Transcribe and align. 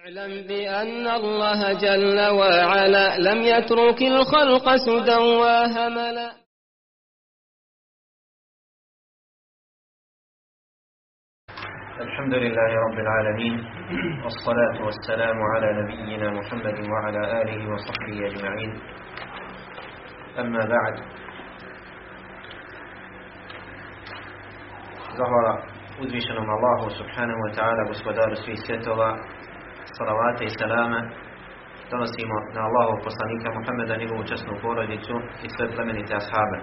اعلم 0.00 0.46
بأن 0.48 1.06
الله 1.06 1.72
جل 1.72 2.18
وعلا 2.40 3.18
لم 3.18 3.42
يترك 3.42 4.00
الخلق 4.02 4.66
سدى 4.86 5.16
وهملا. 5.42 6.30
الحمد 12.00 12.34
لله 12.34 12.70
رب 12.86 12.98
العالمين 13.04 13.54
والصلاة 14.24 14.76
والسلام 14.86 15.38
على 15.52 15.68
نبينا 15.82 16.30
محمد 16.30 16.78
وعلى 16.92 17.42
آله 17.42 17.60
وصحبه 17.72 18.26
أجمعين. 18.26 18.72
أما 20.38 20.64
بعد 20.64 20.94
Zahvala 25.18 25.54
uzvišenom 26.00 26.48
Allahu 26.56 26.90
subhanahu 26.90 27.40
wa 27.44 27.50
ta'ala 27.56 27.82
gospodaru 27.92 28.36
svih 28.40 28.56
salavate 30.00 30.44
i 30.44 30.56
salame 30.58 31.00
donosimo 31.90 32.36
na 32.54 32.60
Allahu 32.68 32.94
poslanika 33.06 33.48
Muhammeda 33.58 33.94
njegovu 33.96 34.22
časnu 34.30 34.54
porodicu 34.62 35.14
i 35.44 35.46
sve 35.54 35.64
plemenite 35.74 36.12
ashabe. 36.20 36.58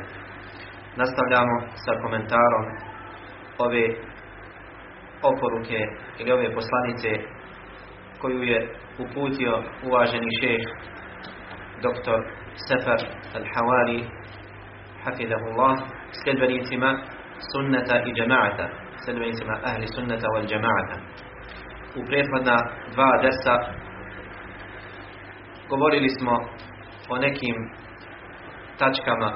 Nastavljamo 1.02 1.56
sa 1.84 1.92
komentarom 2.04 2.66
ove 3.66 3.86
oporuke 5.30 5.80
ili 6.20 6.32
ove 6.32 6.48
poslanice 6.58 7.10
koju 8.22 8.42
je 8.52 8.60
uputio 9.04 9.54
uvaženi 9.88 10.30
šeh 10.40 10.64
doktor 11.86 12.20
Sefar 12.68 13.02
Al-Hawari 13.38 14.00
hafidahullah 15.04 15.76
sljedbenicima 16.24 16.90
sunneta 17.52 17.96
i 18.08 18.14
džemaata 18.18 18.66
sljedbenicima 19.04 19.54
ahli 19.70 19.88
sunneta 19.96 20.28
wal 20.34 20.46
džemaata 20.52 20.96
u 21.96 22.06
prethodna 22.08 22.58
dva 22.94 23.12
dersa 23.22 23.56
govorili 25.70 26.10
smo 26.10 26.34
o 27.10 27.18
nekim 27.18 27.56
tačkama 28.80 29.32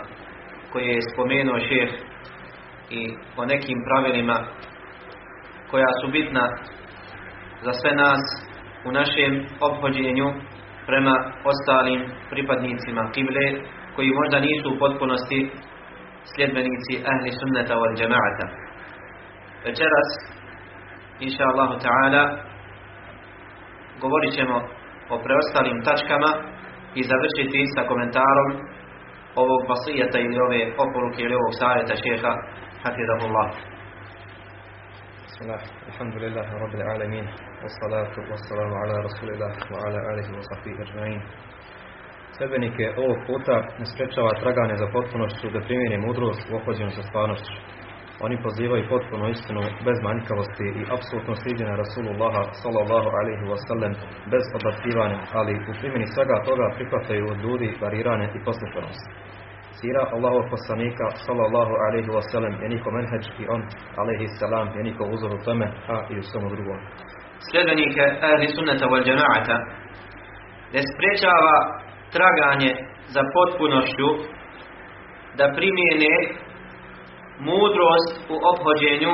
koje 0.72 0.86
je 0.86 1.08
spomenuo 1.14 1.60
šeh 1.60 1.90
i 2.90 3.02
o 3.38 3.46
nekim 3.46 3.78
pravilima 3.88 4.38
koja 5.72 5.88
su 6.02 6.12
bitna 6.12 6.50
za 7.64 7.74
sve 7.74 7.92
nas 7.96 8.22
u 8.86 8.92
našem 8.92 9.46
obhođenju 9.62 10.28
prema 10.86 11.16
ostalim 11.52 12.02
pripadnicima 12.30 13.12
kible 13.14 13.46
koji 13.96 14.18
možda 14.20 14.40
nisu 14.40 14.68
u 14.70 14.80
potpunosti 14.80 15.50
sljedbenici 16.36 16.94
ahli 17.12 17.32
sunneta 17.40 17.74
wal 17.76 17.94
džemaata. 17.98 18.46
Večeras, 19.66 20.10
inša 21.26 21.44
Allahu 21.52 21.76
ta'ala, 21.86 22.24
govorit 24.04 24.34
ćemo 24.38 24.58
o 25.14 25.16
preostalim 25.26 25.78
tačkama 25.88 26.32
i 27.00 27.02
završiti 27.12 27.62
sa 27.74 27.82
komentarom 27.90 28.50
ovog 29.44 29.62
vasijeta 29.72 30.18
ili 30.20 30.38
ove 30.48 30.62
oporuke 30.84 31.20
ili 31.24 31.36
ovog 31.40 31.54
savjeta 31.62 31.96
šeha 32.04 32.34
Hafidahullah. 32.84 33.50
Bismillah, 35.26 35.64
alhamdulillah, 35.92 36.46
rabbi 36.64 36.82
alamin, 36.94 37.26
wassalatu 37.64 38.20
wassalamu 38.32 38.76
ala 38.82 38.96
rasulillah 39.08 39.54
wa 39.74 39.80
ala 39.86 40.00
alihi 40.12 40.32
wa 40.40 40.44
sahbihi 40.50 40.80
ajma'in. 40.86 41.22
Sebenike 42.38 42.86
ovog 43.04 43.20
puta 43.28 43.56
ne 43.80 43.86
sprečava 43.92 44.32
tragane 44.42 44.76
za 44.82 44.88
potpunošću 44.94 45.48
da 45.56 45.66
primjeni 45.68 45.98
mudrost 46.06 46.44
u 46.52 46.56
ohođenju 46.56 46.92
sa 46.98 47.04
stvarnošću. 47.10 47.56
Oni 48.26 48.36
pozivaju 48.46 48.90
potpuno 48.94 49.26
istinu 49.30 49.62
bez 49.88 49.98
manjkavosti 50.08 50.68
i 50.80 50.82
apsolutno 50.96 51.34
sliđenja 51.42 51.76
Rasulullaha 51.84 52.44
sallallahu 52.62 53.10
alaihi 53.20 53.46
wasallam 53.54 53.94
bez 54.34 54.44
odbacivanja, 54.58 55.20
ali 55.40 55.54
u 55.70 55.74
primjeni 55.80 56.08
svega 56.16 56.38
toga 56.48 56.66
prihvataju 56.78 57.24
od 57.34 57.38
ljudi 57.46 57.68
varirane 57.84 58.26
i 58.36 58.44
poslušanost. 58.48 59.06
Sira 59.80 60.04
Allahov 60.16 60.44
poslanika 60.56 61.06
sallallahu 61.26 61.74
alaihi 61.86 62.12
wasallam 62.18 62.54
je 62.64 62.68
niko 62.76 62.90
menheđ 62.98 63.26
i 63.42 63.44
on 63.56 63.62
alaihi 64.02 64.28
salam 64.40 64.68
je 64.78 64.82
niko 64.90 65.04
uzor 65.14 65.32
u 65.34 65.44
tome, 65.46 65.68
a 65.94 65.96
i 66.12 66.14
u 66.22 66.24
svemu 66.30 66.50
drugom. 66.56 66.80
Sljedbenike 67.48 68.04
ahli 68.28 68.48
sunneta 68.56 68.86
wal 68.92 69.04
džemaata 69.08 69.58
ne 70.74 70.82
sprečava 70.90 71.56
traganje 72.16 72.72
za 73.16 73.22
potpunošću 73.36 74.10
da 75.38 75.46
primijene 75.58 76.14
mudrost 77.48 78.12
u 78.34 78.36
obhođenju 78.52 79.14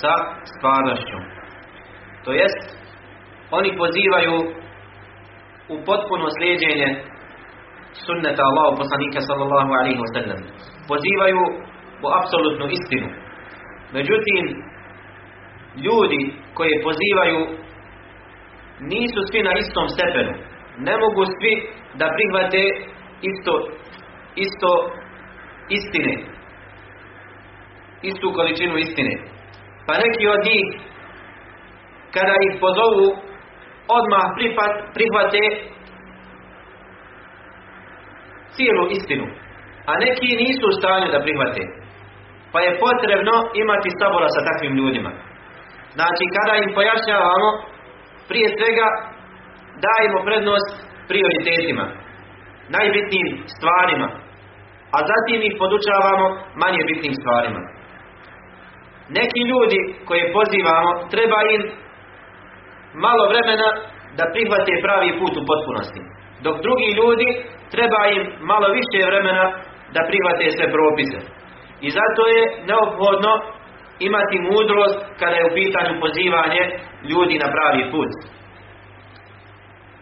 sa 0.00 0.12
stvarnošću. 0.52 1.18
To 2.24 2.30
jest, 2.32 2.62
oni 3.50 3.70
pozivaju 3.82 4.34
u 5.72 5.76
potpuno 5.88 6.26
slijedjenje 6.36 6.88
sunneta 8.06 8.42
Allahu 8.50 8.74
poslanika 8.82 9.20
sallallahu 9.28 9.70
alaihi 9.78 10.00
wasallam. 10.04 10.40
Pozivaju 10.90 11.40
u 12.04 12.06
apsolutnu 12.18 12.66
istinu. 12.78 13.08
Međutim, 13.96 14.42
ljudi 15.86 16.22
koji 16.54 16.84
pozivaju 16.86 17.40
nisu 18.92 19.20
svi 19.30 19.40
na 19.42 19.52
istom 19.62 19.86
stepenu. 19.94 20.32
Ne 20.86 20.94
mogu 21.02 21.22
svi 21.24 21.52
da 22.00 22.06
prihvate 22.16 22.62
isto, 23.30 23.54
isto 24.46 24.70
istine. 25.78 26.14
Istu 28.02 28.32
količinu 28.36 28.76
istine. 28.78 29.14
Pa 29.86 29.92
neki 30.04 30.24
od 30.34 30.40
njih, 30.48 30.66
kada 32.14 32.34
ih 32.46 32.52
pozovu, 32.60 33.06
odmah 33.98 34.26
prihvate 34.94 35.44
cijelu 38.54 38.84
istinu. 38.98 39.26
A 39.90 39.92
neki 40.04 40.28
nisu 40.42 40.64
u 40.68 40.76
stanju 40.78 41.08
da 41.14 41.24
prihvate. 41.26 41.62
Pa 42.52 42.58
je 42.60 42.78
potrebno 42.84 43.34
imati 43.62 43.90
sabora 44.00 44.28
sa 44.34 44.40
takvim 44.48 44.74
ljudima. 44.80 45.10
Znači, 45.96 46.24
kada 46.36 46.52
im 46.56 46.70
pojašnjavamo, 46.78 47.48
prije 48.28 48.48
svega 48.56 48.86
dajemo 49.84 50.18
prednost 50.28 50.70
prioritetima, 51.10 51.86
najbitnijim 52.76 53.28
stvarima, 53.54 54.08
a 54.96 54.98
zatim 55.10 55.40
ih 55.48 55.54
podučavamo 55.60 56.26
manje 56.62 56.82
bitnim 56.90 57.14
stvarima. 57.20 57.60
Neki 59.18 59.40
ljudi 59.50 59.80
koje 60.08 60.32
pozivamo, 60.36 60.90
treba 61.14 61.38
im 61.54 61.62
malo 63.06 63.24
vremena 63.32 63.68
da 64.18 64.24
prihvate 64.34 64.72
pravi 64.84 65.10
put 65.20 65.34
u 65.40 65.46
potpunosti. 65.50 66.00
Dok 66.44 66.56
drugi 66.66 66.88
ljudi, 67.00 67.28
treba 67.74 68.00
im 68.16 68.22
malo 68.50 68.66
više 68.78 68.98
vremena 69.10 69.44
da 69.94 70.00
prihvate 70.08 70.46
sve 70.56 70.66
propise. 70.76 71.18
I 71.86 71.88
zato 71.98 72.22
je 72.34 72.42
neophodno 72.70 73.32
imati 74.08 74.36
mudrost 74.50 75.00
kada 75.20 75.36
je 75.36 75.48
u 75.48 75.56
pitanju 75.60 76.00
pozivanje 76.04 76.62
ljudi 77.10 77.36
na 77.44 77.48
pravi 77.54 77.82
put. 77.92 78.10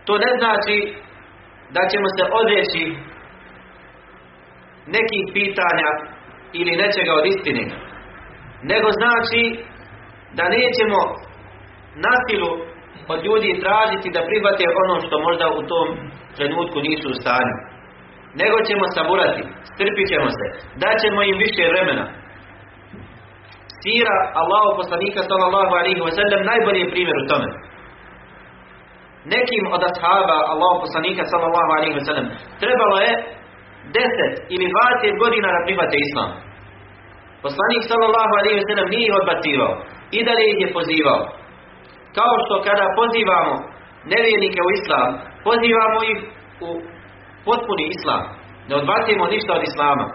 To 0.06 0.12
ne 0.24 0.30
znači 0.38 0.76
da 1.74 1.82
ćemo 1.90 2.08
se 2.16 2.24
odreći 2.40 2.82
nekih 4.96 5.24
pitanja 5.36 5.90
ili 6.52 6.80
nečega 6.82 7.12
od 7.20 7.26
istine, 7.26 7.64
nego 8.62 8.88
znači 9.00 9.42
da 10.38 10.44
nećemo 10.56 11.00
nasilu 12.06 12.50
od 13.12 13.18
ljudi 13.26 13.60
tražiti 13.64 14.14
da 14.14 14.26
prihvate 14.28 14.64
ono 14.82 14.94
što 15.04 15.16
možda 15.26 15.46
u 15.58 15.62
tom 15.70 15.88
trenutku 16.36 16.78
nisu 16.88 17.06
u 17.10 17.18
stanju. 17.20 17.56
Nego 18.40 18.56
ćemo 18.68 18.84
saburati, 18.96 19.42
strpit 19.72 20.06
ćemo 20.12 20.28
se, 20.38 20.46
daćemo 20.84 21.20
im 21.22 21.36
više 21.44 21.62
vremena. 21.72 22.04
Sira 23.80 24.16
Allahu 24.40 24.70
poslanika 24.80 25.20
sallallahu 25.30 25.72
alaihi 25.80 26.00
wa 26.06 26.12
sallam 26.18 26.40
najbolji 26.50 26.80
je 26.82 26.92
primjer 26.94 27.16
u 27.22 27.28
tome. 27.30 27.48
Nekim 29.34 29.64
od 29.74 29.82
ashaba 29.90 30.38
Allahu 30.52 30.76
poslanika 30.84 31.22
sallallahu 31.32 31.70
alaihi 31.76 31.96
wa 31.98 32.04
sallam 32.08 32.26
trebalo 32.62 32.96
je 33.06 33.12
10 33.92 34.54
ili 34.54 34.66
20 34.66 35.22
godina 35.22 35.48
da 35.54 35.60
prihvate 35.66 35.96
islam. 36.06 36.30
Poslanik 37.46 37.82
sallallahu 37.90 38.32
alaihi 38.40 38.58
wa 38.60 38.66
sallam 38.70 38.88
nije 38.94 39.04
ih 39.08 39.14
odbacivao 39.20 39.72
i 40.16 40.18
dalje 40.28 40.44
ih 40.52 40.58
je 40.64 40.74
pozivao. 40.76 41.22
Kao 42.18 42.34
što 42.44 42.54
kada 42.68 42.86
pozivamo 43.00 43.54
nevjernike 44.14 44.60
u 44.66 44.70
islam, 44.78 45.10
pozivamo 45.48 45.98
ih 46.12 46.18
u 46.68 46.70
potpuni 47.46 47.84
islam. 47.96 48.22
Ne 48.68 48.74
odbacujemo 48.80 49.24
ništa 49.34 49.50
od 49.58 49.62
islama. 49.70 50.06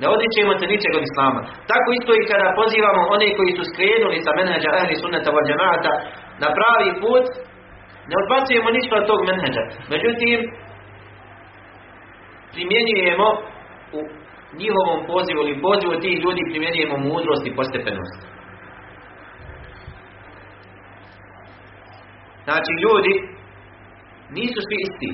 Ne 0.00 0.06
odričemo 0.14 0.52
se 0.60 0.66
ničeg 0.72 0.92
od 0.98 1.04
islama. 1.10 1.40
Tako 1.70 1.88
isto 1.98 2.12
i 2.16 2.28
kada 2.30 2.48
pozivamo 2.60 3.02
one 3.14 3.28
koji 3.38 3.52
su 3.58 3.62
skrenuli 3.70 4.18
sa 4.24 4.30
menheđa 4.38 4.70
ahli 4.80 4.94
sunnata 5.02 5.28
wal 5.34 5.46
džemaata 5.48 5.92
na 6.42 6.48
pravi 6.56 6.90
put, 7.02 7.26
ne 8.10 8.14
odbacujemo 8.22 8.68
ništa 8.76 8.94
od 9.00 9.06
tog 9.10 9.20
menheđa. 9.30 9.62
Međutim, 9.92 10.38
primjenjujemo 12.54 13.28
u 13.98 14.00
njihovom 14.62 15.00
pozivu 15.10 15.40
ili 15.42 15.62
pozivu 15.66 16.00
tih 16.04 16.16
ljudi 16.24 16.42
primjenjujemo 16.50 16.96
mudrost 17.08 17.44
i 17.46 17.56
postepenost. 17.58 18.18
Znači 22.44 22.72
ljudi 22.84 23.12
nisu 24.30 24.58
svi 24.66 24.76
isti. 24.86 25.10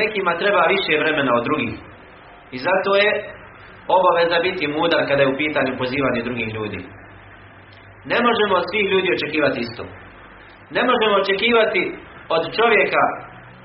Nekima 0.00 0.32
treba 0.42 0.72
više 0.74 0.92
vremena 1.02 1.32
od 1.34 1.44
drugih. 1.44 1.74
I 2.54 2.58
zato 2.58 2.90
je 3.02 3.10
obaveza 3.98 4.38
biti 4.48 4.66
mudar 4.76 5.00
kada 5.08 5.22
je 5.22 5.32
u 5.32 5.38
pitanju 5.42 5.78
pozivanje 5.78 6.20
drugih 6.22 6.48
ljudi. 6.54 6.80
Ne 8.04 8.18
možemo 8.26 8.54
od 8.56 8.64
svih 8.70 8.86
ljudi 8.92 9.08
očekivati 9.16 9.60
isto. 9.60 9.84
Ne 10.70 10.82
možemo 10.90 11.14
očekivati 11.22 11.82
od 12.28 12.42
čovjeka 12.56 13.04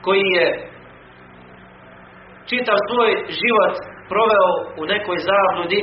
koji 0.01 0.25
je 0.37 0.68
čitav 2.49 2.77
svoj 2.89 3.11
život 3.41 3.73
proveo 4.11 4.49
u 4.81 4.83
nekoj 4.93 5.17
zabludi 5.29 5.81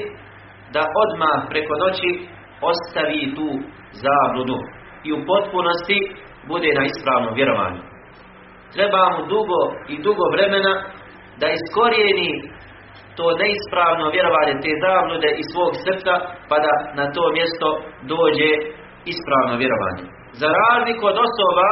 da 0.74 0.82
odmah 1.04 1.38
preko 1.50 1.74
noći 1.84 2.10
ostavi 2.70 3.22
tu 3.36 3.48
zabludu 4.04 4.58
i 5.06 5.08
u 5.16 5.18
potpunosti 5.30 5.98
bude 6.50 6.70
na 6.78 6.82
ispravnom 6.90 7.32
vjerovanju. 7.38 7.82
Treba 8.74 9.02
mu 9.14 9.22
dugo 9.32 9.60
i 9.92 9.94
dugo 10.06 10.24
vremena 10.34 10.72
da 11.40 11.46
iskorijeni 11.58 12.30
to 13.16 13.26
neispravno 13.42 14.04
vjerovanje 14.16 14.54
te 14.62 14.72
zablude 14.84 15.30
iz 15.40 15.46
svog 15.52 15.72
srca 15.84 16.14
pa 16.48 16.56
da 16.64 16.72
na 16.98 17.04
to 17.14 17.22
mjesto 17.38 17.68
dođe 18.12 18.50
ispravno 19.12 19.54
vjerovanje. 19.62 20.04
Za 20.40 20.48
razliku 20.62 21.02
od 21.12 21.18
osoba 21.26 21.68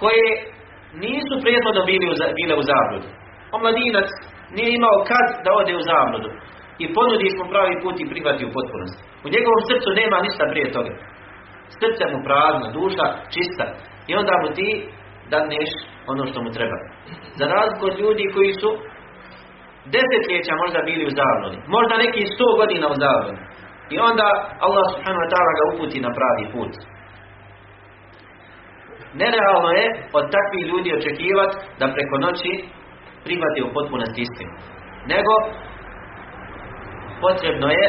koje 0.00 0.51
nisu 1.04 1.34
prethodno 1.44 1.82
bili 1.90 2.06
u, 2.12 2.14
bile 2.38 2.54
u 2.60 2.64
zabludu. 2.70 3.08
Omladinac 3.56 4.08
nije 4.56 4.70
imao 4.78 4.96
kad 5.10 5.26
da 5.44 5.50
ode 5.60 5.72
u 5.76 5.86
zabludu 5.90 6.30
i 6.82 6.84
ponudi 6.96 7.28
smo 7.34 7.44
pravi 7.52 7.74
put 7.82 7.96
i 8.00 8.10
prihvati 8.12 8.46
u 8.46 8.54
potpunosti. 8.56 9.00
U 9.24 9.26
njegovom 9.34 9.62
srcu 9.68 9.88
nema 10.00 10.16
ništa 10.26 10.44
prije 10.52 10.68
toga. 10.76 10.92
Srce 11.80 12.02
mu 12.12 12.18
prazno, 12.26 12.66
duša 12.78 13.06
čista. 13.34 13.66
I 14.10 14.12
onda 14.20 14.34
mu 14.42 14.48
ti 14.58 14.68
daneš 15.32 15.70
ono 16.12 16.22
što 16.30 16.38
mu 16.44 16.50
treba. 16.56 16.78
Za 17.38 17.46
razliku 17.54 17.82
od 17.90 17.96
ljudi 18.02 18.24
koji 18.34 18.52
su 18.60 18.70
desetljeća 19.94 20.52
možda 20.62 20.80
bili 20.90 21.04
u 21.06 21.16
zabludi. 21.20 21.58
Možda 21.76 21.94
neki 22.04 22.22
sto 22.34 22.48
godina 22.60 22.86
u 22.94 22.96
zabludi. 23.04 23.42
I 23.94 23.96
onda 24.08 24.28
Allah 24.66 24.84
subhanahu 24.92 25.22
wa 25.24 25.30
ta'ala 25.32 25.52
ga 25.58 25.64
uputi 25.72 25.98
na 26.06 26.10
pravi 26.18 26.44
put. 26.54 26.72
Nerealno 29.22 29.70
je 29.78 29.86
od 30.18 30.24
takvih 30.34 30.64
ljudi 30.70 30.90
očekivati 30.98 31.56
da 31.78 31.94
preko 31.94 32.16
noći 32.24 32.52
prihvati 33.24 33.60
u 33.62 33.72
potpunosti 33.76 34.20
istinu. 34.26 34.52
Nego 35.12 35.32
potrebno 37.24 37.68
je 37.78 37.86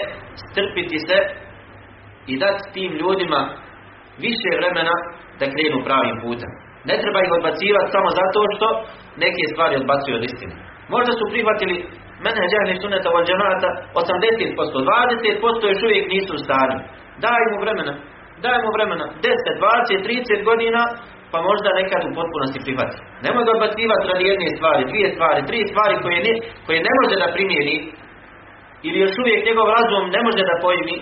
strpiti 0.47 0.97
se 1.07 1.17
i 2.31 2.33
dati 2.43 2.63
tim 2.73 2.91
ljudima 3.01 3.41
više 4.25 4.49
vremena 4.59 4.95
da 5.39 5.45
krenu 5.53 5.79
pravim 5.87 6.17
putem. 6.23 6.51
Ne 6.89 6.95
treba 7.01 7.19
ih 7.21 7.31
odbacivati 7.37 7.93
samo 7.95 8.09
zato 8.19 8.39
što 8.53 8.67
neke 9.23 9.43
stvari 9.51 9.73
odbacuju 9.81 10.15
od 10.17 10.23
istine. 10.29 10.55
Možda 10.93 11.11
su 11.15 11.23
prihvatili 11.33 11.75
mene 12.25 12.41
džahni 12.51 12.81
suneta 12.81 13.09
od 13.17 13.23
džanata 13.29 13.69
80%, 14.01 14.75
20% 14.89 15.71
još 15.71 15.81
uvijek 15.87 16.05
nisu 16.13 16.31
u 16.35 16.43
stanju. 16.45 16.77
Daj 17.25 17.41
mu 17.49 17.57
vremena, 17.63 17.93
daj 18.45 18.57
mu 18.63 18.69
vremena, 18.77 19.05
10, 19.05 19.35
20, 19.91 20.07
30 20.07 20.49
godina, 20.49 20.81
pa 21.33 21.39
možda 21.49 21.69
nekad 21.81 22.01
u 22.05 22.15
potpunosti 22.19 22.63
prihvati. 22.65 22.97
Nemoj 23.25 23.43
ga 23.45 23.51
odbacivati 23.57 24.09
radi 24.11 24.23
jedne 24.31 24.49
stvari, 24.57 24.89
dvije 24.91 25.07
stvari, 25.15 25.47
tri 25.49 25.59
stvari 25.71 25.95
koje 26.03 26.17
ne, 26.27 26.33
koje 26.65 26.79
ne 26.87 26.93
može 26.99 27.15
da 27.21 27.33
primjeni 27.35 27.75
ili 28.87 28.97
još 29.03 29.13
uvijek 29.21 29.41
njegov 29.47 29.67
razum 29.77 30.03
ne 30.15 30.21
može 30.27 30.41
da 30.49 30.61
pojmi, 30.63 30.97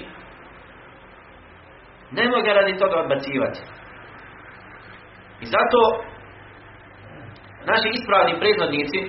nemoj 2.18 2.42
ga 2.46 2.52
radi 2.60 2.74
toga 2.82 2.96
odbacivati. 3.04 3.60
I 5.44 5.46
zato 5.56 5.80
naši 7.70 7.88
ispravni 7.98 8.34
predvodnici 8.42 9.00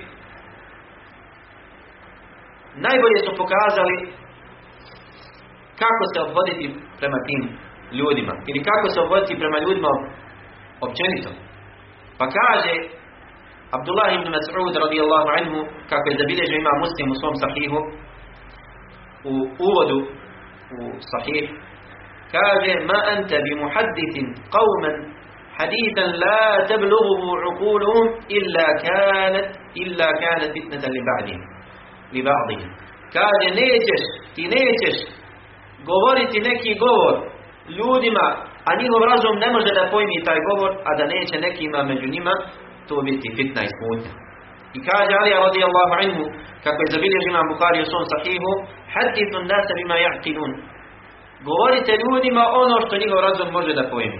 najbolje 2.85 3.19
su 3.25 3.31
pokazali 3.41 3.95
kako 5.81 6.03
se 6.11 6.17
obvoditi 6.27 6.65
prema 6.99 7.19
tim 7.27 7.41
ljudima 7.99 8.33
ili 8.49 8.59
kako 8.69 8.87
se 8.93 8.99
obvoditi 9.05 9.41
prema 9.41 9.57
ljudima 9.59 9.91
općenito. 10.87 11.31
Pa 12.19 12.25
kaže 12.37 12.73
Abdullah 13.77 14.09
ibn 14.17 14.27
Mas'ud 14.37 14.73
radijallahu 14.85 15.29
anhu 15.37 15.59
kako 15.89 16.05
je 16.09 16.19
zabilježio 16.21 16.57
ima 16.57 16.73
muslim 16.83 17.07
u 17.11 17.15
svom 17.21 17.35
sahihu 17.43 17.79
u 19.31 19.35
uvodu 19.67 19.99
u 20.79 20.81
sahih 21.11 21.45
kaže 22.35 22.73
ma 22.89 22.99
anta 23.13 23.37
bi 23.45 23.51
muhaddithin 23.63 24.25
qawman 24.55 24.95
hadithan 25.57 26.09
la 26.23 26.43
tablughu 26.69 27.27
uquluhum 27.51 28.05
illa 28.37 28.67
kanat 28.85 29.47
illa 29.83 30.07
kanat 30.23 30.49
fitnatan 30.55 30.91
li 30.97 31.01
ba'dihim 31.09 31.43
li 32.13 32.21
ba'dihim 32.29 32.69
kaže 33.15 33.47
nećeš 33.61 34.03
ti 34.35 34.43
nećeš 34.55 34.97
govoriti 35.89 36.37
neki 36.49 36.71
govor 36.85 37.15
ljudima 37.77 38.27
a 38.67 38.71
njihov 38.81 39.01
razum 39.11 39.35
ne 39.43 39.49
može 39.55 39.71
da 39.77 39.91
pojmi 39.93 40.25
taj 40.27 40.39
govor 40.49 40.71
a 40.89 40.91
da 40.99 41.03
neće 41.15 41.35
nekima 41.47 41.79
među 41.91 42.07
njima 42.15 42.33
to 42.87 42.95
biti 43.07 43.27
fitna 43.37 43.61
i 43.65 43.73
smutnja. 43.75 44.11
I 44.77 44.79
kaže 44.89 45.13
Ali 45.21 45.31
radijallahu 45.47 45.93
anhu 46.01 46.23
kako 46.65 46.79
je 46.81 46.93
zabilježio 46.95 47.31
imam 47.31 47.51
Bukhari 47.53 47.83
u 47.83 47.89
svom 47.91 48.05
sahihu 48.11 48.51
hadithu 48.93 49.37
nasa 49.51 49.71
bima 49.79 49.97
ja'kilun 50.05 50.51
govorite 51.49 51.91
ljudima 52.03 52.43
ono 52.61 52.75
što 52.85 53.01
njihov 53.01 53.19
razum 53.27 53.49
može 53.57 53.71
da 53.79 53.89
pojmi. 53.93 54.19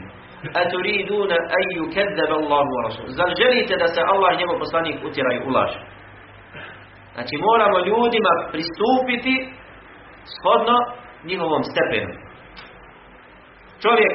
Aturiduna 0.62 1.38
an 1.58 1.66
yukazzaba 1.78 2.36
Allah 2.42 2.64
wa 2.76 2.82
rasul. 2.88 3.08
Zar 3.18 3.30
želite 3.42 3.74
da 3.84 3.88
se 3.94 4.02
Allah 4.14 4.30
i 4.34 4.40
njegov 4.42 4.58
poslanik 4.64 4.98
utjeraju 5.08 5.40
u 5.48 5.50
laž? 5.56 5.72
Znači 7.16 7.36
moramo 7.48 7.78
ljudima 7.90 8.34
pristupiti 8.52 9.36
shodno 10.36 10.78
njihovom 11.30 11.64
stepenu. 11.72 12.14
Čovjek 13.84 14.14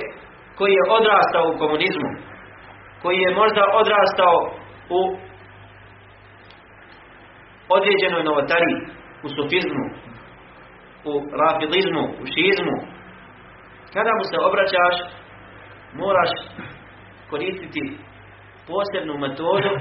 koji 0.58 0.72
je 0.72 0.90
odrastao 0.98 1.44
u 1.48 1.58
komunizmu 1.58 2.10
koji 3.02 3.18
je 3.18 3.34
možda 3.34 3.62
odrastao 3.80 4.36
u 4.98 5.00
određenoj 7.76 8.24
novotariji 8.24 8.78
u 9.24 9.28
sufizmu 9.28 9.84
u 11.10 11.12
rafidizmu 11.40 12.02
u 12.22 12.24
šizmu 12.32 12.76
kada 13.94 14.10
mu 14.18 14.24
se 14.30 14.36
obraćaš 14.48 14.96
moraš 15.94 16.30
koristiti 17.30 17.96
posebnu 18.68 19.14
metodu 19.18 19.72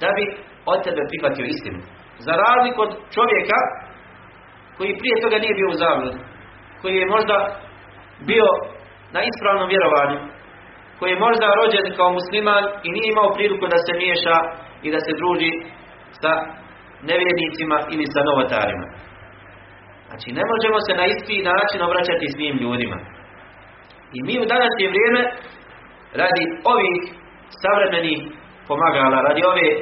da 0.00 0.08
bi 0.16 0.24
od 0.66 0.78
tebe 0.84 1.02
prihvatio 1.10 1.44
istinu. 1.44 1.80
Za 2.26 2.32
razliku 2.44 2.78
od 2.82 2.92
čovjeka 3.14 3.58
koji 4.76 4.98
prije 5.00 5.16
toga 5.22 5.36
nije 5.38 5.54
bio 5.58 5.68
u 5.70 5.80
zavlju, 5.82 6.10
koji 6.80 6.94
je 6.96 7.12
možda 7.14 7.36
bio 8.30 8.48
na 9.14 9.20
ispravnom 9.30 9.68
vjerovanju, 9.72 10.18
koji 10.98 11.10
je 11.12 11.24
možda 11.26 11.56
rođen 11.60 11.86
kao 11.98 12.10
musliman 12.18 12.64
i 12.86 12.88
nije 12.94 13.06
imao 13.10 13.34
priliku 13.36 13.64
da 13.72 13.78
se 13.86 13.92
miješa 14.02 14.36
i 14.86 14.88
da 14.94 15.00
se 15.06 15.12
druži 15.20 15.52
sa 16.20 16.32
nevjernicima 17.10 17.76
ili 17.94 18.06
sa 18.14 18.20
novotarima. 18.28 18.86
Znači, 20.08 20.28
ne 20.38 20.44
možemo 20.52 20.78
se 20.86 20.92
na 21.00 21.04
isti 21.14 21.36
način 21.50 21.80
obraćati 21.88 22.34
svim 22.34 22.56
ljudima. 22.64 22.98
I 24.16 24.18
mi 24.26 24.34
u 24.42 24.50
današnje 24.54 24.86
vrijeme, 24.92 25.22
radi 26.22 26.44
ovih 26.74 26.96
savremenih 27.62 28.20
pomagala, 28.68 29.18
radi, 29.28 29.42
ove, 29.52 29.68
e, 29.72 29.78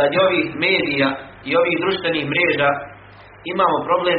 radi 0.00 0.16
ovih 0.26 0.46
medija 0.66 1.08
i 1.48 1.50
ovih 1.60 1.74
društvenih 1.82 2.24
mreža, 2.32 2.70
imamo 3.52 3.76
problem 3.88 4.18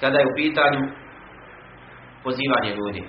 kada 0.00 0.16
je 0.18 0.28
u 0.30 0.36
pitanju 0.40 0.82
pozivanje 2.24 2.70
ljudi. 2.80 3.02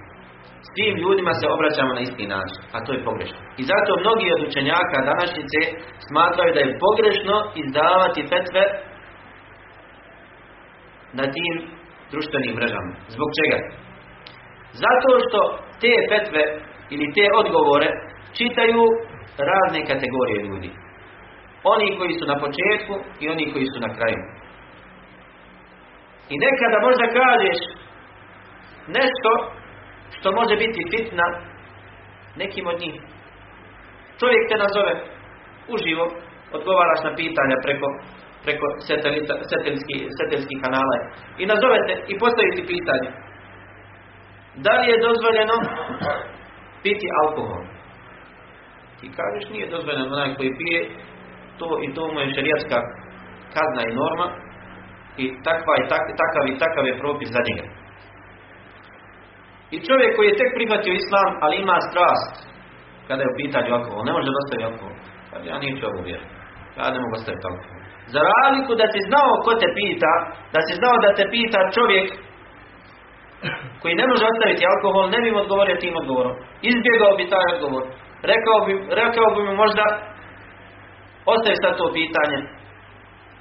Svim 0.72 0.96
ljudima 1.04 1.34
se 1.40 1.46
obraćamo 1.56 1.92
na 1.94 2.02
isti 2.08 2.26
način, 2.36 2.62
a 2.76 2.78
to 2.86 2.90
je 2.94 3.06
pogrešno. 3.10 3.40
I 3.62 3.64
zato 3.72 3.92
mnogi 4.04 4.28
od 4.36 4.42
učenjaka 4.48 5.08
današnjice 5.12 5.60
smatraju 6.08 6.52
da 6.54 6.62
je 6.62 6.80
pogrešno 6.86 7.36
izdavati 7.64 8.30
fetve 8.32 8.64
na 11.20 11.26
tim 11.36 11.54
društvenim 12.12 12.54
mrežama. 12.58 12.92
Zbog 13.16 13.30
čega? 13.40 13.60
Zato 14.84 15.10
što 15.26 15.40
te 15.82 15.94
fetve 16.10 16.44
ili 16.94 17.14
te 17.16 17.26
odgovore 17.42 17.90
čitaju 18.38 18.84
razne 19.50 19.80
kategorije 19.92 20.40
ljudi. 20.48 20.72
Oni 21.74 21.88
koji 21.98 22.14
su 22.20 22.26
na 22.32 22.38
početku 22.44 22.94
i 23.22 23.30
oni 23.34 23.46
koji 23.54 23.66
su 23.74 23.80
na 23.86 23.92
kraju. 23.98 24.20
I 26.34 26.36
nekada 26.46 26.78
možda 26.88 27.06
kažeš 27.22 27.60
nešto 28.88 29.32
što 30.16 30.32
može 30.32 30.56
biti 30.56 30.90
fitna 30.92 31.28
nekim 32.36 32.68
od 32.68 32.80
njih. 32.80 32.96
Čovjek 34.20 34.44
te 34.50 34.58
nazove 34.66 34.94
uživo, 35.76 36.06
odgovaraš 36.58 37.02
na 37.08 37.12
pitanja 37.22 37.56
preko, 37.66 37.88
preko 38.46 38.66
satelitskih 40.20 40.58
kanala 40.64 40.98
i 41.42 41.44
nazovete 41.46 41.94
i 42.12 42.14
postaviti 42.24 42.70
pitanje. 42.74 43.10
Da 44.66 44.72
li 44.78 44.86
je 44.92 45.06
dozvoljeno 45.08 45.56
piti 46.84 47.08
alkohol. 47.22 47.64
Ti 49.00 49.08
kažeš 49.20 49.46
nije 49.54 49.74
dozvoljeno 49.76 50.06
onaj 50.16 50.36
koji 50.38 50.58
pije, 50.60 50.80
to 51.60 51.68
i 51.86 51.88
to 51.96 52.04
mu 52.12 52.20
je 52.20 52.34
šerijatska 52.36 52.80
kazna 53.56 53.82
i 53.86 53.96
norma 54.02 54.28
i 55.24 55.26
takva 55.48 55.74
i 55.82 55.88
tak, 55.92 56.04
takav 56.22 56.44
i 56.48 56.60
takav 56.64 56.84
je 56.88 57.00
propis 57.02 57.30
za 57.36 57.42
njega. 57.48 57.66
I 59.76 59.78
čovjek 59.88 60.12
koji 60.16 60.28
je 60.30 60.40
tek 60.40 60.50
prihvatio 60.58 60.94
islam, 61.02 61.30
ali 61.44 61.56
ima 61.56 61.78
strast 61.90 62.34
kada 63.08 63.22
je 63.24 63.32
u 63.32 63.40
pitanju 63.42 63.70
alkohol, 63.78 64.04
ne 64.10 64.14
može 64.18 64.30
dostaviti 64.38 64.68
alkohol. 64.70 64.96
Pa 65.30 65.36
ja 65.50 65.56
neću 65.64 65.84
ovo 65.92 66.02
vjeru. 66.10 66.26
Ja 66.78 66.86
ne 66.94 67.00
mogu 67.02 67.14
ostaviti 67.20 67.48
alkohol. 67.50 67.80
Za 68.14 68.22
razliku 68.32 68.72
da 68.82 68.86
si 68.94 69.00
znao 69.10 69.32
ko 69.46 69.52
te 69.62 69.70
pita, 69.78 70.14
da 70.54 70.60
si 70.66 70.74
znao 70.82 70.96
da 71.06 71.10
te 71.18 71.26
pita 71.34 71.60
čovjek 71.78 72.08
koji 73.82 73.94
ne 74.02 74.06
može 74.12 74.24
ostaviti 74.32 74.70
alkohol, 74.72 75.06
ne 75.16 75.20
bi 75.24 75.30
mu 75.32 75.40
odgovorio 75.44 75.84
tim 75.84 75.96
odgovorom. 76.02 76.36
Izbjegao 76.72 77.14
bi 77.20 77.32
taj 77.34 77.48
odgovor. 77.54 77.84
Rekao 78.32 78.58
bi, 78.66 78.74
rekao 79.02 79.28
bi 79.36 79.42
mu 79.48 79.54
možda 79.64 79.86
ostavi 81.34 81.58
sad 81.64 81.74
to 81.80 81.86
pitanje. 82.00 82.38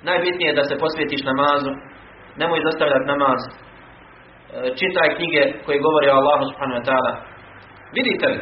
Najbitnije 0.09 0.49
je 0.51 0.59
da 0.59 0.65
se 0.65 0.83
posvjetiš 0.85 1.23
namazu. 1.31 1.73
Nemoj 2.41 2.61
zastavljati 2.69 3.11
namaz. 3.13 3.41
E, 4.55 4.57
čitaj 4.81 5.09
knjige 5.17 5.43
koje 5.65 5.85
govore 5.87 6.09
o 6.11 6.19
Allahu 6.21 6.45
subhanahu 6.51 6.79
wa 6.81 6.87
ta'ala. 6.89 7.13
Vidite 7.97 8.27
li? 8.33 8.41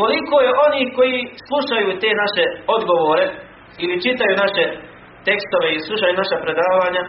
Koliko 0.00 0.36
je 0.46 0.50
oni 0.66 0.82
koji 0.96 1.16
slušaju 1.48 1.88
te 2.02 2.10
naše 2.22 2.44
odgovore 2.76 3.26
ili 3.82 4.02
čitaju 4.04 4.42
naše 4.44 4.64
tekstove 5.28 5.68
i 5.74 5.84
slušaju 5.86 6.20
naša 6.22 6.36
predavanja, 6.44 7.02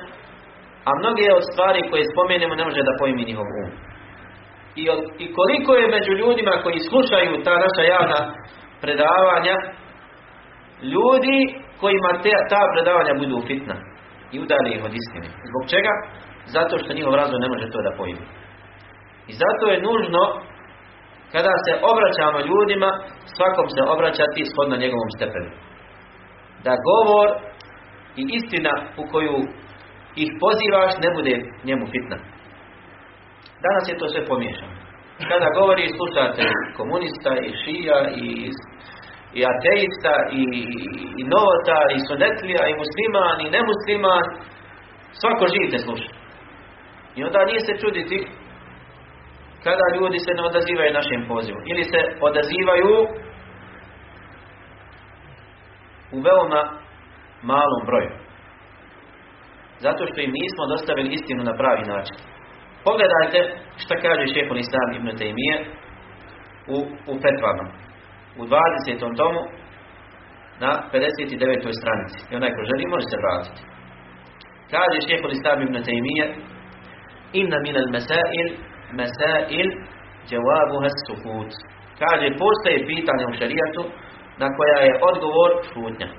a 0.87 0.89
mnoge 1.01 1.25
od 1.39 1.43
stvari 1.51 1.81
koje 1.89 2.11
spomenemo 2.13 2.53
ne 2.55 2.65
može 2.67 2.81
da 2.87 2.99
pojmi 2.99 3.29
njihov 3.29 3.47
um. 3.61 3.69
I, 4.81 4.83
I 5.23 5.25
koliko 5.37 5.71
je 5.79 5.93
među 5.95 6.11
ljudima 6.21 6.53
koji 6.63 6.87
slušaju 6.89 7.43
ta 7.45 7.53
naša 7.65 7.83
javna 7.93 8.19
predavanja, 8.83 9.55
ljudi 10.93 11.37
kojima 11.81 12.11
te, 12.23 12.33
ta 12.53 12.61
predavanja 12.73 13.13
budu 13.21 13.37
fitna 13.47 13.75
i 14.33 14.35
udali 14.43 14.69
ih 14.75 14.81
od 14.87 14.93
istine. 15.01 15.27
Zbog 15.49 15.63
čega? 15.73 15.93
Zato 16.55 16.73
što 16.77 16.93
njihov 16.97 17.13
razum 17.21 17.39
ne 17.41 17.49
može 17.53 17.65
to 17.71 17.79
da 17.87 17.97
pojmi. 17.97 18.25
I 19.31 19.33
zato 19.41 19.63
je 19.71 19.85
nužno 19.87 20.23
kada 21.33 21.53
se 21.65 21.73
obraćamo 21.91 22.39
ljudima, 22.49 22.89
svakom 23.35 23.67
se 23.75 23.81
obraćati 23.95 24.49
shodno 24.51 24.75
njegovom 24.83 25.09
stepenu. 25.17 25.51
Da 26.65 26.73
govor 26.89 27.27
i 28.21 28.23
istina 28.37 28.73
u 29.01 29.03
koju 29.11 29.37
ih 30.23 30.29
pozivaš 30.43 30.91
ne 31.03 31.09
bude 31.17 31.35
njemu 31.67 31.85
fitna. 31.93 32.17
Danas 33.65 33.83
je 33.87 33.99
to 33.99 34.05
sve 34.09 34.21
pomiješano. 34.31 34.75
Kada 35.31 35.47
govori 35.59 35.95
slušate 35.97 36.43
komunista 36.79 37.31
i 37.47 37.49
šija 37.61 37.99
i, 38.23 38.27
i 39.37 39.39
ateista 39.53 40.15
i, 40.41 40.43
i 41.19 41.21
novotar 41.33 41.87
i 41.97 42.05
sunetlija 42.07 42.63
i 42.67 42.79
musliman 42.83 43.37
i 43.41 43.53
nemusliman 43.57 44.25
svako 45.19 45.43
živ 45.53 45.65
te 45.71 45.79
sluša. 45.85 46.09
I 47.15 47.23
onda 47.23 47.45
nije 47.45 47.59
se 47.59 47.73
čuditi 47.81 48.27
kada 49.63 49.85
ljudi 49.97 50.19
se 50.19 50.31
ne 50.37 50.43
odazivaju 50.49 50.97
našem 50.99 51.21
pozivu. 51.27 51.59
Ili 51.71 51.83
se 51.83 51.99
odazivaju 52.27 52.95
u 56.15 56.17
veoma 56.27 56.61
malom 57.51 57.81
broju. 57.85 58.11
Zato 59.85 60.01
što 60.07 60.17
im 60.21 60.31
nismo 60.39 60.63
dostavili 60.73 61.13
istinu 61.13 61.41
na 61.43 61.53
pravi 61.59 61.83
način. 61.93 62.17
Pogledajte 62.87 63.39
šta 63.83 63.95
kaže 64.05 64.33
šehol 64.33 64.57
Islam 64.57 64.89
ibn 64.97 65.09
Taymije 65.19 65.55
u, 66.75 66.77
u 67.11 67.13
Fetvama. 67.23 67.65
U 68.41 68.43
20. 68.45 69.17
tomu 69.21 69.41
na 70.63 70.71
59. 70.93 71.79
stranici. 71.81 72.19
I 72.29 72.35
onaj 72.35 72.51
ko 72.55 72.61
želi 72.69 72.93
može 72.93 73.05
se 73.11 73.17
vratiti. 73.23 73.61
Kaže 74.73 74.97
šehol 75.07 75.31
Islam 75.31 75.59
ibn 75.61 75.77
Taymije 75.87 76.25
Min 77.43 77.75
al 77.77 77.89
masail 77.95 78.47
masail 78.99 79.67
jawabuha 80.31 80.89
sukut. 81.07 81.51
Kaže, 81.99 82.27
postoje 82.43 82.85
pitanje 82.87 83.25
u 83.29 83.37
šarijatu 83.39 83.83
na 84.37 84.47
koja 84.57 84.77
je 84.87 84.93
odgovor 85.09 85.51
šutnja. 85.73 86.09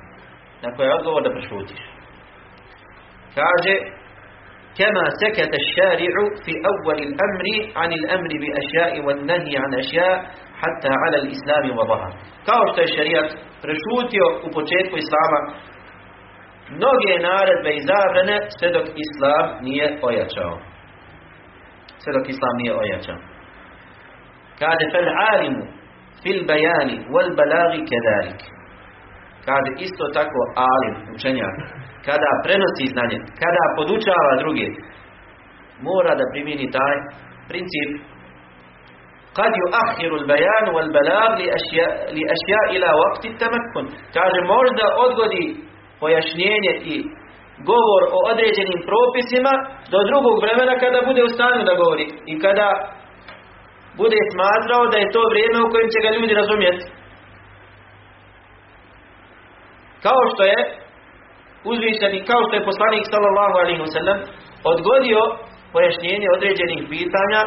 Na 0.62 0.68
koja 0.76 0.86
je 0.88 0.94
odgovor 0.94 1.22
da 1.22 1.30
prešutiš. 1.30 1.80
Kaže, 3.34 3.74
كما 4.78 5.04
سكت 5.22 5.52
الشارع 5.62 6.14
في 6.44 6.52
أول 6.72 6.98
الأمر 7.08 7.46
عن 7.76 7.90
الأمر 7.92 8.30
بأشياء 8.42 8.92
والنهي 9.06 9.56
عن 9.56 9.74
أشياء 9.74 10.14
حتى 10.62 10.90
على 11.02 11.16
الإسلام 11.22 11.78
وظهر 11.78 12.12
kao 12.48 12.62
što 12.70 12.80
je 12.80 12.94
šarijat 12.96 13.28
prešutio 13.64 14.26
u 14.46 14.48
početku 14.56 14.94
Islama 15.04 15.40
mnoge 16.76 17.12
naredbe 17.28 17.70
i 17.74 17.84
zabrane 17.90 18.36
sve 18.58 18.68
dok 18.76 18.86
Islam 19.04 19.46
nije 19.66 19.98
ojačao 20.02 20.54
sve 22.06 22.12
dok 22.16 22.26
Islam 22.28 22.54
nije 22.60 22.72
ojačao 22.82 23.18
kaže 24.60 24.84
fel 24.92 25.08
alimu 25.32 25.64
fil 26.22 26.40
bajani 26.50 26.96
wal 27.14 27.30
balagi 27.38 27.80
kedalik 27.90 28.40
kaže 29.48 29.70
isto 29.86 30.04
tako 30.18 30.40
alim 30.70 30.94
učenjak 31.14 31.56
kada 32.06 32.30
prenosi 32.44 32.86
znanje, 32.94 33.18
kada 33.42 33.62
podučava 33.76 34.32
druge, 34.42 34.66
mora 35.86 36.12
da 36.20 36.24
primjeni 36.32 36.66
taj 36.76 36.96
princip 37.48 37.90
al-bayan 39.36 40.64
wal-balagh 40.76 41.32
li 41.40 41.46
ashya 41.58 41.86
li 42.16 42.22
ashya 42.34 42.60
ila 42.76 42.88
waqti 43.02 43.28
tamakkun 43.42 43.86
kaže 44.16 44.40
možda 44.54 44.84
odgodi 45.04 45.44
pojašnjenje 46.00 46.72
i 46.92 46.94
govor 47.70 48.02
o 48.16 48.18
određenim 48.32 48.80
propisima 48.90 49.52
do 49.92 49.98
drugog 50.08 50.36
vremena 50.44 50.74
kada 50.82 50.98
bude 51.08 51.20
u 51.24 51.32
stanju 51.34 51.62
da 51.68 51.80
govori 51.82 52.06
i 52.32 52.34
kada 52.44 52.68
bude 54.00 54.18
smatrao 54.32 54.84
da 54.92 54.96
je 54.98 55.12
to 55.14 55.22
vrijeme 55.32 55.58
u 55.62 55.70
kojem 55.72 55.88
će 55.94 55.98
ga 56.04 56.10
ljudi 56.16 56.34
razumjeti 56.40 56.84
kao 60.06 60.20
što 60.32 60.42
je 60.52 60.58
uzvišeni 61.72 62.18
kao 62.30 62.40
što 62.46 62.54
je 62.56 62.68
poslanik 62.70 63.04
sallallahu 63.12 63.56
alaihi 63.62 63.82
wasallam 63.86 64.18
odgodio 64.72 65.22
pojašnjenje 65.72 66.28
određenih 66.36 66.80
pitanja 66.94 67.40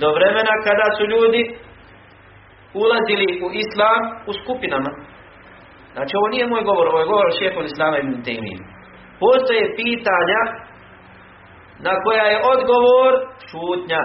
do 0.00 0.08
vremena 0.16 0.54
kada 0.66 0.86
su 0.96 1.02
ljudi 1.14 1.42
ulazili 2.82 3.28
u 3.46 3.48
islam 3.64 4.00
u 4.30 4.32
skupinama. 4.40 4.90
Znači 5.94 6.12
ovo 6.18 6.28
nije 6.28 6.46
moj 6.46 6.62
govor, 6.70 6.86
ovo 6.88 7.00
je 7.00 7.10
govor 7.12 7.28
šehol 7.38 7.64
islama 7.64 7.96
ibn 7.98 8.14
Taymiyyah. 8.26 8.79
Postoje 9.20 9.74
pitanja 9.76 10.42
na 11.86 11.92
koja 12.04 12.24
je 12.32 12.42
odgovor 12.54 13.12
šutnja. 13.50 14.02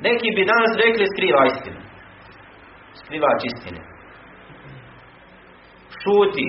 Neki 0.00 0.28
bi 0.36 0.50
danas 0.52 0.72
rekli 0.84 1.06
skriva 1.12 1.42
istinu. 1.46 1.80
Skrivač 3.00 3.40
istine. 3.44 3.80
Šuti 6.00 6.48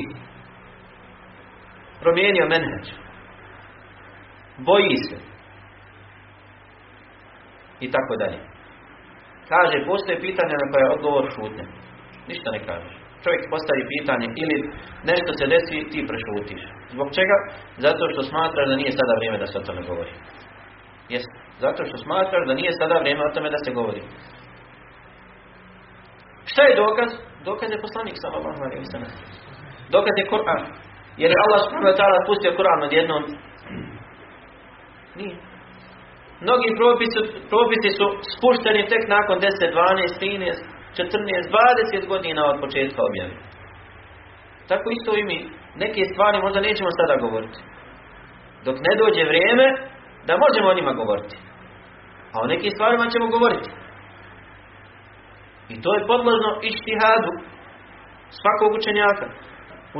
promijenio 2.02 2.46
menheđ. 2.48 2.88
Boji 4.58 4.98
se. 5.10 5.18
I 7.80 7.92
tako 7.92 8.16
dalje. 8.16 8.40
Kaže, 9.50 9.86
postoje 9.86 10.22
pitanje 10.22 10.56
na 10.62 10.72
koje 10.72 10.82
je 10.84 10.94
odgovor 10.94 11.26
šutnja. 11.36 11.66
Ništa 12.28 12.52
ne 12.52 12.66
kažeš. 12.66 12.99
Čovjek 13.24 13.44
postavi 13.54 13.84
pitanje 13.94 14.28
ili 14.44 14.58
nešto 15.12 15.32
se 15.40 15.46
desi, 15.54 15.88
ti 15.92 16.00
prešutiš. 16.10 16.62
Zbog 16.94 17.08
čega? 17.18 17.38
Zato 17.86 18.04
što 18.12 18.22
smatraš 18.32 18.66
da 18.70 18.76
nije 18.82 18.92
sada 19.00 19.14
vrijeme 19.20 19.38
da 19.44 19.48
se 19.50 19.56
o 19.58 19.68
tome 19.68 19.82
govori. 19.92 20.14
Jest. 21.14 21.32
Zato 21.64 21.82
što 21.88 21.98
smatraš 22.06 22.44
da 22.48 22.54
nije 22.60 22.72
sada 22.82 22.96
vrijeme 23.04 23.24
o 23.26 23.34
tome 23.36 23.50
da 23.56 23.60
se 23.66 23.72
govori. 23.80 24.02
Šta 26.52 26.62
je 26.64 26.80
dokaz? 26.84 27.10
Dokaz 27.50 27.70
je 27.72 27.84
poslanik 27.86 28.18
sallallahu 28.24 28.62
alejhi 28.66 28.84
ve. 28.94 29.10
Dokaz 29.96 30.16
je 30.22 30.30
Kur'an. 30.34 30.62
Jer 31.22 31.30
je 31.32 31.44
Allah 31.46 31.60
subhanahu 31.64 31.96
wa 32.16 32.26
pustio 32.28 32.58
Kur'an 32.60 32.80
odjednom? 32.88 33.24
Nije. 35.20 35.36
Mnogi 36.46 36.70
propisi, 36.80 37.20
propisi 37.52 37.90
su 37.98 38.06
spušteni 38.34 38.82
tek 38.92 39.04
nakon 39.16 39.38
10, 39.40 39.74
12, 39.74 40.20
13, 40.20 40.79
14, 41.00 42.02
20 42.02 42.08
godina 42.14 42.42
od 42.52 42.56
početka 42.64 43.00
objave. 43.10 43.34
Tako 44.70 44.88
isto 44.98 45.12
i 45.18 45.24
mi. 45.30 45.40
Neke 45.84 46.02
stvari 46.12 46.38
možda 46.46 46.60
nećemo 46.68 46.90
sada 47.00 47.16
govoriti. 47.26 47.60
Dok 48.66 48.76
ne 48.88 48.94
dođe 49.02 49.24
vrijeme 49.32 49.66
da 50.28 50.34
možemo 50.46 50.68
o 50.70 50.78
njima 50.78 50.94
govoriti. 51.02 51.36
A 52.34 52.36
o 52.44 52.50
nekim 52.52 52.72
stvarima 52.76 53.06
ćemo 53.14 53.28
govoriti. 53.36 53.70
I 55.74 55.76
to 55.84 55.90
je 55.96 56.08
podložno 56.12 56.50
ištihadu 56.72 57.32
svakog 58.40 58.70
učenjaka. 58.80 59.26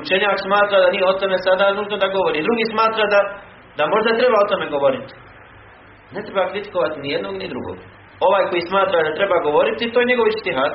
Učenjak 0.02 0.38
smatra 0.48 0.78
da 0.84 0.92
nije 0.94 1.06
o 1.08 1.20
tome 1.20 1.38
sada 1.48 1.74
nužno 1.78 1.96
da 2.04 2.16
govori. 2.18 2.46
Drugi 2.48 2.66
smatra 2.74 3.04
da, 3.14 3.20
da 3.78 3.84
možda 3.94 4.20
treba 4.20 4.38
o 4.40 4.50
tome 4.52 4.66
govoriti. 4.76 5.14
Ne 6.14 6.22
treba 6.26 6.52
kritikovati 6.52 7.02
ni 7.04 7.10
jednog 7.16 7.36
ni 7.42 7.48
drugog. 7.54 7.78
Ovaj 8.28 8.44
koji 8.50 8.70
smatra 8.70 9.00
da 9.08 9.18
treba 9.20 9.38
govoriti, 9.48 9.92
to 9.92 9.98
je 10.00 10.10
njegov 10.12 10.26
ištihad. 10.28 10.74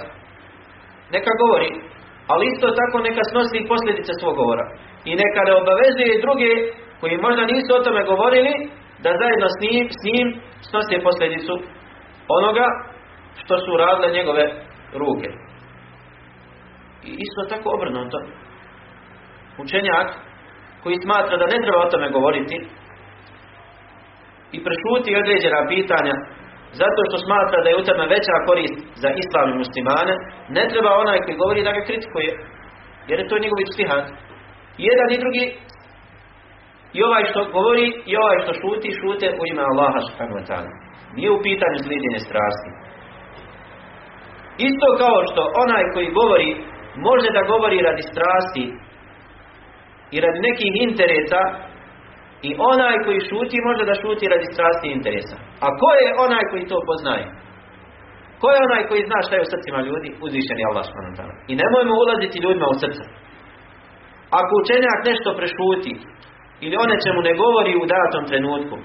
Neka 1.14 1.32
govori, 1.42 1.70
ali 2.32 2.44
isto 2.52 2.66
tako 2.80 2.96
neka 3.08 3.22
snosi 3.30 3.68
posljedice 3.72 4.12
svog 4.20 4.34
govora. 4.42 4.64
I 5.08 5.10
neka 5.22 5.40
ne 5.48 5.52
obavezuje 5.62 6.22
druge 6.24 6.50
koji 7.00 7.24
možda 7.26 7.42
nisu 7.52 7.70
o 7.74 7.84
tome 7.86 8.02
govorili, 8.12 8.52
da 9.04 9.18
zajedno 9.20 9.48
s 9.54 9.56
njim, 9.64 9.86
s 9.98 10.00
njim 10.08 10.26
snose 10.68 10.96
posljedicu 11.06 11.54
onoga 12.38 12.66
što 13.40 13.54
su 13.64 13.70
radile 13.82 14.08
njegove 14.18 14.44
ruke. 15.02 15.28
I 17.08 17.10
isto 17.24 17.40
tako 17.52 17.68
obrnuto. 17.76 18.18
Učenjak 19.62 20.08
koji 20.82 20.96
smatra 21.04 21.36
da 21.36 21.46
ne 21.52 21.58
treba 21.62 21.80
o 21.82 21.90
tome 21.92 22.08
govoriti 22.16 22.56
i 24.56 24.58
prešuti 24.66 25.20
određena 25.22 25.60
pitanja 25.68 26.14
zato 26.80 27.00
što 27.08 27.24
smatra 27.26 27.58
da 27.62 27.68
je 27.70 27.80
u 27.80 27.86
tome 27.88 28.04
veća 28.14 28.36
korist 28.48 28.78
za 29.02 29.10
islam 29.22 29.46
i 29.50 29.60
muslimane, 29.62 30.14
ne 30.56 30.64
treba 30.70 31.00
onaj 31.02 31.18
koji 31.24 31.40
govori 31.42 31.60
da 31.66 31.76
ga 31.76 31.86
kritikuje, 31.88 32.30
jer 33.08 33.16
je 33.20 33.30
to 33.30 33.36
njegov 33.44 33.58
stihad. 33.74 34.02
Jedan 34.88 35.08
i 35.10 35.20
drugi, 35.22 35.44
i 36.96 36.98
ovaj 37.08 37.24
što 37.30 37.40
govori, 37.56 37.86
i 38.10 38.12
ovaj 38.22 38.38
što 38.42 38.52
šuti, 38.60 38.96
šute 39.00 39.26
u 39.40 39.42
ime 39.50 39.62
Allaha 39.70 40.00
subhanahu 40.08 40.38
wa 40.40 40.46
ta'ala. 40.50 40.70
Nije 41.16 41.30
u 41.30 41.42
pitanju 41.46 41.78
slijedjenje 41.84 42.20
strasti. 42.28 42.70
Isto 44.68 44.86
kao 45.02 45.18
što 45.30 45.42
onaj 45.64 45.84
koji 45.94 46.16
govori, 46.20 46.50
može 47.08 47.28
da 47.36 47.50
govori 47.52 47.86
radi 47.88 48.02
strasti 48.12 48.64
i 50.14 50.16
radi 50.24 50.38
nekih 50.48 50.70
interesa, 50.86 51.40
i 52.48 52.50
onaj 52.72 52.96
koji 53.04 53.26
šuti 53.28 53.66
može 53.68 53.82
da 53.90 54.00
šuti 54.02 54.32
radi 54.32 54.46
strasti 54.54 54.86
interesa. 54.96 55.36
A 55.64 55.66
ko 55.80 55.88
je 56.02 56.08
onaj 56.26 56.44
koji 56.50 56.70
to 56.70 56.78
poznaje? 56.90 57.26
Ko 58.40 58.46
je 58.54 58.64
onaj 58.68 58.82
koji 58.88 59.02
zna 59.08 59.18
šta 59.26 59.34
je 59.34 59.44
u 59.46 59.50
srcima 59.52 59.80
ljudi? 59.88 60.08
Uzvišen 60.26 60.58
je 60.60 60.68
Allah 60.70 60.84
subhanahu 60.86 61.34
I 61.50 61.52
nemojmo 61.62 61.94
ulaziti 62.02 62.42
ljudima 62.44 62.66
u 62.74 62.80
srce. 62.82 63.04
Ako 64.40 64.52
učenjak 64.62 64.98
nešto 65.10 65.28
prešuti 65.40 65.92
ili 66.64 66.74
o 66.82 66.86
nečemu 66.92 67.20
ne 67.28 67.34
govori 67.42 67.72
u 67.82 67.88
datom 67.94 68.22
trenutku, 68.30 68.76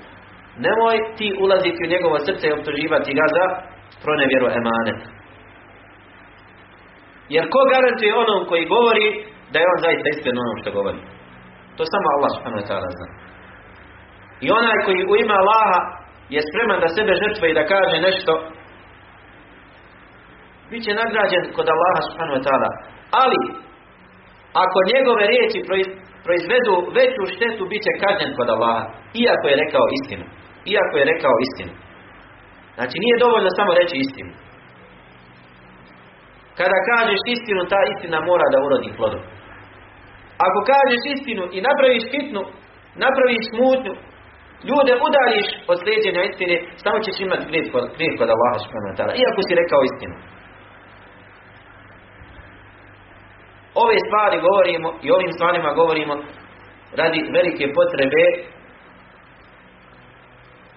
nemoj 0.66 0.98
ti 1.18 1.28
ulaziti 1.44 1.80
u 1.86 1.92
njegovo 1.94 2.18
srce 2.28 2.44
i 2.48 2.56
optuživati 2.58 3.18
ga 3.20 3.26
za 3.36 3.46
pronevjeru 4.04 4.48
emanet. 4.60 5.02
Jer 7.36 7.44
ko 7.54 7.60
garantuje 7.74 8.12
onom 8.24 8.42
koji 8.50 8.72
govori 8.76 9.08
da 9.52 9.58
je 9.60 9.72
on 9.74 9.80
zaista 9.86 10.08
iskren 10.10 10.38
onom 10.44 10.58
što 10.62 10.70
govori? 10.78 11.00
To 11.78 11.84
samo 11.94 12.08
Allah 12.16 12.32
subhanahu 12.36 12.64
wa 12.64 12.92
zna. 12.98 13.29
I 14.46 14.48
onaj 14.60 14.78
koji 14.86 15.02
u 15.12 15.14
ime 15.22 15.36
Allaha 15.42 15.80
je 16.36 16.42
spreman 16.48 16.80
da 16.84 16.96
sebe 16.98 17.14
žrtve 17.24 17.46
i 17.50 17.58
da 17.60 17.64
kaže 17.74 17.98
nešto, 18.08 18.32
bit 20.70 20.82
će 20.86 21.00
nagrađen 21.02 21.44
kod 21.56 21.68
Allaha 21.74 22.02
subhanahu 22.08 22.38
wa 22.38 22.44
ta'ala. 22.48 22.70
Ali, 23.24 23.42
ako 24.64 24.78
njegove 24.94 25.24
riječi 25.34 25.60
proizvedu 26.26 26.74
veću 27.00 27.22
štetu, 27.36 27.64
bit 27.72 27.82
će 27.86 28.02
kažnjen 28.04 28.32
kod 28.38 28.50
Allaha, 28.56 28.84
iako 29.24 29.46
je 29.50 29.62
rekao 29.64 29.86
istinu. 29.98 30.26
Iako 30.74 30.96
je 31.00 31.10
rekao 31.14 31.36
istinu. 31.48 31.74
Znači, 32.78 32.96
nije 33.04 33.24
dovoljno 33.24 33.50
samo 33.60 33.72
reći 33.80 33.96
istinu. 34.06 34.32
Kada 36.60 36.78
kažeš 36.92 37.22
istinu, 37.36 37.62
ta 37.74 37.82
istina 37.94 38.18
mora 38.30 38.46
da 38.54 38.58
urodi 38.66 38.98
plodom. 38.98 39.24
Ako 40.46 40.60
kažeš 40.72 41.02
istinu 41.16 41.44
i 41.56 41.60
napraviš 41.68 42.04
fitnu, 42.14 42.42
napraviš 43.04 43.44
smutnju, 43.52 43.94
ljude 44.68 44.94
udariš 45.08 45.48
od 45.72 45.78
sljeđenja 45.82 46.22
istine, 46.24 46.56
samo 46.84 46.98
ćeš 47.06 47.18
imati 47.20 47.48
grijeh 47.50 47.66
kod, 47.74 47.84
kod 48.20 48.30
Allaha 48.36 48.58
subhanahu 48.64 49.20
iako 49.22 49.40
si 49.48 49.60
rekao 49.62 49.82
istinu. 49.90 50.16
Ove 53.84 53.98
stvari 54.06 54.38
govorimo 54.48 54.90
i 55.06 55.08
ovim 55.16 55.32
stvarima 55.38 55.70
govorimo 55.82 56.14
radi 57.00 57.20
velike 57.38 57.66
potrebe 57.78 58.24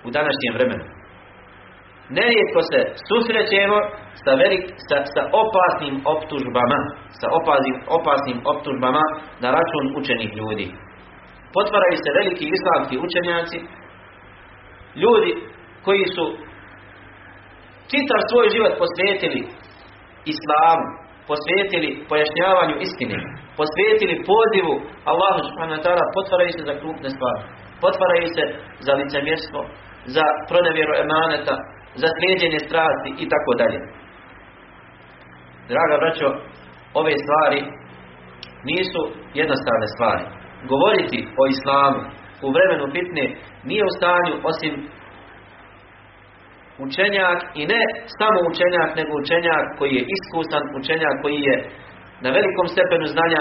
u 0.06 0.08
današnjem 0.18 0.52
vremenu. 0.56 0.84
Nerijetko 2.18 2.60
se 2.70 2.78
susrećemo 3.08 3.78
sa, 4.22 4.32
velik, 4.42 4.64
sa, 4.88 4.96
sa 5.14 5.22
opasnim 5.42 5.94
optužbama, 6.14 6.78
sa 7.20 7.26
opasnim, 7.38 7.76
opasnim 7.98 8.38
optužbama 8.52 9.04
na 9.42 9.48
račun 9.56 9.84
učenih 10.00 10.30
ljudi. 10.40 10.66
Potvaraju 11.56 11.96
se 12.04 12.16
veliki 12.18 12.44
islamski 12.56 12.94
učenjaci, 13.06 13.58
ljudi 15.02 15.32
koji 15.84 16.04
su 16.14 16.24
čitav 17.92 18.20
svoj 18.30 18.46
život 18.54 18.74
posvetili 18.82 19.40
islamu, 20.34 20.86
posvetili 21.30 21.90
pojašnjavanju 22.10 22.76
istine, 22.86 23.16
posvetili 23.60 24.24
pozivu 24.32 24.74
Allahu 25.12 25.40
subhanahu 25.48 25.78
wa 25.78 25.84
ta'ala, 25.86 26.04
potvaraju 26.16 26.52
se 26.56 26.62
za 26.70 26.74
krupne 26.80 27.08
stvari, 27.16 27.42
potvaraju 27.84 28.28
se 28.36 28.44
za 28.86 28.92
licemjerstvo, 29.00 29.60
za 30.16 30.26
pronevjeru 30.50 30.92
emaneta, 31.04 31.54
za 32.02 32.08
slijedjenje 32.16 32.60
strasti 32.68 33.10
i 33.22 33.26
tako 33.32 33.52
dalje. 33.60 33.78
Draga 35.70 35.96
braćo, 36.02 36.28
ove 37.00 37.12
stvari 37.24 37.60
nisu 38.70 39.02
jednostavne 39.40 39.86
stvari. 39.94 40.24
Govoriti 40.70 41.18
o 41.40 41.42
islamu 41.54 42.00
u 42.46 42.48
vremenu 42.54 42.84
fitne 42.94 43.26
nije 43.68 43.82
u 43.84 43.94
stanju 43.98 44.34
osim 44.50 44.72
učenjak 46.86 47.38
i 47.60 47.62
ne 47.72 47.82
samo 48.18 48.38
učenjak, 48.50 48.90
nego 48.98 49.12
učenjak 49.22 49.64
koji 49.78 49.92
je 49.98 50.02
iskusan, 50.16 50.64
učenjak 50.80 51.14
koji 51.22 51.38
je 51.48 51.56
na 52.24 52.30
velikom 52.36 52.66
stepenu 52.74 53.06
znanja 53.14 53.40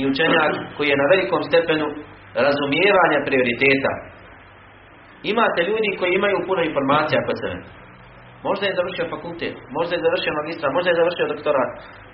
i 0.00 0.02
učenjak 0.12 0.52
koji 0.76 0.88
je 0.90 1.00
na 1.02 1.06
velikom 1.12 1.40
stepenu 1.50 1.86
razumijevanja 2.46 3.18
prioriteta. 3.28 3.92
Imate 5.32 5.60
ljudi 5.70 5.90
koji 5.98 6.10
imaju 6.14 6.38
puno 6.48 6.60
informacija 6.62 7.18
kod 7.26 7.36
sebe. 7.42 7.58
Možda 8.48 8.64
je 8.66 8.78
završio 8.78 9.12
fakultet, 9.14 9.54
možda 9.76 9.92
je 9.94 10.04
završio 10.06 10.38
magistra, 10.40 10.66
možda 10.76 10.88
je 10.90 11.00
završio 11.00 11.32
doktorat, 11.32 11.70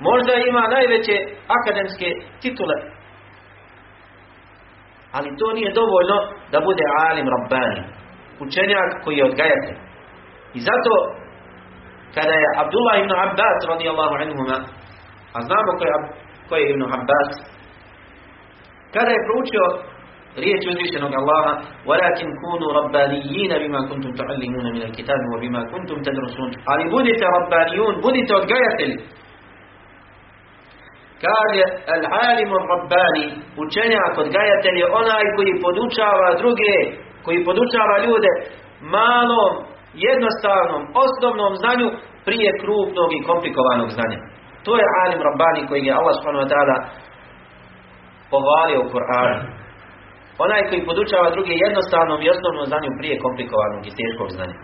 možda 0.08 0.32
ima 0.50 0.62
najveće 0.76 1.16
akademske 1.58 2.08
titule. 2.42 2.76
Ali 5.16 5.36
to 5.38 5.46
nije 5.52 5.70
dovoljno 5.80 6.16
da 6.52 6.58
bude 6.68 6.84
alim 7.08 7.26
rabbani, 7.34 7.80
učenjak 8.44 8.90
koji 9.04 9.16
je 9.16 9.28
odgajatelj. 9.30 9.76
I 10.54 10.60
zato 10.68 10.94
kada 12.14 12.34
je 12.42 12.48
Abdullah 12.62 12.94
ibn 12.98 13.12
Abbas 13.26 13.58
radijallahu 13.72 14.14
anhuma, 14.22 14.58
a 15.36 15.38
znamo 15.46 15.70
ko 15.78 15.84
je, 15.90 15.94
ko 16.48 16.52
je 16.56 16.70
ibn 16.70 16.82
Abbas, 16.82 17.30
kada 18.94 19.10
je 19.10 19.26
proučio 19.28 19.64
riječ 20.44 20.62
uzvišenog 20.70 21.12
Allaha 21.20 21.52
وَلَكِنْ 21.88 22.28
كُونُوا 22.40 22.70
رَبَّانِيِّينَ 22.80 23.52
بِمَا 23.62 23.80
كُنْتُمْ 23.90 24.10
تُعَلِّمُونَ 24.20 24.66
مِنَ 24.74 24.82
الْكِتَابِ 24.88 25.20
وَبِمَا 25.34 25.60
كُنْتُمْ 25.72 25.98
تَدْرُسُونَ 26.06 26.50
Ali 26.72 26.84
budite 26.90 27.24
rabbanijun, 27.36 27.94
budite 28.04 28.32
odgajatelji. 28.40 28.96
Kaže 31.24 31.62
al-alim 31.94 32.50
rabbani 32.72 33.26
učenjak 33.62 34.12
odgajatelj 34.24 34.76
je 34.82 34.86
onaj 35.00 35.24
koji 35.36 35.52
podučava 35.64 36.28
druge, 36.42 36.74
koji 37.24 37.46
podučava 37.48 37.96
ljude 38.06 38.32
malom, 38.96 39.52
jednostavnom, 40.08 40.82
osnovnom 41.04 41.52
znanju 41.62 41.88
prije 42.26 42.50
krupnog 42.62 43.08
i 43.12 43.24
komplikovanog 43.28 43.88
znanja. 43.96 44.18
To 44.64 44.72
je 44.80 44.86
alim 45.02 45.20
rabbani 45.28 45.62
koji 45.68 45.82
je 45.86 45.96
Allah 45.98 46.14
subhanahu 46.16 46.46
wa 46.48 46.78
pohvalio 48.32 48.80
u 48.82 48.90
Kur'anu. 48.92 49.38
Onaj 50.44 50.62
koji 50.68 50.88
podučava 50.90 51.34
druge 51.36 51.54
jednostavnom 51.66 52.18
i 52.22 52.30
osnovnom 52.34 52.64
znanju 52.70 52.90
prije 52.98 53.14
komplikovanog 53.24 53.82
i 53.86 53.96
teškog 54.00 54.28
znanja. 54.36 54.56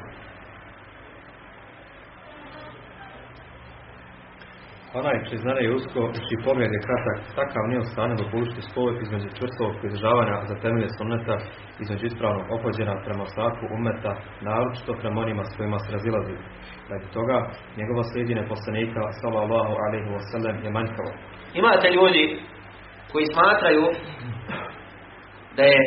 Onaj 5.01 5.17
čiji 5.27 5.39
znanje 5.45 5.63
je 5.67 5.75
usko 5.79 6.01
i 6.17 6.21
čiji 6.27 6.45
pogled 6.47 6.71
je 6.75 6.85
kratak, 6.87 7.19
takav 7.39 7.63
nije 7.69 7.81
u 7.85 7.91
stanju 7.93 8.15
dopustiti 8.23 8.67
spoj 8.69 8.91
između 9.05 9.29
čvrstog 9.37 9.71
pridržavanja 9.81 10.37
za 10.51 10.55
temelje 10.63 10.89
sunneta, 10.99 11.37
između 11.83 12.05
ispravnog 12.07 12.47
opođena 12.57 12.95
prema 13.07 13.25
svaku 13.35 13.65
umeta, 13.77 14.13
naročito 14.49 14.93
prema 15.01 15.19
onima 15.25 15.43
s 15.45 15.57
kojima 15.57 15.79
se 15.79 15.89
razilazi. 15.97 16.35
Radi 16.91 17.07
toga, 17.17 17.37
njegova 17.81 18.03
slijedine 18.11 18.43
poslanika, 18.53 19.03
sallallahu 19.21 19.73
alaihi 19.85 20.11
wa 20.17 20.23
sallam, 20.31 20.57
je 20.65 20.71
manjkavo. 20.79 21.11
Imate 21.61 21.87
ljudi 21.99 22.25
koji 23.13 23.27
smatraju 23.35 23.85
da 25.57 25.63
je 25.73 25.81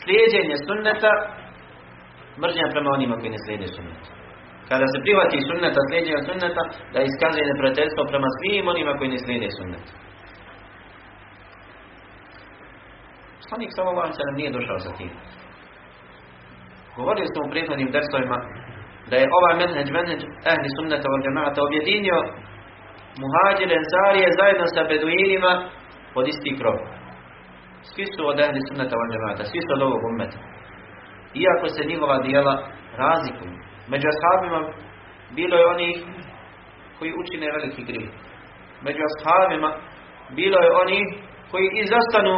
slijedjenje 0.00 0.56
sunneta 0.66 1.12
mržnja 2.42 2.66
prema 2.72 2.90
onima 2.96 3.14
koji 3.20 3.30
ne 3.34 3.40
slijede 3.44 3.66
sunneta. 3.76 4.21
Kada 4.72 4.86
se 4.92 4.98
prihvati 5.04 5.46
sunneta, 5.48 5.80
slijedjenja 5.88 6.20
sunneta, 6.28 6.62
da 6.94 7.00
iskazuje 7.02 7.50
neprijateljstvo 7.50 8.02
prema 8.12 8.28
svim 8.36 8.64
onima 8.72 8.92
koji 8.98 9.08
ne 9.14 9.18
slijede 9.24 9.48
sunneta. 9.58 9.92
Poslanik 13.40 13.70
sallallahu 13.76 14.12
se 14.16 14.22
nam 14.28 14.36
nije 14.40 14.56
došao 14.56 14.78
za 14.86 14.90
tim. 14.98 15.10
Govorili 16.98 17.28
smo 17.32 17.40
u 17.42 17.50
prethodnim 17.52 17.90
dersovima 17.96 18.38
da 19.10 19.14
je 19.16 19.32
ovaj 19.38 19.54
menheđ, 19.62 19.88
menheđ 19.98 20.20
ehli 20.52 20.68
sunnata 20.76 21.06
od 21.14 21.20
džemata 21.24 21.58
objedinio 21.66 22.18
muhađire, 23.22 23.74
ensarije 23.82 24.36
zajedno 24.40 24.66
sa 24.74 24.82
beduinima 24.90 25.52
pod 26.14 26.24
isti 26.32 26.50
krov. 26.58 26.76
Svi 27.90 28.04
su 28.14 28.20
od 28.30 28.36
ehli 28.44 28.60
sunnata 28.68 28.94
od 29.02 29.08
džemata, 29.12 29.42
svi 29.50 29.60
su 29.64 29.70
od 29.76 29.82
ovog 29.86 30.02
ummeta. 30.10 30.38
Iako 31.42 31.66
se 31.74 31.90
njihova 31.90 32.16
dijela 32.26 32.54
razlikuju. 33.02 33.71
Među 33.88 34.08
bilo 35.34 35.56
je 35.56 35.66
onih 35.66 35.96
koji 36.98 37.12
učine 37.22 37.46
veliki 37.52 37.82
grih. 37.84 38.08
Među 38.82 39.00
ashabima 39.08 39.70
bilo 40.30 40.58
je 40.58 40.76
onih 40.82 41.06
koji 41.50 41.68
izostanu 41.82 42.36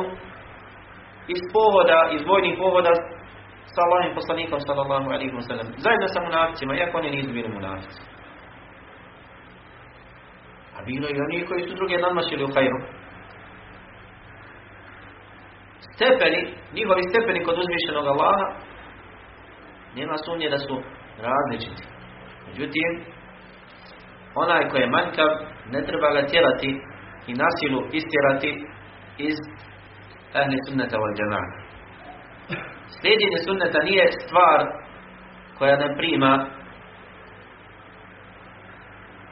iz 1.29 1.43
povoda, 1.53 2.11
iz 2.13 2.23
vojnih 2.27 2.55
povoda 2.59 2.93
sa 3.75 3.81
Allahim 3.87 4.15
poslanikom 4.15 4.61
sallallahu 4.61 5.09
alaihi 5.15 5.35
wa 5.39 5.45
sallam. 5.49 5.67
Zajedno 5.85 6.07
sa 6.09 6.21
munaficima, 6.21 6.75
iako 6.75 6.99
oni 6.99 7.11
nisu 7.11 7.33
bili. 7.33 7.49
A 10.77 10.79
bilo 10.87 11.07
i 11.09 11.21
oni 11.27 11.47
koji 11.47 11.63
su 11.69 11.75
druge 11.75 11.99
nadmašili 11.99 12.45
u 12.45 12.53
hajru. 12.55 12.79
Stepeni, 15.95 16.41
njihovi 16.75 17.03
stepeni 17.11 17.45
kod 17.45 17.59
uzmišljenog 17.59 18.07
Allaha, 18.07 18.47
nema 19.97 20.17
sumnje 20.25 20.49
da 20.51 20.59
su 20.59 20.83
različiti. 21.23 21.83
Međutim, 22.47 22.91
onaj 24.35 24.69
koji 24.69 24.81
je 24.81 24.91
manjkav, 24.91 25.29
ne 25.71 25.83
treba 25.87 26.09
ga 26.13 26.27
tjerati 26.27 26.81
i 27.27 27.33
nasilu 27.35 27.81
istjerati 27.93 28.67
iz 29.19 29.37
ahli 30.35 30.57
sunnata 30.69 30.97
wal 30.97 31.15
džema'a. 31.19 31.47
Slijedjenje 33.01 33.39
sunneta 33.47 33.79
nije 33.83 34.07
stvar 34.13 34.61
koja 35.59 35.77
ne 35.77 35.97
prima, 35.97 36.47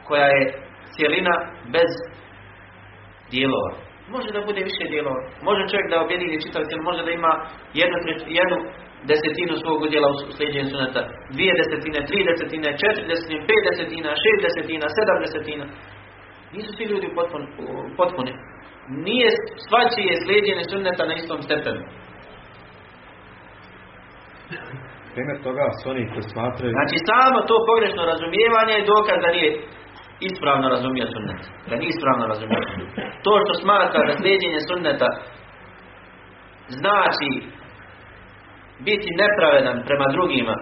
koja 0.07 0.25
je 0.25 0.53
cijelina 0.95 1.35
bez 1.71 1.91
dijelova. 3.31 3.71
Može 4.09 4.29
da 4.31 4.45
bude 4.45 4.61
više 4.69 4.83
dijelova. 4.89 5.21
Može 5.41 5.61
čovjek 5.71 5.87
da 5.89 6.01
objedini 6.01 6.41
čitav 6.41 6.63
može 6.83 7.03
da 7.03 7.11
ima 7.11 7.33
jednu, 7.73 7.97
jednu 8.39 8.57
desetinu 9.09 9.53
svog 9.63 9.79
udjela 9.85 10.07
u 10.11 10.15
sljeđenju 10.37 10.69
suneta, 10.73 11.01
dvije 11.35 11.53
desetine, 11.61 11.99
tri 12.09 12.19
desetine, 12.29 12.69
četiri 12.81 13.05
desetine, 13.11 13.41
pet 13.49 13.61
desetina, 13.69 14.09
šest 14.23 14.39
desetina, 14.45 14.85
sedam 14.97 15.19
desetina. 15.25 15.65
Nisu 16.53 16.69
svi 16.73 16.85
ljudi 16.91 17.07
potpuni. 17.99 18.33
Nije 19.07 19.29
svačije 19.67 20.13
sljeđenje 20.25 20.63
sunneta 20.71 21.03
na 21.09 21.13
istom 21.21 21.39
stepenu. 21.47 21.81
Primjer 25.13 25.37
toga 25.47 25.65
su 25.77 25.83
oni 25.93 26.03
koji 26.11 26.23
smatraju... 26.33 26.71
Znači 26.77 26.97
samo 27.11 27.37
to 27.49 27.55
pogrešno 27.69 28.01
razumijevanje 28.11 28.73
je 28.77 28.89
dokaz 28.93 29.17
da 29.25 29.29
nije 29.35 29.49
ispravno 30.29 30.65
razumio 30.75 31.07
sunnet. 31.13 31.41
Da 31.69 31.73
nije 31.79 31.91
ispravno 31.95 32.23
razumio 32.33 32.61
sunnet. 32.69 32.91
To 33.25 33.31
što 33.43 33.53
smatra 33.63 34.01
da 34.07 34.13
sljeđenje 34.21 34.59
sunneta 34.69 35.09
znači 36.81 37.29
biti 38.79 39.09
nepravedan 39.21 39.77
prema 39.87 40.07
drugima 40.15 40.55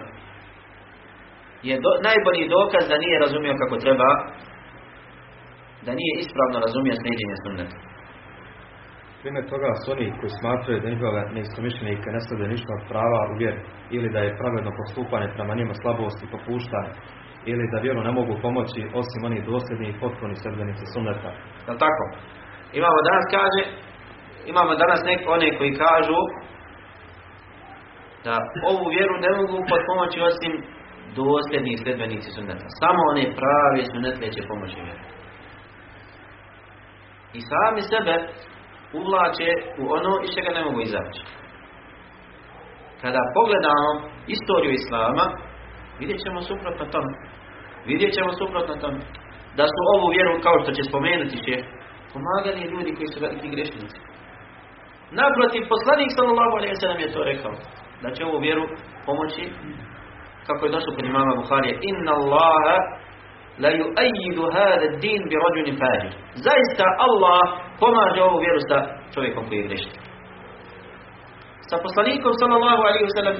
je 1.68 1.74
do, 1.84 1.90
najbolji 2.08 2.52
dokaz 2.58 2.84
da 2.90 3.02
nije 3.04 3.22
razumio 3.24 3.54
kako 3.62 3.76
treba 3.84 4.08
da 5.86 5.92
nije 6.00 6.12
ispravno 6.22 6.56
razumio 6.66 7.00
sljeđenje 7.02 7.36
sunneta. 7.44 7.78
Primjer 9.22 9.44
toga 9.52 9.70
su 9.80 9.86
oni 9.94 10.06
koji 10.18 10.32
smatraju 10.40 10.78
da 10.80 10.92
njihove 10.92 11.20
neistomišljenike 11.36 12.08
ne 12.16 12.20
slede 12.24 12.46
ništa 12.54 12.70
od 12.78 12.82
prava 12.90 13.20
u 13.32 13.34
vjeri 13.40 13.60
ili 13.96 14.08
da 14.14 14.20
je 14.22 14.38
pravedno 14.40 14.70
postupanje 14.80 15.28
prema 15.36 15.52
njima 15.58 15.74
slabost 15.82 16.18
i 16.22 16.30
popuštanje 16.34 16.92
ili 17.52 17.70
da 17.72 17.84
vjeru 17.86 18.00
ne 18.08 18.12
mogu 18.18 18.34
pomoći 18.46 18.80
osim 19.00 19.20
oni 19.28 19.38
dosljedni 19.52 19.86
i 19.88 19.98
potpuni 20.02 20.40
sredbenici 20.42 20.84
sunneta. 20.94 21.30
Jel 21.66 21.76
tako? 21.84 22.04
Imamo 22.80 22.98
danas 23.08 23.24
kaže, 23.36 23.62
imamo 24.52 24.72
danas 24.82 25.00
neko 25.10 25.26
one 25.36 25.48
koji 25.58 25.80
kažu 25.84 26.18
da 28.24 28.34
ovu 28.70 28.84
vjeru 28.94 29.14
ne 29.24 29.30
mogu 29.38 29.56
pomoći 29.88 30.18
osim 30.30 30.52
dosljedni 31.20 31.80
sredbenici 31.82 32.28
sunneta. 32.36 32.66
Samo 32.80 33.00
one 33.10 33.24
prave 33.38 33.80
sunnetle 33.92 34.26
će 34.34 34.48
pomoći 34.50 34.78
vjeru. 34.86 35.04
I 37.38 37.40
sami 37.50 37.80
sebe 37.92 38.14
uvlače 39.00 39.50
u 39.82 39.84
ono 39.96 40.12
iz 40.24 40.30
čega 40.36 40.50
ne 40.56 40.62
mogu 40.66 40.80
izaći. 40.80 41.22
Kada 43.02 43.32
pogledamo 43.36 43.88
istoriju 44.34 44.72
Islama, 44.74 45.24
vidjet 46.00 46.18
ćemo 46.24 46.40
suprotno 46.50 46.84
tome. 46.94 47.12
Vidjet 47.90 48.12
ćemo 48.16 48.30
suprotno 48.40 48.74
tome. 48.82 49.00
Da 49.58 49.64
su 49.72 49.80
ovu 49.94 50.06
vjeru, 50.14 50.32
kao 50.46 50.56
što 50.62 50.70
će 50.76 50.82
spomenuti 50.90 51.36
će, 51.46 51.54
pomagali 52.12 52.70
ljudi 52.72 52.90
koji 52.96 53.08
su 53.12 53.18
veliki 53.26 53.48
grešnici. 53.54 53.98
Naprotiv, 55.20 55.62
poslanik 55.74 56.10
sallallahu 56.16 56.54
alaihi 56.58 56.80
sallam 56.82 57.00
je 57.04 57.12
to 57.14 57.20
rekao. 57.32 57.54
Da 58.02 58.08
će 58.14 58.24
ovu 58.24 58.38
vjeru 58.46 58.64
pomoći, 59.06 59.44
kako 60.46 60.62
je 60.66 60.72
došlo 60.72 60.94
kod 60.96 61.04
imama 61.04 61.32
Buharije, 61.40 61.74
inna 61.90 62.12
Allaha 62.20 62.76
la 63.62 63.70
yu'ayyidu 63.80 64.44
hada 64.54 64.86
din 65.04 65.20
bi 65.30 65.34
rajulin 65.44 65.76
fajir. 65.82 66.12
Zaista 66.46 66.84
Allah 67.06 67.42
pomaže 67.80 68.20
ovu 68.22 68.38
vjeru 68.44 68.60
sa 68.70 68.78
čovjekom 69.14 69.42
koji 69.48 69.58
je 69.58 69.68
grešnik. 69.68 69.96
Sa 71.70 71.76
poslanikom 71.84 72.32
sallallahu 72.40 72.82
alaihi 72.88 73.06
wasallam 73.10 73.36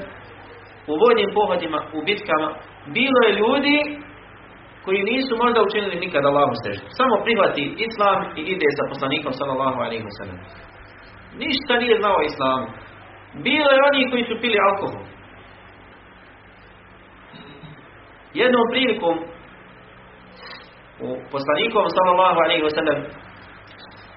u 0.92 0.94
vojnim 1.02 1.30
pohodima, 1.38 1.78
u 1.96 1.98
bitkama, 2.08 2.48
bilo 2.96 3.18
je 3.26 3.38
ljudi 3.42 3.78
koji 4.84 5.08
nisu 5.10 5.32
možda 5.42 5.58
učinili 5.62 5.96
nikada 6.04 6.26
Allahu 6.28 6.54
seždu. 6.64 6.86
Samo 6.98 7.14
prihvati 7.24 7.64
islam 7.86 8.18
i 8.38 8.40
ide 8.52 8.68
sa 8.78 8.84
poslanikom 8.92 9.32
sallallahu 9.40 9.78
alaihi 9.86 10.04
wasallam. 10.08 10.38
Ništa 11.44 11.72
nije 11.82 11.94
znao 12.02 12.18
islamu. 12.30 12.66
Bilo 13.34 13.70
je 13.70 13.84
oni 13.88 14.10
koji 14.10 14.24
su 14.24 14.34
pili 14.40 14.58
alkohol. 14.68 15.04
Jednom 18.34 18.64
prilikom 18.70 19.16
u 21.00 21.08
poslanikom 21.32 21.84
sallallahu 21.96 22.38
alaihi 22.44 22.64
wasallam 22.68 22.98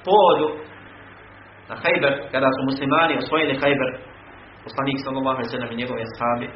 povodu 0.07 0.47
na 1.69 1.75
Hajber, 1.83 2.13
kada 2.31 2.47
su 2.55 2.61
muslimani 2.69 3.17
osvojili 3.17 3.59
Hajber, 3.61 3.89
poslanik 4.63 4.97
sallallahu 5.03 5.37
alaihi 5.37 5.49
wasallam 5.49 5.71
i 5.73 5.81
njegove 5.81 6.01
ashabi, 6.07 6.47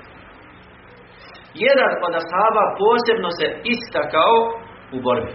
jedan 1.53 1.91
od 2.05 2.13
ashaba 2.21 2.63
posebno 2.81 3.29
se 3.39 3.45
istakao 3.63 4.35
u 4.95 5.01
borbi. 5.01 5.33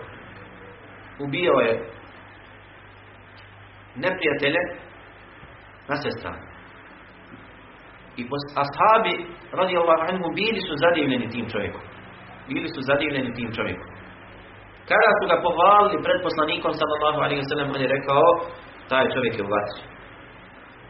Ubio 1.24 1.52
je 1.52 1.72
neprijatelje 3.96 4.60
na 5.88 5.96
sve 5.96 6.10
strane. 6.10 6.42
I 8.20 8.22
ashabi 8.62 9.14
radijallahu 9.61 10.03
anhu 10.11 10.27
bili 10.40 10.61
su 10.68 10.74
zadivljeni 10.85 11.27
tim 11.35 11.46
čovjekom. 11.53 11.83
Bili 12.48 12.68
su 12.74 12.81
zadivljeni 12.90 13.31
tim 13.38 13.50
čovjekom. 13.57 13.88
Kada 14.90 15.11
su 15.18 15.24
ga 15.31 15.37
pohvalili 15.46 16.05
pred 16.07 16.18
poslanikom 16.27 16.72
sallallahu 16.81 17.18
alaihi 17.24 17.42
wa 17.42 17.48
sallam, 17.50 17.68
on 17.74 17.83
je 17.85 17.94
rekao, 17.96 18.27
taj 18.92 19.05
čovjek 19.14 19.35
je 19.38 19.44
u 19.46 19.53
vatri. 19.55 19.83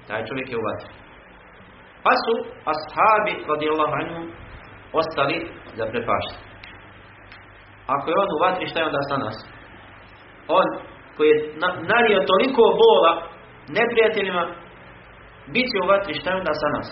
Taj 0.09 0.23
čovjek 0.29 0.49
je 0.53 0.59
u 0.61 0.67
vatri. 0.69 0.91
Pa 2.05 2.13
su 2.25 2.35
ashabi 2.73 3.35
radijallahu 3.53 3.95
anhu 4.01 4.21
ostali 5.01 5.37
za 5.79 5.85
prepašta. 5.93 6.37
Ako 7.95 8.05
je 8.11 8.21
on 8.23 8.29
u 8.37 8.43
vatri, 8.45 8.71
šta 8.71 8.79
je 8.81 8.89
onda 8.91 9.03
sa 9.11 9.17
nas? 9.25 9.37
On 10.59 10.67
koji 11.17 11.29
je 11.29 11.39
nario 11.93 12.19
toliko 12.31 12.63
bola 12.83 13.13
neprijateljima, 13.79 14.45
bit 15.55 15.67
će 15.71 15.77
u 15.85 15.89
vatri, 15.93 16.15
šta 16.21 16.31
je 16.31 16.41
onda 16.43 16.55
sa 16.63 16.69
nas? 16.77 16.89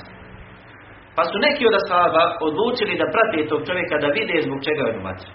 Pa 1.17 1.23
su 1.31 1.37
neki 1.47 1.63
od 1.71 1.75
ashaba 1.81 2.25
odlučili 2.49 3.01
da 3.01 3.13
prate 3.15 3.49
tog 3.51 3.61
čovjeka 3.69 3.97
da 4.03 4.15
vide 4.17 4.37
zbog 4.47 4.59
čega 4.67 4.83
je 4.85 4.99
u 4.99 5.05
vatri. 5.07 5.31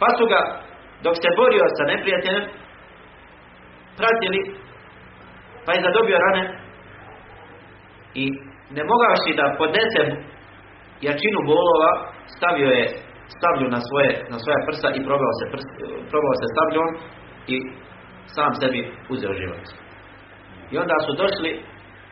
Pa 0.00 0.08
su 0.16 0.24
ga, 0.32 0.40
dok 1.04 1.14
se 1.22 1.28
borio 1.38 1.64
sa 1.76 1.84
neprijateljem, 1.92 2.44
pratili, 3.98 4.40
pa 5.64 5.70
je 5.72 5.84
zadobio 5.86 6.18
rane 6.26 6.42
i 8.22 8.24
ne 8.76 8.82
mogavši 8.92 9.32
da 9.38 9.54
podnese 9.60 10.02
jačinu 11.06 11.38
bolova, 11.52 11.90
stavio 12.36 12.70
je 12.78 12.84
stavlju 13.36 13.66
na 13.76 13.80
svoje, 13.88 14.12
na 14.32 14.38
svoje 14.42 14.58
prsa 14.66 14.88
i 14.98 15.04
probao 15.08 15.32
se, 15.38 15.44
prs, 15.52 15.66
probao 16.10 16.34
se 16.40 16.46
stavljom 16.54 16.88
i 17.54 17.56
sam 18.34 18.52
sebi 18.60 18.80
uzeo 19.14 19.32
život. 19.40 19.64
I 20.72 20.74
onda 20.82 20.96
su 21.06 21.12
došli 21.22 21.50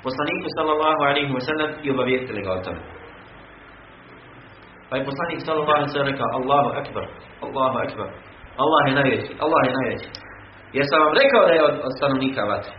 poslaniku 0.07 0.49
sallallahu 0.57 1.01
alaihi 1.09 1.33
wa 1.37 1.43
sallam 1.49 1.71
i 1.85 1.91
obavijestili 1.95 2.43
ga 2.47 2.53
o 2.53 2.63
tome. 2.67 2.81
Pa 4.89 4.95
je 4.97 5.09
poslanik 5.11 5.41
sallallahu 5.47 5.77
alaihi 5.79 5.91
wa 5.91 5.95
sallam 5.95 6.11
rekao 6.13 6.29
Allahu 6.39 6.69
akbar, 6.81 7.05
Allahu 7.47 7.77
akbar, 7.87 8.09
Allah 8.63 8.83
je 8.89 8.95
najveći, 9.01 9.33
Allah 9.45 9.61
je 9.69 9.73
najveći. 9.79 10.09
Jer 10.77 10.85
sam 10.91 10.99
vam 11.05 11.15
rekao 11.23 11.43
da 11.49 11.53
je 11.57 11.63
od, 11.69 11.75
stanovnika 11.97 12.43
vatre. 12.53 12.75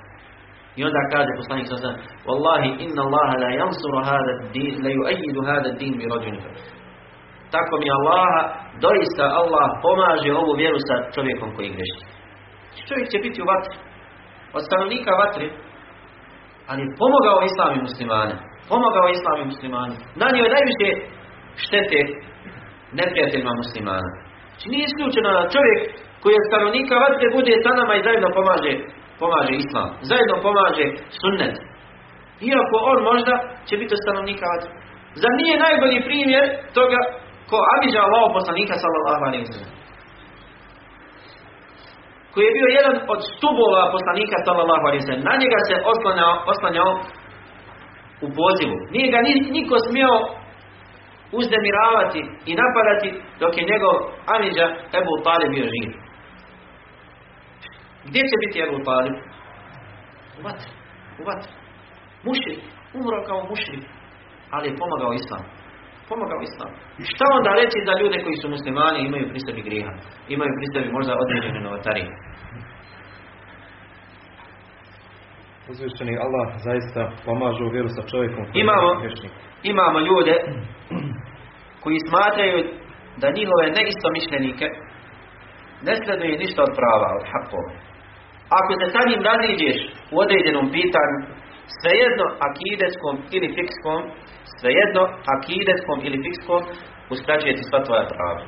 I 0.77 0.81
onda 0.87 1.01
kaže 1.13 1.31
poslanik 1.41 1.65
sallallahu 1.65 1.89
alaihi 1.89 2.05
wa 2.05 2.09
sallam 2.09 2.27
Wallahi 2.29 2.69
inna 2.85 3.01
Allaha 3.07 3.35
la 3.43 3.49
yansuru 3.61 3.99
hada 4.09 4.33
din, 4.55 4.73
la 4.85 4.91
yuayidu 4.97 5.39
hada 5.49 5.69
din 5.81 5.93
bi 5.99 6.05
rajulika. 6.13 6.49
tako 7.55 7.73
mi 7.81 7.87
Allaha, 7.97 8.41
doista 8.85 9.25
Allah 9.41 9.65
pomaže 9.83 10.31
ovu 10.41 10.53
vjeru 10.61 10.79
sa 10.87 10.95
čovjekom 11.15 11.49
koji 11.55 11.69
greši. 11.75 11.99
Čovjek 12.87 13.07
će 13.13 13.17
biti 13.25 13.41
u 13.41 13.45
vatri, 13.51 13.75
od 14.57 14.61
stanovnika 14.67 15.11
vatri, 15.21 15.47
ali 16.69 16.83
pomogao 17.01 17.39
islam 17.49 17.71
i 17.75 17.85
muslimane. 17.87 18.35
Pomogao 18.71 19.07
islam 19.17 19.37
i 19.41 19.49
muslimane. 19.51 19.95
Nanio 20.21 20.43
je 20.45 20.55
najviše 20.57 20.89
štete 21.63 21.99
neprijateljima 22.99 23.53
muslimana. 23.61 24.09
Znači 24.49 24.67
nije 24.71 24.83
isključeno 24.87 25.29
da 25.37 25.53
čovjek 25.55 25.79
koji 26.21 26.33
je 26.35 26.47
stanovnika 26.49 26.95
vatre 27.03 27.27
bude 27.37 27.53
sa 27.63 27.71
nama 27.79 27.93
i 27.95 28.05
zajedno 28.07 28.29
pomaže, 28.37 28.73
pomaže 29.21 29.53
islam. 29.63 29.89
Zajedno 30.09 30.35
pomaže 30.47 30.85
sunnet. 31.21 31.55
Iako 32.49 32.75
on 32.91 32.99
možda 33.11 33.33
će 33.67 33.73
biti 33.81 34.03
stanovnika 34.03 34.45
vatre. 34.53 34.71
Zar 35.21 35.31
nije 35.41 35.63
najbolji 35.65 35.99
primjer 36.09 36.45
toga 36.77 36.99
ko 37.49 37.57
Amidža 37.73 38.01
Allah 38.07 38.25
poslanika 38.37 38.75
sallallahu 38.83 39.23
alaihi 39.27 39.45
koji 42.31 42.43
je 42.45 42.55
bio 42.57 42.69
jedan 42.79 42.95
od 43.13 43.19
stubova 43.33 43.83
poslanika 43.95 44.37
sallallahu 44.45 44.85
alaihi 44.87 45.03
wa 45.05 45.25
Na 45.29 45.33
njega 45.41 45.59
se 45.67 45.75
oslanjao, 45.93 46.33
oslanjao 46.53 46.91
u 48.25 48.27
pozivu. 48.39 48.75
Nije 48.93 49.07
ga 49.13 49.19
niko 49.57 49.75
smio 49.87 50.13
uzdemiravati 51.39 52.21
i 52.49 52.51
napadati 52.61 53.09
dok 53.41 53.51
je 53.57 53.69
njegov 53.71 53.95
Amidža 54.35 54.67
Ebu 54.99 55.13
Talib 55.25 55.49
bio 55.55 55.65
živ. 55.73 55.89
Gdje 58.07 58.21
će 58.29 58.35
biti 58.43 58.63
Ebu 58.65 58.77
Talib? 58.89 59.15
U 60.37 60.41
vatri. 60.47 60.71
U 61.19 61.23
vatri. 61.29 61.51
Mušrik. 62.27 62.61
Umro 62.97 63.17
kao 63.27 63.39
mušrik. 63.49 63.83
Ali 64.53 64.67
je 64.67 64.79
pomagao 64.81 65.13
Islam. 65.13 65.43
Pomagao 66.09 66.41
Islam. 66.49 66.71
Šta 67.11 67.25
onda 67.37 67.51
reći 67.61 67.77
za 67.87 67.93
ljude 67.99 68.17
koji 68.25 68.37
su 68.41 68.47
muslimani 68.55 68.97
i 68.99 69.07
imaju 69.09 69.25
pri 69.31 69.39
sebi 69.45 69.61
grijeha? 69.67 69.93
Imaju 70.35 70.51
pri 70.57 70.67
sebi 70.73 70.87
možda 70.97 71.21
određene 71.23 71.59
novotarije. 71.67 72.09
Uzvišćeni 75.71 76.21
Allah 76.25 76.47
zaista 76.67 77.01
pomaže 77.25 77.63
u 77.63 77.73
vjeru 77.75 77.89
sa 77.97 78.03
čovjekom 78.11 78.43
imamo, 78.63 78.89
imamo 79.71 79.99
ljude 80.09 80.35
koji 81.83 82.05
smatraju 82.07 82.57
da 83.21 83.37
njihove 83.37 83.65
neistomišljenike 83.77 84.67
ne 85.87 85.93
sleduje 86.03 86.41
ništa 86.43 86.59
od 86.67 86.73
prava, 86.79 87.09
od 87.19 87.25
hakova. 87.31 87.71
Ako 88.59 88.71
se 88.79 88.85
sa 88.93 89.01
njim 89.09 89.21
raziđeš 89.29 89.77
u 90.13 90.15
određenom 90.23 90.65
pitanju, 90.77 91.17
svejedno 91.77 92.25
akidetskom 92.49 93.15
ili 93.35 93.47
fikskom, 93.57 93.99
svejedno 94.59 95.03
akidetskom 95.35 95.97
ili 96.07 96.17
fikskom, 96.25 96.61
uskraćuje 97.13 97.53
ti 97.57 97.63
sva 97.69 97.79
tvoja 97.87 98.05
prava. 98.13 98.43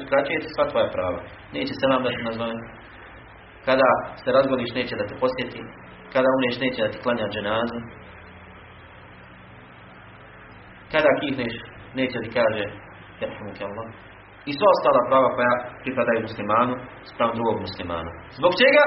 Uskraćuje 0.00 0.38
ti 0.42 0.48
sva 0.54 0.64
tvoja 0.70 0.88
prava. 0.96 1.20
Neće 1.56 1.72
se 1.78 1.84
vam 1.90 2.02
da 2.04 2.10
se 2.14 2.22
nazove. 2.28 2.56
Kada 3.66 3.88
se 4.22 4.28
razgoliš, 4.36 4.70
neće 4.78 4.94
da 5.00 5.04
te 5.06 5.14
posjeti. 5.22 5.60
Kada 6.12 6.28
umreš, 6.34 6.56
neće 6.64 6.78
da 6.82 6.90
ti 6.92 7.02
klanja 7.04 7.26
dženazu. 7.34 7.78
Kada 10.92 11.10
kihneš, 11.20 11.54
neće 11.98 12.16
ti 12.24 12.30
kaže 12.38 12.64
Allah. 13.66 13.88
I 14.48 14.52
sva 14.56 14.68
ostala 14.74 15.00
prava 15.08 15.28
koja 15.36 15.54
pripadaju 15.82 16.26
muslimanu 16.28 16.74
sprem 17.10 17.30
drugog 17.38 17.56
muslimana. 17.66 18.10
Zbog 18.38 18.52
čega? 18.62 18.84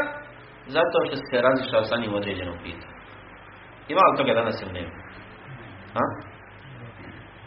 Zato 0.76 0.98
što 1.06 1.16
se 1.30 1.46
različao 1.48 1.84
sa 1.90 1.96
njim 2.02 2.14
određenom 2.20 2.58
pitanju. 2.64 2.97
Ima 3.92 4.02
li 4.08 4.18
toga 4.18 4.34
danas 4.34 4.62
ili 4.62 4.74
nema? 4.74 4.94
Ha? 5.94 6.06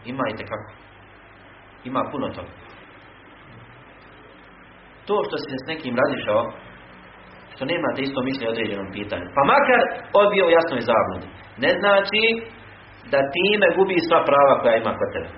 Ima 0.05 0.25
i 0.29 0.37
tekako. 0.37 0.71
Ima 1.85 2.03
puno 2.13 2.29
toga. 2.29 2.53
To 5.07 5.15
što 5.27 5.37
se 5.39 5.55
s 5.63 5.69
nekim 5.73 5.95
razišao, 6.03 6.43
što 7.55 7.65
nemate 7.73 8.01
isto 8.03 8.21
misli 8.23 8.47
o 8.47 8.53
određenom 8.55 8.89
pitanju, 8.97 9.27
pa 9.37 9.43
makar 9.53 9.81
odbio 10.23 10.45
u 10.47 10.55
jasnoj 10.57 10.83
zabludi, 10.91 11.29
ne 11.65 11.71
znači 11.81 12.23
da 13.13 13.31
time 13.37 13.67
gubi 13.77 14.07
sva 14.07 14.21
prava 14.29 14.55
koja 14.63 14.75
ima 14.77 14.93
kod 14.99 15.09
tebe. 15.15 15.31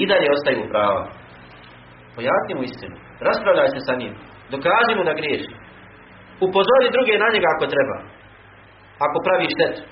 I 0.00 0.02
dalje 0.10 0.28
ostaju 0.36 0.70
prava. 0.72 1.02
Pojasni 2.14 2.52
mu 2.54 2.62
istinu. 2.62 2.96
Raspravljaj 3.26 3.68
se 3.74 3.80
sa 3.86 3.94
njim. 4.00 4.12
Dokaži 4.54 4.92
mu 4.96 5.02
da 5.08 5.18
griješi. 5.20 5.54
Upozori 6.46 6.94
druge 6.96 7.14
na 7.22 7.28
njega 7.34 7.48
ako 7.54 7.64
treba. 7.74 7.96
Ako 9.06 9.16
pravi 9.26 9.46
štetu. 9.54 9.82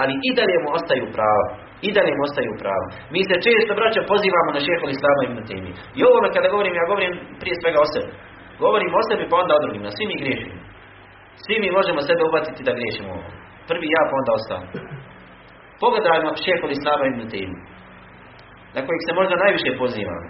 Ali 0.00 0.14
i 0.28 0.30
dalje 0.38 0.56
mu 0.64 0.68
ostaju 0.78 1.04
prava. 1.16 1.46
I 1.86 1.88
dalje 1.96 2.12
mu 2.16 2.22
ostaju 2.28 2.52
prava. 2.62 2.86
Mi 3.14 3.20
se 3.28 3.34
često, 3.46 3.72
braća, 3.78 4.00
pozivamo 4.12 4.50
na 4.56 4.60
šehol 4.66 4.90
Islama 4.92 5.20
ibn 5.24 5.38
Taymi. 5.48 5.72
I 5.98 6.00
ovo 6.08 6.16
kada 6.36 6.48
govorim, 6.54 6.74
ja 6.80 6.84
govorim 6.90 7.12
prije 7.40 7.54
svega 7.60 7.78
o 7.84 7.88
sebi. 7.92 8.12
Govorim 8.64 8.92
o 9.00 9.02
sebi 9.08 9.24
pa 9.30 9.36
onda 9.42 9.52
o 9.56 9.62
drugima. 9.64 9.88
Svi 9.96 10.04
mi 10.10 10.16
griješimo. 10.22 10.60
Svi 11.44 11.56
mi 11.62 11.76
možemo 11.78 12.00
sebe 12.08 12.22
ubatiti 12.24 12.66
da 12.66 12.78
griješimo 12.78 13.12
Prvi 13.68 13.86
ja 13.96 14.02
pa 14.08 14.14
onda 14.20 14.32
ostalo. 14.38 14.66
Pogledajmo 15.82 16.30
šehol 16.44 16.70
Islama 16.72 17.04
ibn 17.06 17.22
Taymi. 17.32 17.58
Na 18.74 18.80
kojih 18.86 19.02
se 19.06 19.12
možda 19.20 19.42
najviše 19.44 19.70
pozivamo. 19.82 20.28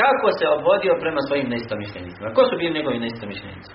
Kako 0.00 0.28
se 0.38 0.44
obvodio 0.56 0.94
prema 1.02 1.20
svojim 1.28 1.48
neistomišljenicima? 1.52 2.34
Ko 2.36 2.42
su 2.48 2.54
bili 2.60 2.76
njegovi 2.78 2.98
neistomišljenici? 3.04 3.72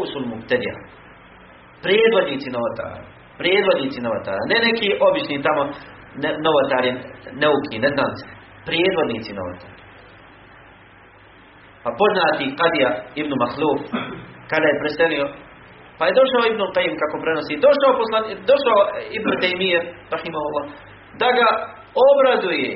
Usul 0.00 0.24
Muktedija. 0.32 0.74
Prijedvodnici 1.84 2.48
novotara. 2.56 2.98
Prijedvodnici 3.40 4.00
novotara. 4.06 4.42
Ne 4.52 4.58
neki 4.66 4.88
obični 5.08 5.44
tamo 5.46 5.62
ne, 6.22 6.30
novotari, 6.46 6.90
neuki, 7.42 7.76
neznanci. 7.84 8.24
Prijedvodnici 8.68 9.30
novotara. 9.40 9.76
Pa 11.84 11.90
poznati 12.00 12.54
Kadija 12.58 12.90
Ibn 13.20 13.32
Mahluf, 13.42 13.80
kada 14.50 14.66
je 14.68 14.80
preselio, 14.82 15.26
pa 15.98 16.02
je 16.06 16.16
došao 16.20 16.42
Ibn 16.50 16.62
Qayyim 16.74 16.94
kako 17.02 17.16
prenosi, 17.24 17.62
došao, 17.66 17.92
poslan, 17.98 18.24
došao 18.50 18.80
Ibn 19.18 19.28
Taymije, 19.42 19.78
da 21.20 21.28
ga 21.38 21.48
obraduje 22.06 22.72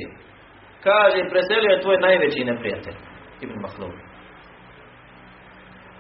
Kaže, 0.87 1.21
preselio 1.33 1.71
je 1.71 1.83
tvoj 1.83 1.97
najveći 2.07 2.45
neprijatelj. 2.45 2.97
Ibn 3.41 3.55
Mahlub. 3.65 3.95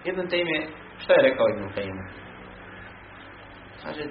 Ibn 0.04 0.20
Taymi, 0.30 0.58
šta 1.02 1.12
je 1.14 1.26
rekao 1.28 1.46
Ibn 1.48 1.64
Taymi? 1.74 2.02
Kaže, 3.86 4.04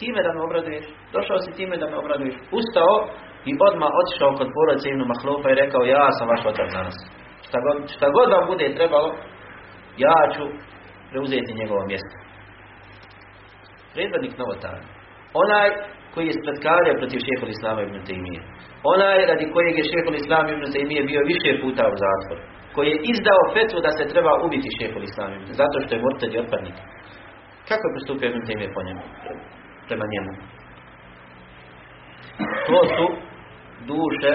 time 0.00 0.20
da 0.26 0.30
me 0.34 0.40
obraduješ, 0.48 0.86
došao 1.14 1.38
si 1.44 1.56
time 1.58 1.76
da 1.82 1.86
me 1.90 1.96
obraduješ. 2.02 2.36
Ustao 2.58 2.94
i 3.50 3.52
odmah 3.68 3.90
otišao 4.00 4.36
kod 4.38 4.48
porodice 4.56 4.86
Ibn 4.88 5.02
Mahlufa 5.12 5.48
i 5.50 5.60
rekao, 5.62 5.82
ja 5.96 6.06
sam 6.16 6.26
vaš 6.32 6.42
otac 6.50 6.68
danas. 6.78 6.96
Šta 7.46 7.58
god, 7.64 7.76
šta 7.96 8.06
god 8.16 8.28
vam 8.34 8.44
bude 8.52 8.66
trebalo, 8.78 9.08
ja 10.06 10.18
ću 10.34 10.42
preuzeti 11.10 11.58
njegovo 11.60 11.82
mjesto. 11.90 12.16
Predvodnik 13.94 14.34
novotara. 14.42 14.80
Onaj 15.42 15.68
koji 16.12 16.26
je 16.28 16.38
spletkario 16.40 17.00
protiv 17.00 17.20
šehol 17.26 17.50
Islama 17.52 17.80
ibn 17.82 17.98
Taymije. 18.08 18.40
Onaj 18.94 19.18
radi 19.30 19.46
kojeg 19.54 19.74
je 19.78 19.90
šehol 19.92 20.14
Islama 20.18 20.48
ibn 20.50 20.66
Taymije 20.74 21.00
bio 21.10 21.30
više 21.32 21.50
puta 21.62 21.82
u 21.94 21.96
zatvor. 22.04 22.38
Koji 22.74 22.86
je 22.90 23.02
izdao 23.12 23.42
fetvu 23.54 23.78
da 23.86 23.90
se 23.98 24.10
treba 24.12 24.32
ubiti 24.46 24.76
šehol 24.78 25.02
Islama 25.10 25.36
zato 25.60 25.76
što 25.82 25.90
je 25.94 26.04
morted 26.04 26.30
i 26.32 26.42
otpadnik. 26.44 26.76
Kako 27.68 27.82
je 27.86 27.94
postupio 27.96 28.28
ibn 28.28 28.42
Taymije 28.46 28.74
po 28.74 28.82
njemu? 28.86 29.02
Prema 29.88 30.06
njemu. 30.12 30.32
To 32.68 32.78
su 32.94 33.06
duše 33.92 34.32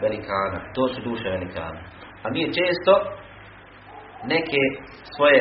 velikana. 0.00 0.58
To 0.74 0.88
su 0.88 0.98
duše 1.08 1.28
velikana. 1.36 1.80
A 2.24 2.26
mi 2.30 2.54
često 2.58 2.92
neke 4.34 4.60
svoje 5.16 5.40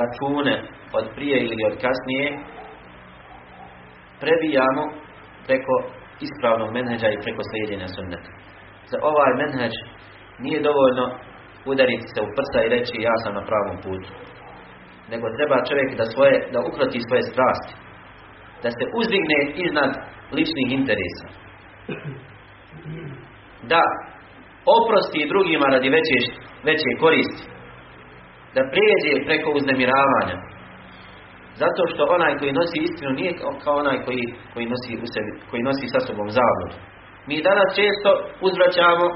račune 0.00 0.54
od 0.92 1.04
prije 1.14 1.36
ili 1.44 1.64
od 1.70 1.74
kasnije 1.84 2.26
prebijamo 4.20 4.84
preko 5.46 5.74
ispravnog 6.26 6.70
menheđa 6.76 7.08
i 7.10 7.22
preko 7.24 7.42
slijedjenja 7.50 7.88
sunneta. 7.96 8.30
Za 8.90 8.98
ovaj 9.10 9.32
menheđ 9.42 9.74
nije 10.44 10.66
dovoljno 10.68 11.04
udariti 11.72 12.06
se 12.12 12.18
u 12.22 12.32
prsa 12.36 12.58
i 12.62 12.72
reći 12.76 13.06
ja 13.08 13.14
sam 13.22 13.32
na 13.34 13.42
pravom 13.48 13.76
putu. 13.84 14.10
Nego 15.12 15.26
treba 15.36 15.66
čovjek 15.68 15.90
da 16.00 16.04
svoje, 16.12 16.34
da 16.52 16.58
ukroti 16.68 17.06
svoje 17.08 17.22
strasti. 17.32 17.72
Da 18.62 18.68
se 18.76 18.84
uzdigne 19.00 19.38
iznad 19.66 19.90
ličnih 20.36 20.68
interesa. 20.78 21.26
Da 23.72 23.82
oprosti 24.76 25.30
drugima 25.32 25.66
radi 25.74 25.88
veće, 25.96 26.18
veće 26.68 26.90
koristi. 27.02 27.42
Da 28.54 28.62
prijeđe 28.72 29.12
preko 29.26 29.48
uznemiravanja 29.58 30.36
zato 31.62 31.82
što 31.90 32.02
onaj 32.16 32.32
koji 32.38 32.52
nosi 32.60 32.78
istinu 32.88 33.10
nije 33.20 33.32
kao 33.64 33.74
onaj 33.82 33.98
koji, 34.06 34.24
koji, 34.52 34.66
nosi, 34.72 34.92
u 35.04 35.06
sebi, 35.14 35.32
koji 35.50 35.62
nosi 35.68 35.86
sa 35.94 36.00
sobom 36.06 36.28
zabludu. 36.38 36.76
Mi 37.28 37.46
danas 37.48 37.68
često 37.78 38.10
uzvraćamo 38.46 39.06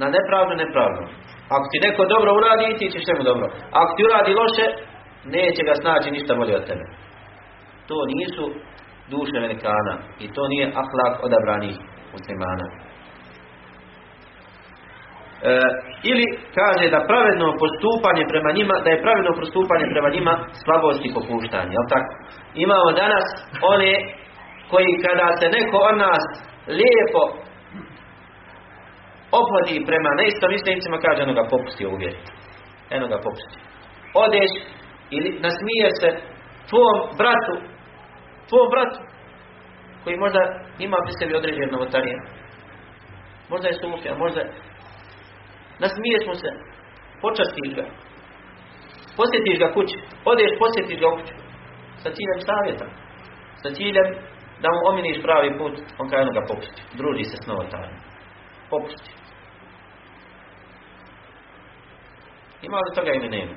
na 0.00 0.06
nepravdu 0.16 0.52
nepravdu. 0.64 1.02
Ako 1.54 1.64
ti 1.72 1.78
neko 1.86 2.02
dobro 2.14 2.30
uradi, 2.38 2.78
ti 2.78 2.86
ćeš 2.92 3.04
njemu 3.06 3.22
dobro. 3.30 3.46
Ako 3.80 3.90
ti 3.96 4.06
uradi 4.08 4.32
loše, 4.40 4.66
neće 5.36 5.60
ga 5.68 5.74
snaći 5.82 6.08
ništa 6.10 6.34
bolje 6.34 6.54
od 6.56 6.66
tebe. 6.70 6.84
To 7.88 7.96
nisu 8.14 8.44
duše 9.12 9.36
velikana. 9.46 9.94
I 10.24 10.26
to 10.34 10.42
nije 10.52 10.72
ahlak 10.82 11.14
odabranih 11.26 11.76
muslimana. 12.14 12.66
E, 15.42 15.58
ili 16.10 16.26
kaže 16.58 16.84
da 16.94 17.06
pravedno 17.10 17.48
postupanje 17.62 18.24
prema 18.32 18.50
njima, 18.58 18.74
da 18.84 18.88
je 18.90 19.02
pravedno 19.04 19.32
postupanje 19.40 19.86
prema 19.92 20.08
njima 20.16 20.32
slabost 20.62 21.00
i 21.04 21.14
popuštanje. 21.16 21.72
Jel 21.76 21.86
tako? 21.92 22.10
Imamo 22.64 22.88
danas 23.02 23.26
one 23.74 23.92
koji 24.70 24.90
kada 25.04 25.28
se 25.38 25.46
neko 25.56 25.78
od 25.90 25.96
nas 26.06 26.22
lijepo 26.80 27.22
ophodi 29.38 29.86
prema 29.88 30.10
neistomišljenicima, 30.20 31.04
kaže 31.04 31.22
eno 31.22 31.34
ga 31.34 31.44
popusti 31.54 31.86
uvjeriti. 31.86 32.30
Eno 32.90 33.06
ga 33.12 33.18
popusti. 33.26 33.56
Odeš 34.24 34.52
ili 35.16 35.30
nasmije 35.46 35.88
se 36.00 36.08
tvom 36.70 36.96
bratu, 37.20 37.54
tvom 38.48 38.66
bratu, 38.74 39.00
koji 40.02 40.16
možda 40.24 40.40
ima 40.78 40.98
pri 41.04 41.12
sebi 41.18 41.34
određene 41.40 41.66
novotarije. 41.66 42.16
Možda 43.50 43.66
je 43.68 43.80
sumufija, 43.80 44.14
možda 44.24 44.40
je... 44.40 44.48
Nasmiješ 45.82 46.22
mu 46.28 46.34
se, 46.42 46.50
počastiš 47.22 47.70
ga, 47.78 47.84
posjetiš 49.18 49.56
ga 49.62 49.68
kući, 49.76 49.96
odeš 50.32 50.52
posjetiš 50.62 50.98
ga 51.02 51.08
kuću, 51.16 51.34
sa 52.02 52.08
ciljem 52.16 52.40
savjeta, 52.48 52.86
sa 53.62 53.68
ciljem 53.76 54.08
da 54.62 54.68
mu 54.74 54.78
ominiš 54.90 55.18
pravi 55.26 55.58
put, 55.58 55.74
on 56.00 56.06
kaže 56.12 56.30
ga 56.36 56.42
popusti, 56.50 56.82
druži 56.98 57.24
se 57.30 57.36
s 57.42 57.46
novotarima. 57.50 58.05
Popusti. 58.70 59.10
Ima 62.62 62.76
li 62.76 62.94
toga 62.94 63.12
ili 63.12 63.28
nema? 63.28 63.54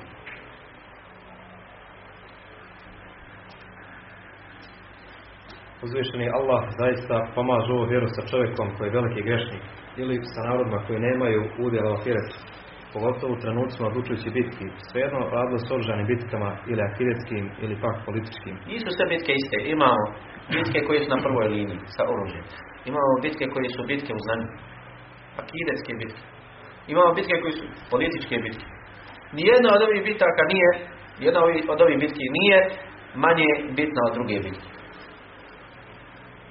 Uzvišeni 5.84 6.26
Allah 6.38 6.62
zaista 6.80 7.16
pomaže 7.34 7.72
ovu 7.72 7.84
vjeru 7.92 8.08
sa 8.16 8.22
čovjekom 8.30 8.68
koji 8.76 8.86
je 8.88 8.96
veliki 8.98 9.22
grešnik 9.28 9.62
ili 9.96 10.14
sa 10.32 10.40
narodima 10.48 10.78
koji 10.86 11.06
nemaju 11.08 11.40
udjela 11.66 11.90
u 11.90 11.96
ahiretu, 11.98 12.36
pogotovo 12.92 13.32
u 13.32 13.40
trenucima 13.42 13.88
odlučujući 13.88 14.34
bitki, 14.38 14.66
svejedno 14.88 15.20
radilo 15.36 15.58
s 15.58 15.70
oružanim 15.74 16.06
bitkama 16.12 16.50
ili 16.70 16.82
akidetskim 16.88 17.44
ili 17.64 17.80
pak 17.84 17.96
političkim. 18.06 18.54
Nisu 18.70 18.88
sve 18.96 19.04
bitke 19.12 19.32
iste. 19.40 19.56
Imamo 19.74 20.02
bitke 20.54 20.78
koje 20.86 20.98
su 21.00 21.08
na 21.14 21.22
prvoj 21.24 21.48
liniji 21.56 21.80
sa 21.96 22.02
oružjem. 22.12 22.44
Imamo 22.90 23.12
bitke 23.24 23.44
koje 23.54 23.68
su 23.74 23.80
bitke 23.92 24.12
u 24.18 24.24
znanju. 24.26 24.48
Akidetske 25.42 25.92
bitke. 26.00 26.22
Imamo 26.92 27.14
bitke 27.14 27.34
koje 27.42 27.52
su 27.52 27.64
političke 27.90 28.36
bitke. 28.44 28.66
Nijedna 29.32 29.68
od 29.76 29.82
ovih 29.86 30.02
bitaka 30.10 30.42
nije, 30.52 30.70
jedna 31.26 31.40
od 31.74 31.80
ovih 31.80 31.98
bitki 31.98 32.24
nije 32.38 32.58
manje 33.14 33.50
bitna 33.78 34.00
od 34.08 34.12
druge 34.14 34.36
bitke. 34.46 34.70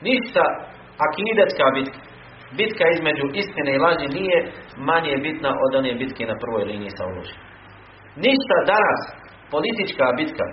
Ništa 0.01 0.43
akidetska 1.07 1.65
bitka, 1.75 1.99
bitka 2.57 2.85
između 2.95 3.25
istine 3.41 3.71
i 3.75 3.83
laži 3.85 4.07
nije 4.19 4.37
manje 4.77 5.13
bitna 5.25 5.51
od 5.65 5.71
one 5.79 5.93
bitke 6.01 6.23
na 6.25 6.35
prvoj 6.41 6.63
liniji 6.71 6.95
sa 6.97 7.03
oružjem. 7.11 7.39
Ništa 8.25 8.55
danas 8.73 9.01
politička 9.53 10.05
bitka 10.19 10.45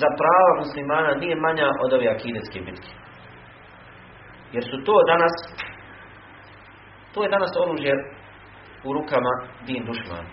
za 0.00 0.08
prava 0.20 0.50
muslimana 0.62 1.12
nije 1.22 1.36
manja 1.36 1.68
od 1.84 1.92
ove 1.92 2.06
akidetske 2.08 2.60
bitke. 2.60 2.92
Jer 4.54 4.64
su 4.70 4.76
to 4.86 4.94
danas 5.12 5.34
to 7.14 7.22
je 7.22 7.28
danas 7.28 7.50
oružje 7.62 7.94
u 8.84 8.92
rukama 8.92 9.32
din 9.66 9.84
dušmana. 9.86 10.30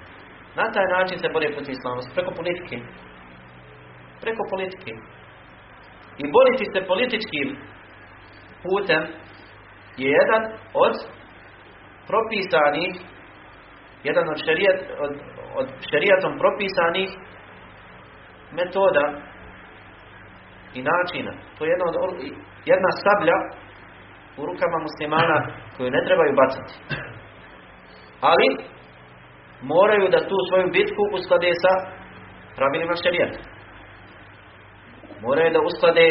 Na 0.56 0.72
taj 0.74 0.86
način 0.96 1.20
se 1.20 1.30
bore 1.34 1.54
protiv 1.56 1.76
preko 2.14 2.32
politike. 2.40 2.78
Preko 4.22 4.44
politike. 4.50 4.92
I 6.18 6.24
boriti 6.34 6.66
se 6.74 6.88
političkim 6.88 7.48
putem 8.64 9.04
je 9.98 10.10
jedan 10.20 10.44
od 10.74 10.94
propisanih 12.08 12.94
jedan 14.04 14.30
od, 14.30 14.38
šerijat, 14.46 14.80
od, 15.00 15.12
od 15.56 15.68
šerijatom 15.92 16.38
propisanih 16.38 17.10
metoda 18.52 19.06
i 20.74 20.82
načina. 20.82 21.32
To 21.58 21.66
je 21.66 21.70
jedna, 21.70 21.86
od, 21.86 22.14
jedna 22.66 22.92
sablja 23.04 23.38
u 24.40 24.42
rukama 24.50 24.78
muslimana 24.88 25.38
koju 25.76 25.90
ne 25.92 26.02
trebaju 26.08 26.34
bacati. 26.42 26.74
Ali 28.30 28.48
moraju 29.62 30.06
da 30.14 30.28
tu 30.30 30.38
svoju 30.48 30.68
bitku 30.78 31.02
usklade 31.18 31.52
sa 31.64 31.74
pravilima 32.58 32.96
šerijata. 33.04 33.40
Moraju 35.26 35.50
da 35.54 35.68
usklade 35.70 36.06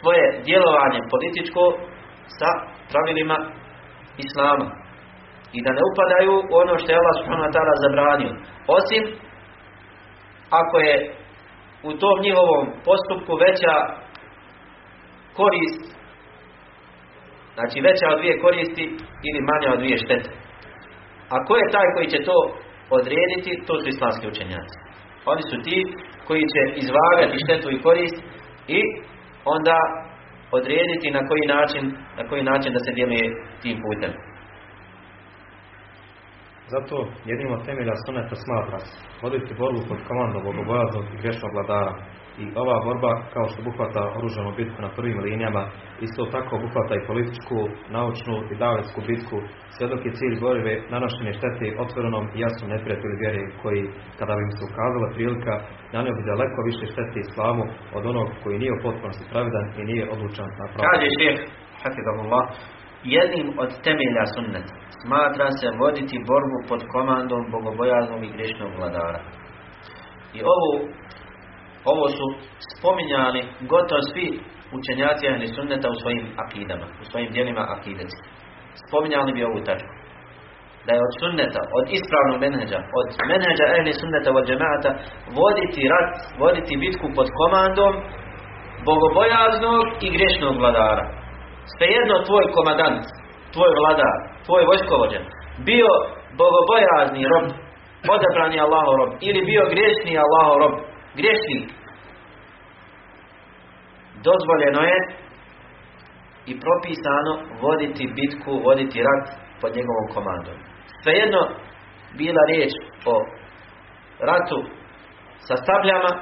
svoje 0.00 0.24
djelovanje 0.46 1.00
političko 1.12 1.62
sa 2.38 2.50
pravilima 2.90 3.38
Islama. 4.24 4.66
I 5.56 5.58
da 5.64 5.70
ne 5.76 5.82
upadaju 5.90 6.34
u 6.50 6.52
ono 6.62 6.74
što 6.78 6.88
je 6.90 6.98
Allah 7.00 7.16
subhanahu 7.18 7.82
zabranio. 7.84 8.32
Osim 8.78 9.02
ako 10.50 10.76
je 10.78 10.94
u 11.82 11.92
tom 11.92 12.16
njihovom 12.26 12.64
postupku 12.88 13.32
veća 13.44 13.74
korist 15.38 15.97
znači 17.58 17.76
veća 17.88 18.06
od 18.12 18.18
dvije 18.20 18.34
koristi 18.44 18.84
ili 19.28 19.40
manja 19.50 19.68
od 19.72 19.80
dvije 19.82 19.96
štete. 20.04 20.30
A 21.34 21.36
ko 21.46 21.52
je 21.60 21.72
taj 21.74 21.88
koji 21.94 22.06
će 22.14 22.20
to 22.28 22.36
odrediti? 22.98 23.52
To 23.66 23.72
su 23.80 23.86
islamski 23.88 24.24
učenjaci. 24.32 24.76
Oni 25.32 25.42
su 25.50 25.56
ti 25.66 25.76
koji 26.26 26.44
će 26.52 26.62
izvagati 26.82 27.42
štetu 27.44 27.68
i 27.70 27.82
korist 27.86 28.18
i 28.78 28.80
onda 29.54 29.76
odrediti 30.58 31.08
na 31.16 31.22
koji 31.28 31.44
način, 31.56 31.84
na 32.18 32.22
koji 32.28 32.42
način 32.52 32.70
da 32.72 32.80
se 32.84 32.92
djeluje 32.96 33.26
tim 33.62 33.76
putem. 33.84 34.12
Zato 36.74 36.94
jednim 37.30 37.50
od 37.52 37.64
temelja 37.66 37.94
suneta 38.06 38.36
smatra 38.44 38.78
voditi 39.22 39.58
borbu 39.60 39.80
pod 39.88 40.00
komandom 40.08 40.42
bogobojaznog 40.48 41.04
i 41.14 41.20
grešnog 41.22 41.52
vladara. 41.54 41.92
I 42.42 42.44
ova 42.62 42.76
borba, 42.86 43.12
kao 43.34 43.44
što 43.48 43.58
obuhvata 43.62 44.02
oružanu 44.18 44.50
bitku 44.60 44.78
na 44.86 44.90
prvim 44.96 45.18
linijama, 45.26 45.62
isto 46.06 46.22
tako 46.34 46.50
obuhvata 46.56 46.94
i 46.96 47.06
političku, 47.10 47.58
naučnu 47.96 48.36
i 48.52 48.54
davetsku 48.64 49.00
bitku, 49.10 49.36
sve 49.74 49.84
dok 49.92 50.00
je 50.06 50.16
cilj 50.18 50.36
borbe 50.46 50.74
nanošenje 50.94 51.32
štete 51.38 51.66
otvorenom 51.84 52.24
i 52.34 52.40
jasnom 52.44 52.68
neprijatelju 52.74 53.16
vjeri 53.22 53.42
koji, 53.62 53.82
kada 54.18 54.32
bi 54.36 54.42
im 54.46 54.52
se 54.56 54.62
ukazala 54.70 55.08
prilika, 55.14 55.54
nanio 55.94 56.16
bi 56.18 56.28
daleko 56.32 56.58
više 56.70 56.84
štete 56.92 57.16
islamu 57.26 57.64
od 57.96 58.02
onog 58.12 58.28
koji 58.42 58.56
nije 58.62 58.72
u 58.74 58.82
potpunosti 58.86 59.30
pravedan 59.32 59.66
i 59.80 59.82
nije 59.90 60.04
odlučan 60.14 60.48
na 60.60 60.66
pravu. 60.70 60.86
Kaže 60.88 61.06
šeheh, 61.16 61.38
hafidahullah, 61.82 62.44
jednim 63.16 63.48
od 63.62 63.70
temelja 63.86 64.24
sunneta 64.34 64.74
smatra 65.02 65.46
se 65.58 65.68
voditi 65.80 66.24
borbu 66.30 66.58
pod 66.68 66.82
komandom 66.94 67.42
bogobojaznog 67.54 68.20
i 68.24 68.34
grešnog 68.36 68.70
vladara. 68.78 69.20
I 70.36 70.40
ovo, 70.54 70.70
ovo 71.92 72.04
su 72.16 72.26
spominjali 72.74 73.40
gotovo 73.72 74.00
svi 74.10 74.28
učenjaci 74.78 75.24
ahli 75.30 75.46
sunneta 75.56 75.86
u 75.94 76.00
svojim 76.00 76.24
akidama, 76.44 76.86
u 77.02 77.04
svojim 77.10 77.30
dijelima 77.34 77.62
akideci. 77.76 78.18
Spominjali 78.84 79.30
bi 79.36 79.48
ovu 79.48 79.60
tačku. 79.68 79.92
Da 80.86 80.90
je 80.94 81.04
od 81.06 81.12
sunneta, 81.20 81.60
od 81.78 81.84
ispravnog 81.96 82.38
menheđa, 82.44 82.78
od 82.98 83.06
menheđa 83.32 83.64
ahli 83.76 83.92
sunneta 84.00 84.28
od 84.38 84.44
džemaata, 84.48 84.90
voditi 85.38 85.82
rat, 85.92 86.12
voditi 86.42 86.82
bitku 86.84 87.06
pod 87.16 87.28
komandom 87.40 87.92
bogobojaznog 88.88 89.84
i 90.04 90.08
grešnog 90.14 90.54
vladara. 90.62 91.04
Svejedno 91.74 92.16
tvoj 92.28 92.44
komadant, 92.56 93.04
tvoj 93.54 93.70
vladar, 93.80 94.16
tvoj 94.46 94.62
vojskovođa, 94.70 95.20
bio 95.68 95.90
bogobojazni 96.40 97.22
rob, 97.32 97.46
odabrani 98.14 98.58
Allahov 98.66 98.94
rob, 99.00 99.10
ili 99.28 99.40
bio 99.50 99.62
griješni 99.72 100.22
Allahov 100.24 100.56
rob, 100.62 100.74
griješnik, 101.18 101.66
dozvoljeno 104.28 104.82
je 104.90 104.98
i 106.50 106.52
propisano 106.64 107.32
voditi 107.62 108.12
bitku, 108.18 108.52
voditi 108.66 108.98
rat 109.08 109.24
pod 109.60 109.70
njegovom 109.78 110.06
komandom. 110.14 110.56
Svejedno 111.02 111.40
bila 112.20 112.42
riječ 112.52 112.72
o 113.12 113.14
ratu 114.30 114.58
sa 115.46 115.54
sabljama, 115.66 116.12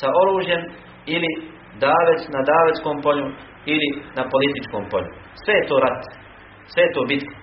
sa 0.00 0.08
oružjem 0.22 0.62
ili 1.14 1.30
davec 1.84 2.20
na 2.34 2.40
davetskom 2.52 2.96
polju 3.04 3.26
ili 3.74 3.88
na 4.16 4.22
političkom 4.34 4.82
polju. 4.90 5.12
Sve 5.42 5.54
je 5.58 5.68
to 5.70 5.76
rat. 5.84 6.02
Sve 6.72 6.82
je 6.82 6.92
to 6.96 7.02
bitka. 7.12 7.34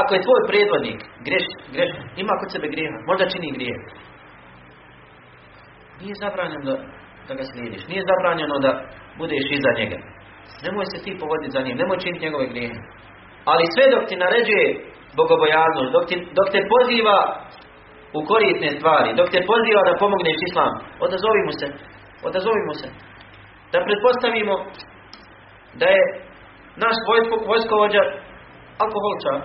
Ako 0.00 0.10
je 0.14 0.24
tvoj 0.26 0.40
predvodnik 0.50 1.00
greš, 1.26 1.46
greš, 1.74 1.90
ima 2.22 2.34
kod 2.40 2.48
sebe 2.52 2.66
grijeha, 2.74 2.98
možda 3.10 3.32
čini 3.32 3.56
grijeh. 3.56 3.80
Nije 6.00 6.14
zabranjeno 6.24 6.64
da, 6.70 6.76
da 7.28 7.32
ga 7.38 7.44
slijediš. 7.50 7.82
Nije 7.90 8.02
zabranjeno 8.10 8.56
da 8.64 8.70
budeš 9.20 9.44
iza 9.56 9.70
njega. 9.78 9.98
Nemoj 10.64 10.86
se 10.92 10.98
ti 11.04 11.20
povoditi 11.22 11.54
za 11.56 11.60
njim, 11.64 11.76
nemoj 11.80 11.98
činiti 12.04 12.24
njegove 12.26 12.46
grijehe. 12.52 12.78
Ali 13.50 13.72
sve 13.74 13.84
dok 13.94 14.04
ti 14.08 14.16
naređuje 14.24 14.66
bogobojaznost, 15.20 15.90
dok, 15.96 16.04
ti, 16.08 16.16
dok 16.38 16.48
te 16.54 16.60
poziva 16.74 17.18
u 18.18 18.20
korisne 18.30 18.68
stvari, 18.76 19.10
dok 19.18 19.28
te 19.34 19.40
poziva 19.52 19.80
da 19.88 20.00
pomogneš 20.02 20.38
islam, 20.48 20.72
odazovi 21.06 21.42
mu 21.48 21.54
se. 21.60 21.68
Odazovimo 22.28 22.72
se. 22.80 22.88
Da 23.72 23.78
pretpostavimo 23.86 24.54
da 25.80 25.86
je 25.94 26.02
naš 26.84 26.96
vojskovođa 27.50 28.02
alkoholčar, 28.82 29.36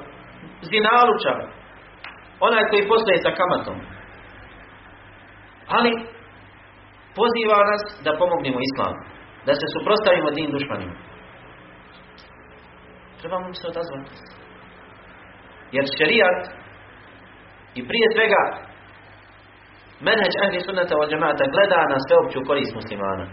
zinalučar, 0.71 1.37
onaj 2.47 2.63
koji 2.69 2.87
postaje 2.87 3.17
sa 3.25 3.31
kamatom. 3.39 3.77
Ali 5.67 5.91
poziva 7.17 7.57
nas 7.71 7.83
da 8.05 8.19
pomognemo 8.21 8.59
islamu, 8.69 8.99
da 9.47 9.53
se 9.59 9.65
suprostavimo 9.73 10.29
tim 10.37 10.49
dušmanima. 10.55 10.95
Trebamo 13.19 13.53
se 13.59 13.65
odazvati. 13.71 14.11
Jer 15.75 15.85
šerijat 15.97 16.39
i 17.79 17.81
prije 17.89 18.07
svega 18.15 18.41
menheđ 20.07 20.33
ahli 20.43 20.59
sunnata 20.67 20.93
od 21.01 21.09
džemata 21.09 21.43
gleda 21.53 21.81
na 21.93 21.97
sveopću 22.05 22.39
korist 22.49 22.73
muslimana. 22.79 23.25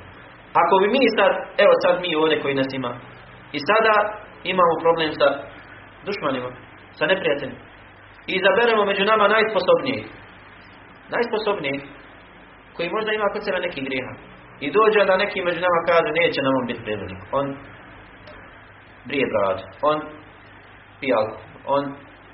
Ako 0.62 0.74
bi 0.80 0.86
mi 0.96 1.04
sad, 1.18 1.32
evo 1.64 1.74
sad 1.82 1.94
mi 2.04 2.10
ovdje 2.20 2.42
koji 2.42 2.54
nas 2.60 2.70
ima, 2.78 2.92
i 3.56 3.58
sada 3.68 3.94
imamo 4.52 4.82
problem 4.84 5.10
sa 5.20 5.28
dušmanima, 6.06 6.50
sa 6.98 7.04
neprijateljima. 7.10 7.60
I 8.28 8.32
izaberemo 8.38 8.82
među 8.84 9.04
nama 9.12 9.34
najsposobnijih. 9.34 10.04
Najsposobnijih 11.14 11.80
koji 12.78 12.94
možda 12.96 13.10
ima 13.12 13.28
kod 13.32 13.42
sebe 13.44 13.58
neki 13.66 13.80
grijeha. 13.88 14.14
I 14.64 14.66
dođe 14.76 15.00
da 15.08 15.22
neki 15.24 15.38
među 15.46 15.60
nama 15.66 15.80
kaže 15.90 16.08
neće 16.20 16.40
nam 16.42 16.54
on 16.60 16.66
biti 16.70 16.84
predvodnik. 16.86 17.22
On 17.38 17.46
brije 19.08 19.26
brad, 19.32 19.58
on 19.90 19.98
pije 21.00 21.14
on 21.74 21.84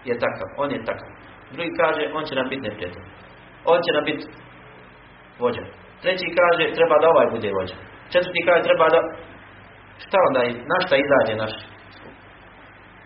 je 0.08 0.14
takav, 0.24 0.48
on 0.62 0.68
je 0.74 0.84
takav. 0.88 1.10
Drugi 1.52 1.72
kaže 1.80 2.02
on 2.16 2.24
će 2.28 2.34
nam 2.34 2.48
biti 2.52 2.66
neprijatelj. 2.68 3.06
On 3.72 3.78
će 3.84 3.90
nam 3.96 4.04
biti 4.10 4.24
vođa. 5.40 5.64
Treći 6.02 6.36
kaže 6.38 6.64
treba 6.78 6.96
da 7.02 7.06
ovaj 7.12 7.28
bude 7.34 7.50
vođa. 7.58 7.76
Četvrti 8.12 8.46
kaže 8.48 8.62
treba 8.68 8.86
da 8.94 9.00
šta 10.04 10.18
onda, 10.28 10.40
na 10.70 10.76
šta 10.84 10.94
izađe 10.96 11.34
naš 11.42 11.54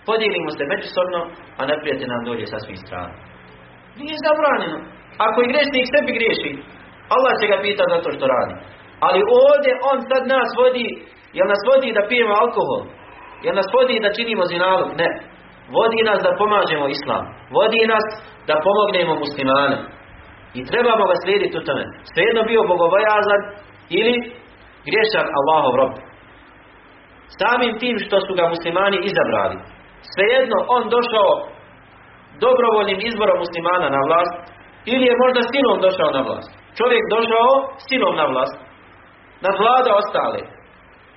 Podijelimo 0.08 0.50
se 0.56 0.64
međusobno, 0.72 1.20
a 1.58 1.60
neprijatelj 1.70 2.08
nam 2.12 2.22
dođe 2.28 2.46
sa 2.52 2.58
svih 2.64 2.80
strana. 2.84 3.12
Nije 4.00 4.24
zabranjeno. 4.26 4.78
Ako 5.26 5.38
i 5.40 5.50
grešnik 5.52 5.86
sebi 5.92 6.12
griješi, 6.18 6.50
Allah 7.14 7.32
će 7.40 7.46
ga 7.52 7.58
pita 7.64 7.84
za 7.92 7.98
to 8.02 8.08
što 8.16 8.24
radi. 8.34 8.54
Ali 9.06 9.20
ovdje 9.44 9.72
on 9.90 9.98
sad 10.10 10.22
nas 10.34 10.50
vodi, 10.60 10.88
jel 11.36 11.48
nas 11.52 11.62
vodi 11.70 11.88
da 11.96 12.08
pijemo 12.10 12.34
alkohol? 12.42 12.82
Jel 13.44 13.54
nas 13.60 13.68
vodi 13.76 13.96
da 14.04 14.16
činimo 14.18 14.44
zinalog? 14.54 14.88
Ne. 15.02 15.10
Vodi 15.76 16.00
nas 16.08 16.20
da 16.26 16.38
pomažemo 16.40 16.86
islam. 16.96 17.24
Vodi 17.56 17.82
nas 17.92 18.06
da 18.48 18.54
pomognemo 18.66 19.14
muslimane. 19.24 19.78
I 20.58 20.60
trebamo 20.70 21.04
ga 21.10 21.16
slijediti 21.22 21.58
u 21.58 21.64
tome. 21.68 21.84
Svejedno 22.12 22.42
bio 22.50 22.62
bogobojazan 22.72 23.40
ili 23.98 24.14
griješan 24.86 25.26
Allahov 25.38 25.74
rob. 25.80 25.92
Samim 27.38 27.72
tim 27.82 27.96
što 28.04 28.16
su 28.26 28.32
ga 28.38 28.44
muslimani 28.54 28.98
izabrali. 29.10 29.56
Svejedno 30.12 30.58
on 30.76 30.82
došao 30.96 31.32
dobrovoljnim 32.44 32.98
izborom 33.08 33.38
muslimana 33.44 33.88
na 33.96 34.00
vlast 34.08 34.36
ili 34.92 35.04
je 35.10 35.20
možda 35.22 35.40
silom 35.52 35.76
došao 35.86 36.10
na 36.16 36.22
vlast. 36.28 36.50
Čovjek 36.78 37.04
došao 37.14 37.50
silom 37.86 38.14
na 38.20 38.24
vlast. 38.32 38.56
Nadvlada 39.44 39.90
ostale. 40.02 40.40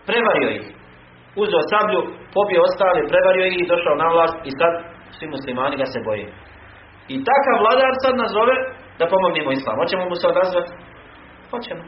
Prevario 0.10 0.50
ih. 0.60 0.66
Uzeo 1.44 1.64
sablju, 1.72 2.02
pobio 2.36 2.62
ostale, 2.70 3.00
prevario 3.12 3.46
ih 3.48 3.58
i 3.60 3.70
došao 3.72 3.96
na 4.04 4.08
vlast 4.14 4.38
i 4.50 4.52
sad 4.60 4.74
svi 5.16 5.26
muslimani 5.36 5.76
ga 5.82 5.88
se 5.94 6.00
boje. 6.08 6.28
I 7.14 7.16
takav 7.30 7.56
vladar 7.62 7.94
sad 8.04 8.16
nazove 8.24 8.56
da 9.00 9.12
pomognemo 9.14 9.52
islam. 9.52 9.80
Hoćemo 9.82 10.04
mu 10.10 10.16
se 10.22 10.26
odazvati? 10.34 10.72
Hoćemo. 11.52 11.84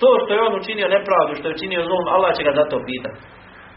To 0.00 0.08
što 0.20 0.30
je 0.32 0.44
on 0.46 0.54
učinio 0.60 0.94
nepravdu, 0.96 1.32
što 1.38 1.44
je 1.46 1.56
učinio 1.56 1.86
zlom, 1.88 2.04
Allah 2.14 2.30
će 2.36 2.42
ga 2.46 2.52
za 2.58 2.64
to 2.70 2.76
pitati. 2.88 3.18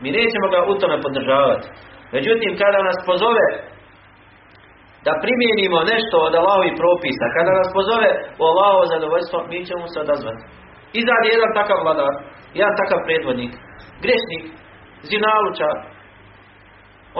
Mi 0.02 0.10
nećemo 0.18 0.48
ga 0.54 0.60
u 0.72 0.74
tome 0.82 0.98
podržavati. 1.06 1.68
Međutim, 2.16 2.52
kada 2.62 2.80
nas 2.88 2.98
pozove 3.10 3.46
da 5.06 5.22
primijenimo 5.24 5.80
nešto 5.94 6.16
od 6.28 6.34
Allahovih 6.40 6.74
propisa, 6.82 7.26
kada 7.36 7.52
nas 7.60 7.70
pozove 7.78 8.10
u 8.42 8.44
Allahovo 8.52 8.86
zadovoljstvo, 8.94 9.38
mi 9.52 9.60
ćemo 9.70 9.86
se 9.94 9.98
odazvati. 10.06 10.44
Izađe 11.02 11.30
jedan 11.32 11.52
takav 11.60 11.78
vladar, 11.86 12.14
jedan 12.60 12.74
takav 12.82 13.00
predvodnik, 13.08 13.54
grešnik, 14.04 14.44
zinalučar, 15.10 15.76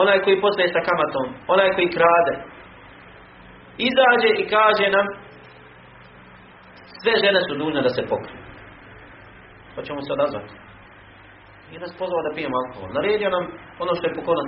onaj 0.02 0.18
koji 0.24 0.42
postaje 0.44 0.68
sa 0.74 0.80
kamatom, 0.88 1.26
onaj 1.54 1.68
koji 1.76 1.94
krade. 1.96 2.34
Izađe 3.88 4.30
i 4.34 4.48
kaže 4.54 4.86
nam 4.96 5.06
sve 7.00 7.12
žene 7.24 7.40
su 7.46 7.52
dužne 7.60 7.80
da 7.86 7.90
se 7.96 8.02
pokriju. 8.12 8.40
Hoćemo 9.74 10.00
se 10.02 10.12
odazvati. 10.12 10.54
I 11.72 11.78
nas 11.78 11.92
pozvao 11.98 12.22
da 12.26 12.34
pijemo 12.34 12.56
alkohol. 12.60 12.90
Naredio 12.98 13.30
nam 13.36 13.44
ono 13.82 13.92
što 13.94 14.04
je 14.06 14.16
pokorno. 14.18 14.44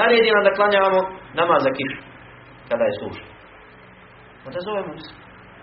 Naredio 0.00 0.32
nam 0.34 0.44
da 0.48 0.56
klanjamo 0.58 1.00
namaz 1.40 1.60
za 1.66 1.72
kišu. 1.78 2.07
Kada 2.68 2.84
je 2.84 2.98
suša. 3.00 3.26
Odazovemo 4.48 4.98
se. 4.98 5.14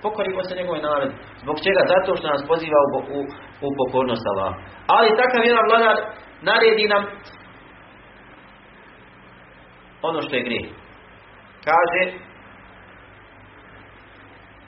Pokorimo 0.01 0.43
se 0.43 0.55
njegove 0.55 0.81
naredbe. 0.81 1.15
Zbog 1.43 1.57
čega? 1.65 1.81
Zato 1.93 2.15
što 2.17 2.27
nas 2.27 2.47
poziva 2.47 2.79
u, 2.85 2.97
u, 3.17 3.19
u 3.65 3.67
pokornost 3.79 4.25
Allah. 4.31 4.53
Ali 4.87 5.17
takav 5.21 5.41
jedan 5.45 5.65
vladar 5.69 5.97
naredi 6.41 6.87
nam 6.93 7.03
ono 10.01 10.21
što 10.21 10.35
je 10.35 10.43
grijeh. 10.43 10.67
Kaže 11.69 12.01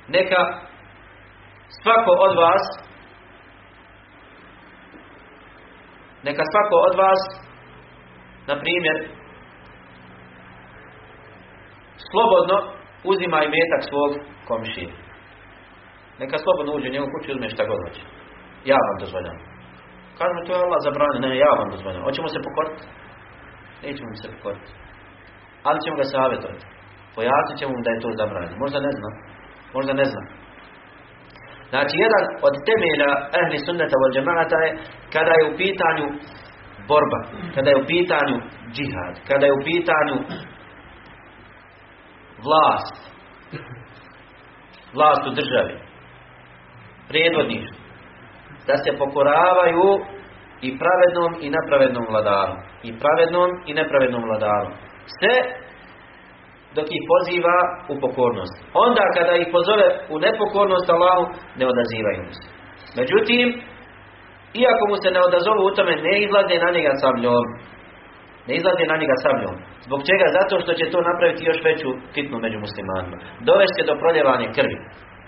neka 0.08 0.42
svako 1.84 2.12
od 2.28 2.36
vas 2.38 2.88
Neka 6.24 6.44
svako 6.52 6.76
od 6.88 6.96
vas, 7.04 7.22
na 8.48 8.56
primjer, 8.60 8.98
slobodno 12.12 12.58
uzima 13.12 13.38
i 13.41 13.51
metak 13.55 13.82
svog 13.89 14.12
komšije. 14.49 14.91
Neka 16.22 16.38
slobodno 16.43 16.72
uđe 16.74 16.88
u 16.89 16.95
njegu 16.95 17.08
kuću 17.14 17.28
i 17.30 17.36
uzme 17.36 17.53
šta 17.53 17.64
god 17.70 17.80
hoće. 17.86 18.03
Ja 18.72 18.80
vam 18.88 18.97
dozvoljam. 19.03 19.38
Kažemo 20.18 20.39
to 20.45 20.51
je 20.53 20.64
Allah 20.66 20.82
zabrani, 20.88 21.20
ne, 21.24 21.30
ja 21.45 21.51
vam 21.60 21.70
dozvoljam. 21.74 22.05
Hoćemo 22.08 22.28
se 22.34 22.45
pokoriti? 22.47 22.84
Nećemo 23.84 24.12
se 24.22 24.28
pokoriti. 24.36 24.72
Ali 25.68 25.82
ćemo 25.84 25.95
ga 25.99 26.05
savjetovati. 26.16 26.66
Pojasnit 27.16 27.58
ćemo 27.60 27.72
mu 27.76 27.82
da 27.86 27.91
je 27.91 28.03
to 28.03 28.10
zabranjeno. 28.20 28.58
Možda 28.64 28.80
ne 28.88 28.91
znam. 28.97 29.14
Možda 29.76 29.93
ne 30.01 30.05
znam. 30.12 30.26
Znači, 31.72 31.93
jedan 32.05 32.24
od 32.47 32.53
temelja 32.68 33.10
ehli 33.39 33.58
sunneta 33.66 33.95
od 34.05 34.12
džemata 34.16 34.58
je 34.66 34.70
kada 35.14 35.34
je 35.38 35.47
u 35.49 35.53
pitanju 35.62 36.05
borba, 36.89 37.20
kada 37.55 37.70
je 37.70 37.82
u 37.82 37.88
pitanju 37.93 38.38
džihad, 38.76 39.14
kada 39.30 39.43
je 39.45 39.53
u 39.58 39.62
pitanju 39.70 40.16
vlast, 42.46 42.96
vlast 44.98 45.24
u 45.28 45.32
državi, 45.40 45.76
predvodništvo, 47.10 47.78
da 48.68 48.76
se 48.84 48.98
pokoravaju 49.02 49.88
i 50.62 50.70
pravednom 50.82 51.32
i 51.46 51.48
nepravednom 51.58 52.06
vladaru. 52.10 52.56
I 52.84 52.90
pravednom 53.02 53.50
i 53.70 53.74
nepravednom 53.74 54.24
vladaru. 54.28 54.70
Sve 55.18 55.36
dok 56.76 56.88
ih 56.98 57.04
poziva 57.12 57.58
u 57.92 57.94
pokornost. 58.04 58.56
Onda 58.86 59.04
kada 59.18 59.34
ih 59.36 59.48
pozove 59.56 59.88
u 60.14 60.16
nepokornost 60.26 60.90
Allahu, 60.90 61.24
ne 61.60 61.66
odazivaju 61.74 62.24
se. 62.38 62.48
Međutim, 63.00 63.46
iako 64.64 64.84
mu 64.90 64.96
se 65.04 65.10
ne 65.16 65.22
odazovu 65.30 65.62
u 65.66 65.76
tome, 65.76 65.94
ne 66.08 66.14
izlaze 66.26 66.56
na 66.66 66.70
njega 66.76 66.94
sabljom. 67.04 67.46
Ne 68.48 68.54
izlaze 68.60 68.84
na 68.92 68.98
njega 69.02 69.16
sabljom. 69.26 69.56
Zbog 69.86 70.00
čega? 70.10 70.26
Zato 70.38 70.54
što 70.64 70.72
će 70.80 70.86
to 70.94 71.00
napraviti 71.10 71.48
još 71.50 71.60
veću 71.70 71.90
fitnu 72.14 72.38
među 72.46 72.58
muslimanima. 72.66 73.18
Dovešće 73.50 73.82
do 73.90 73.96
proljevanja 74.02 74.48
krvi. 74.58 74.78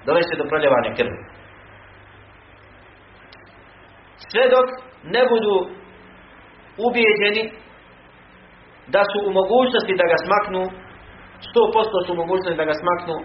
Dovešće 0.08 0.34
do 0.41 0.45
proljevanja 0.52 0.91
krvi. 0.97 1.18
Sve 4.30 4.43
dok 4.56 4.68
ne 5.16 5.22
budu 5.32 5.54
ubijeđeni 6.88 7.43
da 8.93 9.02
su 9.12 9.18
u 9.28 9.32
mogućnosti 9.39 10.00
da 10.02 10.06
ga 10.12 10.18
smaknu 10.26 10.62
posto 11.76 11.97
su 12.06 12.12
mogućnosti 12.22 12.62
da 12.62 12.70
ga 12.72 12.76
smaknu 12.82 13.16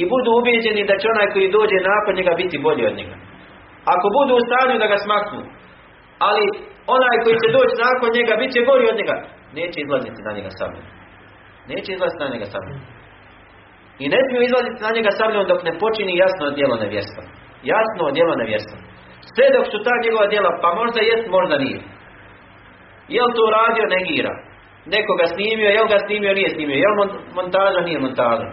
i 0.00 0.02
budu 0.12 0.30
ubijeđeni 0.40 0.88
da 0.90 0.94
će 1.00 1.06
onaj 1.14 1.28
koji 1.34 1.54
dođe 1.58 1.78
nakon 1.90 2.12
njega 2.18 2.32
biti 2.42 2.56
bolji 2.66 2.84
od 2.90 2.94
njega. 3.00 3.16
Ako 3.94 4.06
budu 4.16 4.32
u 4.36 4.44
stanju 4.46 4.76
da 4.82 4.86
ga 4.92 4.98
smaknu, 5.04 5.40
ali 6.28 6.44
onaj 6.96 7.16
koji 7.24 7.36
će 7.42 7.48
doći 7.56 7.74
nakon 7.86 8.10
njega 8.18 8.34
bit 8.40 8.50
će 8.54 8.60
bolji 8.70 8.86
od 8.92 8.96
njega, 9.00 9.16
neće 9.58 9.78
izlaziti 9.80 10.20
na 10.26 10.32
njega 10.36 10.50
samljom. 10.58 10.86
Neće 11.70 11.90
izlaziti 11.92 12.24
na 12.24 12.30
njega 12.34 12.46
samljom. 12.54 12.78
I 14.02 14.04
ne 14.14 14.20
smiju 14.26 14.40
izlaziti 14.42 14.84
na 14.86 14.90
njega 14.96 15.10
samljom 15.20 15.44
dok 15.50 15.60
ne 15.68 15.72
počini 15.82 16.20
jasno 16.24 16.44
djelo 16.56 16.76
nevjerstva. 16.82 17.22
Jasno 17.72 18.04
djelo 18.16 18.34
nevjerstva. 18.42 18.78
Sve 19.32 19.46
dok 19.56 19.66
su 19.72 19.78
ta 19.86 19.94
njegova 20.04 20.26
djela, 20.32 20.50
pa 20.62 20.70
možda 20.80 21.00
jest, 21.10 21.26
možda 21.36 21.56
nije. 21.64 21.80
Jel 23.16 23.28
to 23.36 23.44
radio, 23.58 23.84
negira 23.96 24.34
nekoga 24.92 25.26
snimio, 25.34 25.70
jel 25.76 25.86
ga 25.92 25.98
snimio, 26.06 26.38
nije 26.38 26.50
snimio, 26.54 26.78
jel 26.84 26.94
montaža, 27.38 27.80
nije 27.88 27.98
montaža. 28.06 28.48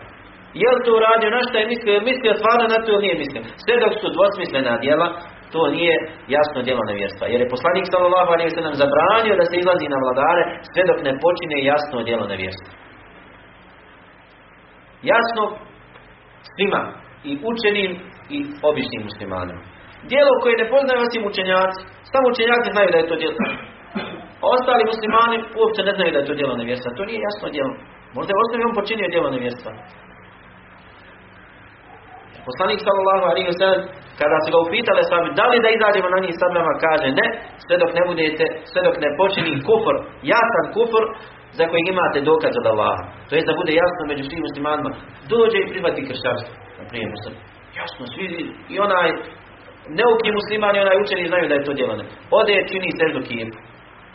Jel 0.63 0.75
to 0.85 0.89
uradio, 0.97 1.29
na 1.35 1.41
šta 1.47 1.57
je 1.59 1.71
mislio, 1.73 2.07
mislio 2.11 2.39
stvarno 2.39 2.65
na 2.73 2.77
to 2.83 2.89
ili 2.91 3.03
nije 3.05 3.15
mislio. 3.23 3.41
Sve 3.63 3.75
dok 3.83 3.93
su 4.01 4.07
dvosmislena 4.15 4.73
djela, 4.83 5.07
to 5.53 5.61
nije 5.77 5.95
jasno 6.35 6.59
djelo 6.67 6.83
nevjerstva. 6.89 7.25
Jer 7.33 7.39
je 7.41 7.53
poslanik 7.55 7.85
sallallahu 7.93 8.29
alejhi 8.33 8.55
ve 8.57 8.61
nam 8.67 8.75
zabranio 8.83 9.39
da 9.39 9.45
se 9.47 9.55
izlazi 9.57 9.87
na 9.93 9.99
vladare 10.03 10.43
sve 10.71 10.81
dok 10.89 10.99
ne 11.07 11.13
počine 11.23 11.57
jasno 11.71 11.97
djelo 12.07 12.25
nevjerstva. 12.33 12.69
Jasno 15.11 15.43
svima 16.53 16.81
i 17.29 17.31
učenim 17.51 17.91
i 18.35 18.37
običnim 18.69 19.01
muslimanima. 19.07 19.61
Djelo 20.11 20.33
koje 20.41 20.61
ne 20.61 20.67
poznaju 20.73 20.99
osim 21.05 21.21
učenjaci, 21.31 21.81
samo 22.11 22.25
učenjaci 22.33 22.73
znaju 22.75 22.89
da 22.91 22.97
je 22.99 23.09
to 23.11 23.15
djelo. 23.21 23.37
Ostali 24.55 24.89
muslimani 24.91 25.37
uopće 25.59 25.81
ne 25.87 25.93
znaju 25.95 26.11
da 26.13 26.19
je 26.19 26.29
to 26.29 26.35
djelo 26.39 26.55
nevjerstva. 26.61 26.97
To 26.97 27.03
nije 27.09 27.19
jasno 27.27 27.47
djelo. 27.55 27.73
Možda 28.15 28.29
je 28.31 28.41
osnovi 28.43 28.63
on 28.69 28.75
počinio 28.79 29.13
djelo 29.13 29.29
nevjerstva. 29.35 29.71
Poslanik 32.49 32.79
sallallahu 32.87 33.25
alejhi 33.31 33.49
ve 33.51 33.57
sellem 33.61 33.81
kada 34.21 34.37
su 34.43 34.49
ga 34.53 34.59
upitali 34.65 35.03
sami 35.11 35.27
da 35.39 35.45
li 35.51 35.57
da 35.65 35.69
izađemo 35.71 36.09
na 36.13 36.19
njih? 36.23 36.35
Sablama 36.41 36.73
kaže 36.85 37.07
ne 37.19 37.25
sve 37.63 37.75
dok 37.81 37.91
ne 37.97 38.03
budete 38.09 38.45
sve 38.71 38.81
dok 38.87 38.95
ne 39.03 39.09
počini 39.19 39.51
kufr. 39.67 39.95
Jasan 40.33 40.65
kufr 40.75 41.03
za 41.57 41.63
kojeg 41.69 41.85
imate 41.93 42.19
dokaz 42.31 42.53
od 42.61 42.65
Allaha. 42.73 43.03
To 43.27 43.31
je 43.35 43.47
da 43.49 43.59
bude 43.61 43.71
jasno 43.83 44.01
među 44.11 44.23
svim 44.29 44.41
muslimanima. 44.47 44.89
Dođe 45.33 45.57
i 45.61 45.69
prihvati 45.71 46.07
kršćanstvo 46.07 46.51
na 46.79 46.83
prijem 46.89 47.11
jasno 47.79 48.03
svi 48.13 48.25
i 48.73 48.75
onaj 48.87 49.09
neuki 49.99 50.29
muslimani 50.39 50.77
onaj 50.79 51.01
učeni 51.03 51.29
znaju 51.31 51.45
da 51.49 51.55
je 51.55 51.65
to 51.67 51.73
djelo. 51.77 51.93
Ode 52.39 52.55
čini 52.69 52.89
seždu 52.99 53.19
kijepu. 53.27 53.57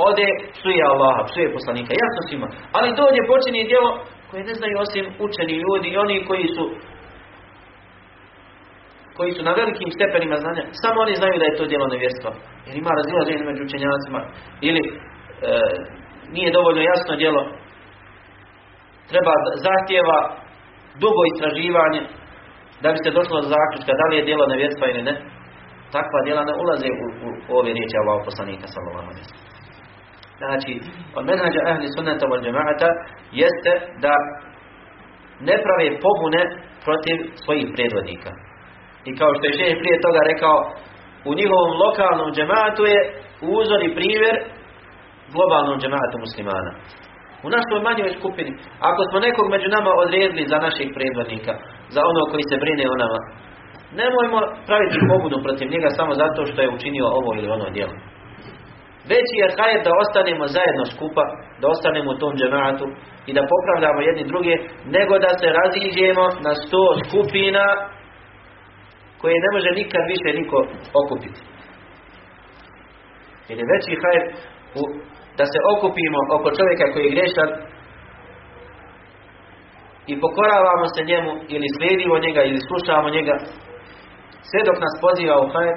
Ode 0.08 0.26
psuje 0.54 0.82
Allaha 0.92 1.22
psuje 1.28 1.54
poslanika 1.56 1.92
jasno 2.02 2.20
svima. 2.28 2.48
Ali 2.76 2.96
dođe 3.00 3.20
počini 3.32 3.68
djelo 3.70 3.90
koje 4.30 4.42
ne 4.48 4.54
znaju 4.58 4.76
osim 4.84 5.04
učeni 5.26 5.54
ljudi 5.64 5.88
i 5.90 5.98
oni 6.04 6.16
koji 6.28 6.46
su 6.56 6.64
koji 9.16 9.30
su 9.36 9.42
na 9.48 9.52
velikim 9.60 9.90
stepenima 9.96 10.36
znanja, 10.42 10.62
samo 10.82 10.96
oni 11.04 11.14
znaju 11.20 11.36
da 11.40 11.46
je 11.46 11.58
to 11.58 11.64
djelo 11.70 11.86
nevjerstva. 11.94 12.30
Jer 12.66 12.74
ima 12.76 12.92
razilaženje 13.00 13.44
među 13.44 13.62
učenjacima. 13.64 14.20
Ili 14.68 14.82
e, 14.88 14.92
nije 16.34 16.56
dovoljno 16.58 16.82
jasno 16.82 17.12
djelo. 17.22 17.42
Treba 19.10 19.34
zahtjeva 19.66 20.18
dugo 21.02 21.22
istraživanje 21.32 22.02
da 22.82 22.88
bi 22.92 22.98
se 23.04 23.16
došlo 23.18 23.36
do 23.40 23.48
zaključka 23.54 23.92
da 24.00 24.04
li 24.08 24.16
je 24.16 24.26
djelo 24.28 24.44
nevjerstva 24.52 24.84
ili 24.88 25.02
ne. 25.08 25.14
Takva 25.96 26.18
djela 26.26 26.42
ne 26.48 26.54
ulaze 26.62 26.88
u, 27.04 27.06
u, 27.26 27.28
u 27.48 27.52
ove 27.60 27.70
riječi 27.76 27.96
Allahog 28.00 28.22
poslanika 28.30 28.66
sallallahu 28.74 29.10
Znači, 30.42 30.72
od 31.18 31.24
menhađa 31.30 31.60
ahli 31.70 31.94
sunnata 31.96 32.26
wal 32.30 32.42
džemaata 32.44 32.88
jeste 33.42 33.72
da 34.04 34.14
ne 35.48 35.56
prave 35.64 35.86
pobune 36.04 36.42
protiv 36.86 37.16
svojih 37.42 37.66
predvodnika. 37.74 38.30
I 39.08 39.10
kao 39.18 39.30
što 39.36 39.44
je 39.46 39.56
šeh 39.58 39.74
prije 39.80 39.96
toga 40.06 40.20
rekao, 40.32 40.58
u 41.28 41.30
njihovom 41.38 41.72
lokalnom 41.82 42.28
džematu 42.36 42.82
je 42.92 43.00
uzor 43.58 43.80
i 43.84 43.94
primjer 43.98 44.34
globalnom 45.34 45.76
džematu 45.80 46.16
muslimana. 46.24 46.72
U 47.46 47.48
našoj 47.56 47.80
manjoj 47.86 48.10
skupini, 48.18 48.52
ako 48.90 49.00
smo 49.08 49.26
nekog 49.26 49.46
među 49.54 49.68
nama 49.76 49.90
odredili 50.02 50.50
za 50.52 50.58
naših 50.66 50.88
predvodnika, 50.96 51.52
za 51.94 52.00
ono 52.10 52.22
koji 52.30 52.44
se 52.50 52.60
brine 52.62 52.84
o 52.94 52.96
nama, 53.02 53.18
nemojmo 54.00 54.38
praviti 54.68 55.08
pobudu 55.10 55.36
protiv 55.46 55.66
njega 55.74 55.88
samo 55.98 56.12
zato 56.22 56.40
što 56.50 56.58
je 56.62 56.74
učinio 56.76 57.06
ovo 57.18 57.30
ili 57.38 57.48
ono 57.56 57.66
djelo. 57.76 57.94
Veći 59.10 59.34
je 59.42 59.54
hajer 59.56 59.80
da 59.86 60.00
ostanemo 60.02 60.44
zajedno 60.56 60.84
skupa, 60.94 61.24
da 61.60 61.66
ostanemo 61.74 62.08
u 62.12 62.18
tom 62.22 62.32
džematu 62.38 62.86
i 63.28 63.30
da 63.36 63.42
popravljamo 63.52 64.00
jedni 64.08 64.24
druge, 64.32 64.54
nego 64.96 65.14
da 65.24 65.30
se 65.40 65.48
raziđemo 65.60 66.24
na 66.46 66.52
sto 66.62 66.84
skupina 67.04 67.64
koje 69.26 69.44
ne 69.46 69.50
može 69.56 69.70
nikad 69.80 70.02
više 70.14 70.28
niko 70.40 70.58
okupiti. 71.00 71.40
Jer 73.48 73.56
je 73.60 73.70
veći 73.72 74.00
hajr 74.02 74.24
da 75.38 75.44
se 75.52 75.58
okupimo 75.72 76.20
oko 76.36 76.48
čovjeka 76.58 76.84
koji 76.92 77.04
je 77.04 77.14
grešan 77.16 77.50
i 80.10 80.12
pokoravamo 80.22 80.86
se 80.94 81.00
njemu 81.10 81.32
ili 81.54 81.74
slijedimo 81.76 82.24
njega 82.26 82.40
ili 82.44 82.66
slušamo 82.68 83.08
njega 83.16 83.34
sve 84.48 84.60
dok 84.68 84.78
nas 84.84 84.94
poziva 85.04 85.36
u 85.44 85.50
hajr. 85.54 85.76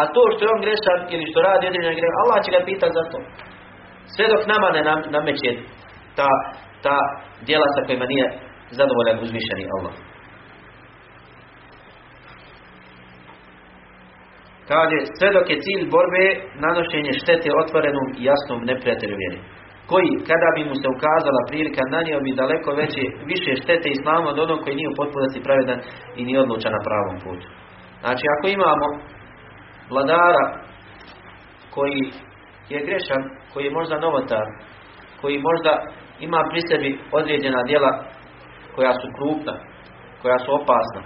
A 0.00 0.02
to 0.14 0.22
što 0.32 0.40
je 0.42 0.54
on 0.54 0.64
grešan 0.66 0.98
ili 1.14 1.24
što 1.30 1.38
radi 1.48 1.68
određen 1.70 1.94
greh 1.98 2.14
Allah 2.22 2.38
će 2.44 2.50
ga 2.54 2.60
pitati 2.70 2.96
za 2.98 3.04
to. 3.10 3.18
Sve 4.14 4.24
dok 4.32 4.42
nama 4.52 4.68
ne 4.76 4.82
nameće 5.16 5.50
ta, 6.18 6.30
ta 6.84 6.96
djela 7.46 7.68
sa 7.74 7.80
kojima 7.86 8.06
nije 8.12 8.26
zadovoljan 8.78 9.18
uzvišeni 9.24 9.64
Allah 9.76 10.11
Kaže, 14.70 14.96
sve 15.18 15.28
dok 15.36 15.46
je 15.50 15.62
cilj 15.64 15.84
borbe 15.94 16.24
nanošenje 16.64 17.12
štete 17.20 17.48
otvorenom 17.62 18.06
i 18.18 18.24
jasnom 18.30 18.60
neprijatelju. 18.70 19.16
Koji, 19.90 20.10
kada 20.28 20.48
bi 20.56 20.62
mu 20.68 20.74
se 20.80 20.86
ukazala 20.96 21.42
prilika, 21.48 21.82
nanio 21.94 22.18
bi 22.24 22.38
daleko 22.40 22.70
veće, 22.80 23.04
više 23.32 23.50
štete 23.62 23.88
islamu 23.90 24.26
od 24.28 24.38
onog 24.44 24.58
koji 24.62 24.74
nije 24.76 24.88
u 24.92 24.98
potpunosti 25.00 25.44
pravedan 25.46 25.80
i 26.18 26.20
nije 26.26 26.38
odlučan 26.40 26.72
na 26.76 26.82
pravom 26.86 27.16
putu. 27.24 27.46
Znači, 28.02 28.24
ako 28.34 28.46
imamo 28.48 28.86
vladara 29.92 30.44
koji 31.74 32.02
je 32.72 32.78
grešan, 32.86 33.22
koji 33.52 33.64
je 33.64 33.76
možda 33.78 34.04
novotar, 34.06 34.46
koji 35.20 35.46
možda 35.48 35.72
ima 36.20 36.40
pri 36.50 36.60
sebi 36.68 36.90
određena 37.12 37.62
djela 37.62 37.92
koja 38.74 38.92
su 39.00 39.06
krupna, 39.16 39.54
koja 40.22 40.38
su 40.38 40.48
opasna, 40.60 41.02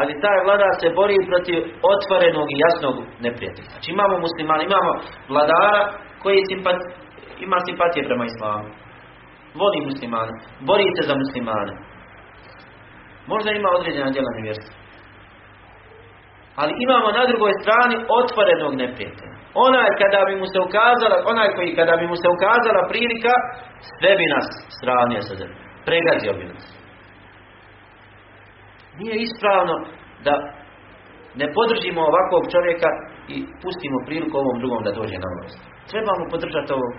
ali 0.00 0.20
taj 0.24 0.38
vladar 0.44 0.72
se 0.82 0.88
bori 1.00 1.16
protiv 1.30 1.58
otvorenog 1.92 2.46
i 2.50 2.60
jasnog 2.64 2.96
neprijatelja. 3.26 3.70
Znači 3.72 3.88
imamo 3.96 4.14
muslimana, 4.26 4.62
imamo 4.70 4.92
vladara 5.32 5.82
koji 6.22 6.48
simpat, 6.50 6.78
ima 7.46 7.58
simpatije 7.66 8.08
prema 8.08 8.24
islamu. 8.32 8.68
Voli 9.60 9.88
muslimane, 9.90 10.34
bori 10.68 10.86
se 10.96 11.02
za 11.08 11.14
muslimane. 11.22 11.74
Možda 13.32 13.50
ima 13.50 13.68
određena 13.78 14.10
djela 14.14 14.30
nevjerstva. 14.36 14.74
Ali 16.60 16.72
imamo 16.86 17.08
na 17.18 17.22
drugoj 17.30 17.52
strani 17.62 17.96
otvorenog 18.20 18.72
neprijatelja. 18.82 19.36
Onaj 19.66 19.88
kada 20.00 20.20
bi 20.28 20.34
mu 20.40 20.46
se 20.52 20.58
ukazala, 20.66 21.16
onaj 21.32 21.48
koji 21.56 21.76
kada 21.80 21.94
bi 22.00 22.06
mu 22.12 22.16
se 22.22 22.28
ukazala 22.36 22.88
prilika, 22.90 23.34
sve 23.96 24.10
bi 24.18 24.26
nas 24.34 24.46
sravnio 24.78 25.20
sa 25.28 25.34
zemlje. 25.40 25.58
Pregazio 25.88 26.32
bi 26.38 26.44
nas. 26.52 26.75
Nije 29.00 29.14
ispravno 29.26 29.74
da 30.26 30.34
ne 31.40 31.46
podržimo 31.56 32.00
ovakvog 32.10 32.42
čovjeka 32.54 32.88
i 33.34 33.36
pustimo 33.62 33.98
priliku 34.06 34.34
ovom 34.36 34.56
drugom 34.60 34.80
da 34.86 34.96
dođe 34.98 35.16
na 35.24 35.28
vlast. 35.34 35.58
Trebamo 35.90 36.22
podržati 36.32 36.70
ovog. 36.78 36.92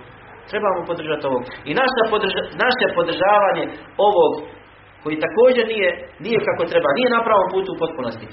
Trebamo 0.51 0.79
podržati 0.89 1.23
ovog. 1.29 1.43
I 1.69 1.71
naše, 1.81 2.01
podrža, 2.13 2.41
naše 2.65 2.85
podržavanje 2.97 3.65
ovog 4.07 4.31
koji 5.03 5.23
također 5.25 5.63
nije, 5.73 5.89
nije 6.25 6.39
kako 6.47 6.63
treba, 6.71 6.89
nije 6.97 7.09
na 7.15 7.21
pravom 7.27 7.47
putu 7.53 7.69
u 7.73 7.79
potpunosti. 7.83 8.27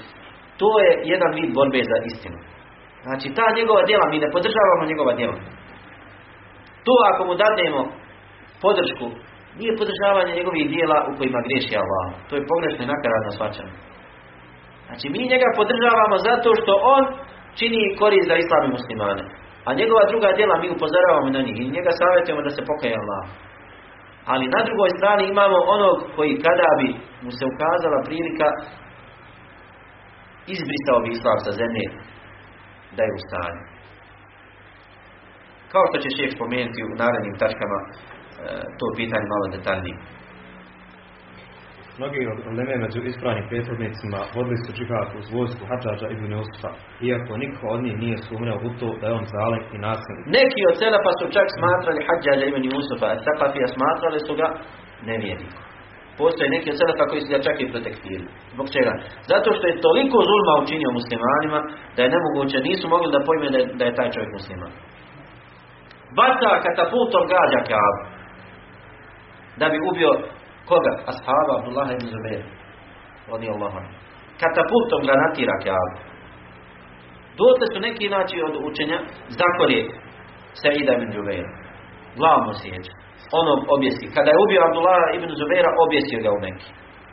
To 0.61 0.69
je 0.83 0.91
jedan 1.13 1.31
vid 1.37 1.49
borbe 1.57 1.81
za 1.91 1.97
istinu. 2.09 2.37
Znači 3.05 3.27
ta 3.37 3.45
njegova 3.57 3.81
djela, 3.89 4.05
mi 4.09 4.23
ne 4.23 4.29
podržavamo 4.35 4.83
njegova 4.91 5.13
djela. 5.19 5.37
To 6.85 6.93
ako 7.11 7.21
mu 7.27 7.33
dadnemo 7.43 7.81
podršku 8.63 9.05
nije 9.59 9.79
podržavanje 9.79 10.31
njegovih 10.39 10.65
dijela 10.73 10.97
u 11.09 11.11
kojima 11.17 11.39
griješi 11.45 11.73
Allah. 11.83 12.05
To 12.27 12.33
je 12.35 12.49
pogrešno 12.51 12.81
i 12.83 12.91
nakaradno 12.93 13.31
svačano. 13.37 13.73
Znači 14.87 15.05
mi 15.13 15.31
njega 15.31 15.47
podržavamo 15.59 16.15
zato 16.29 16.49
što 16.59 16.71
on 16.95 17.03
čini 17.59 17.95
korist 18.01 18.27
za 18.31 18.35
islam 18.43 18.63
muslimane. 18.77 19.23
A 19.67 19.69
njegova 19.79 20.03
druga 20.11 20.29
djela 20.37 20.55
mi 20.59 20.73
upozoravamo 20.75 21.29
na 21.35 21.41
njih 21.45 21.57
i 21.59 21.73
njega 21.75 21.91
savjetujemo 21.99 22.41
da 22.47 22.51
se 22.53 22.67
pokaje 22.69 22.93
Allah. 23.01 23.23
Ali 24.31 24.53
na 24.55 24.61
drugoj 24.67 24.89
strani 24.97 25.23
imamo 25.25 25.57
onog 25.75 25.97
koji 26.15 26.41
kada 26.45 26.69
bi 26.79 26.89
mu 27.23 27.31
se 27.37 27.43
ukazala 27.51 27.99
prilika 28.07 28.47
izbrisao 30.53 30.97
bi 31.03 31.09
islam 31.17 31.39
sa 31.45 31.51
zemlje 31.59 31.85
da 32.95 33.01
je 33.03 33.15
u 33.17 33.21
stanju. 33.25 33.63
Kao 35.71 35.83
što 35.89 35.97
će 36.03 36.09
šef 36.17 36.29
spomenuti 36.37 36.79
u 36.83 36.95
narednim 37.01 37.35
tačkama 37.41 37.79
to 38.79 38.85
pitanje 38.99 39.27
malo 39.33 39.45
detaljnije. 39.57 39.97
Mnogi 41.99 42.21
od 42.33 42.39
uleme 42.51 42.75
među 42.85 42.99
ispravnim 43.11 43.45
prethodnicima 43.49 44.19
vodili 44.35 44.57
su 44.63 44.69
džihad 44.77 45.07
uz 45.19 45.25
vojsku 45.35 45.63
Hadžađa 45.69 46.07
ibn 46.09 46.31
Usufa, 46.43 46.71
iako 47.09 47.31
niko 47.43 47.63
od 47.75 47.79
njih 47.85 47.95
nije 48.03 48.17
sumnjao 48.27 48.59
u 48.67 48.69
to 48.79 48.89
da 48.99 49.05
je 49.07 49.17
on 49.19 49.25
zalek 49.35 49.65
i 49.75 49.77
nasilnik. 49.87 50.25
Neki 50.39 50.61
od 50.69 50.75
Selefa 50.81 51.11
su 51.19 51.25
čak 51.35 51.47
smatrali 51.57 52.05
Hadžađa 52.07 52.45
ibn 52.47 52.63
Usufa, 52.79 53.07
a 53.11 53.19
Sakafija 53.25 53.67
smatrali 53.75 54.19
su 54.27 54.33
ga 54.39 54.47
nevjernikom. 55.09 55.61
Postoje 56.19 56.53
neki 56.55 56.67
od 56.73 56.77
Selefa 56.79 57.03
koji 57.09 57.21
su 57.23 57.29
ga 57.33 57.39
čak 57.47 57.57
i 57.59 57.71
protektirali. 57.73 58.31
Zbog 58.53 58.67
čega? 58.75 58.93
Zato 59.31 59.49
što 59.55 59.65
je 59.67 59.83
toliko 59.87 60.17
zulma 60.29 60.53
učinio 60.63 60.97
muslimanima 60.99 61.59
da 61.95 61.99
je 62.01 62.13
nemoguće, 62.15 62.57
nisu 62.69 62.85
mogli 62.93 63.09
da 63.15 63.25
pojme 63.27 63.47
da 63.53 63.57
je, 63.61 63.65
da 63.79 63.83
je 63.85 63.97
taj 63.97 64.09
čovjek 64.13 64.31
musliman. 64.37 64.73
Baca 66.19 66.49
katapultom 66.65 67.23
gađa 67.33 67.61
Kaabu 67.69 68.14
da 69.59 69.65
bi 69.69 69.77
ubio 69.91 70.11
koga? 70.69 70.93
Ashaba 71.11 71.51
Abdullah 71.59 71.87
ibn 71.91 72.05
Zubair. 72.13 72.43
Radi 73.31 73.47
Allahu 73.49 73.79
Katapultom 74.39 75.01
ga 75.07 75.15
natira 75.21 75.55
Kaabu. 75.63 75.97
Dotle 77.37 77.65
su 77.73 77.79
neki 77.79 78.09
način 78.09 78.39
od 78.47 78.55
učenja 78.67 78.99
zakolje 79.39 79.81
Sa'ida 80.61 80.93
ibn 80.95 81.09
Jubeira. 81.15 81.51
Glavno 82.19 82.53
sjeća. 82.61 82.93
Ono 83.39 83.53
objesi. 83.75 84.05
Kada 84.15 84.29
je 84.31 84.41
ubio 84.45 84.61
Abdullah 84.67 85.01
ibn 85.17 85.29
Zubeira, 85.39 85.69
objesio 85.85 86.19
ga 86.25 86.31
u 86.37 86.39
neki. 86.47 86.69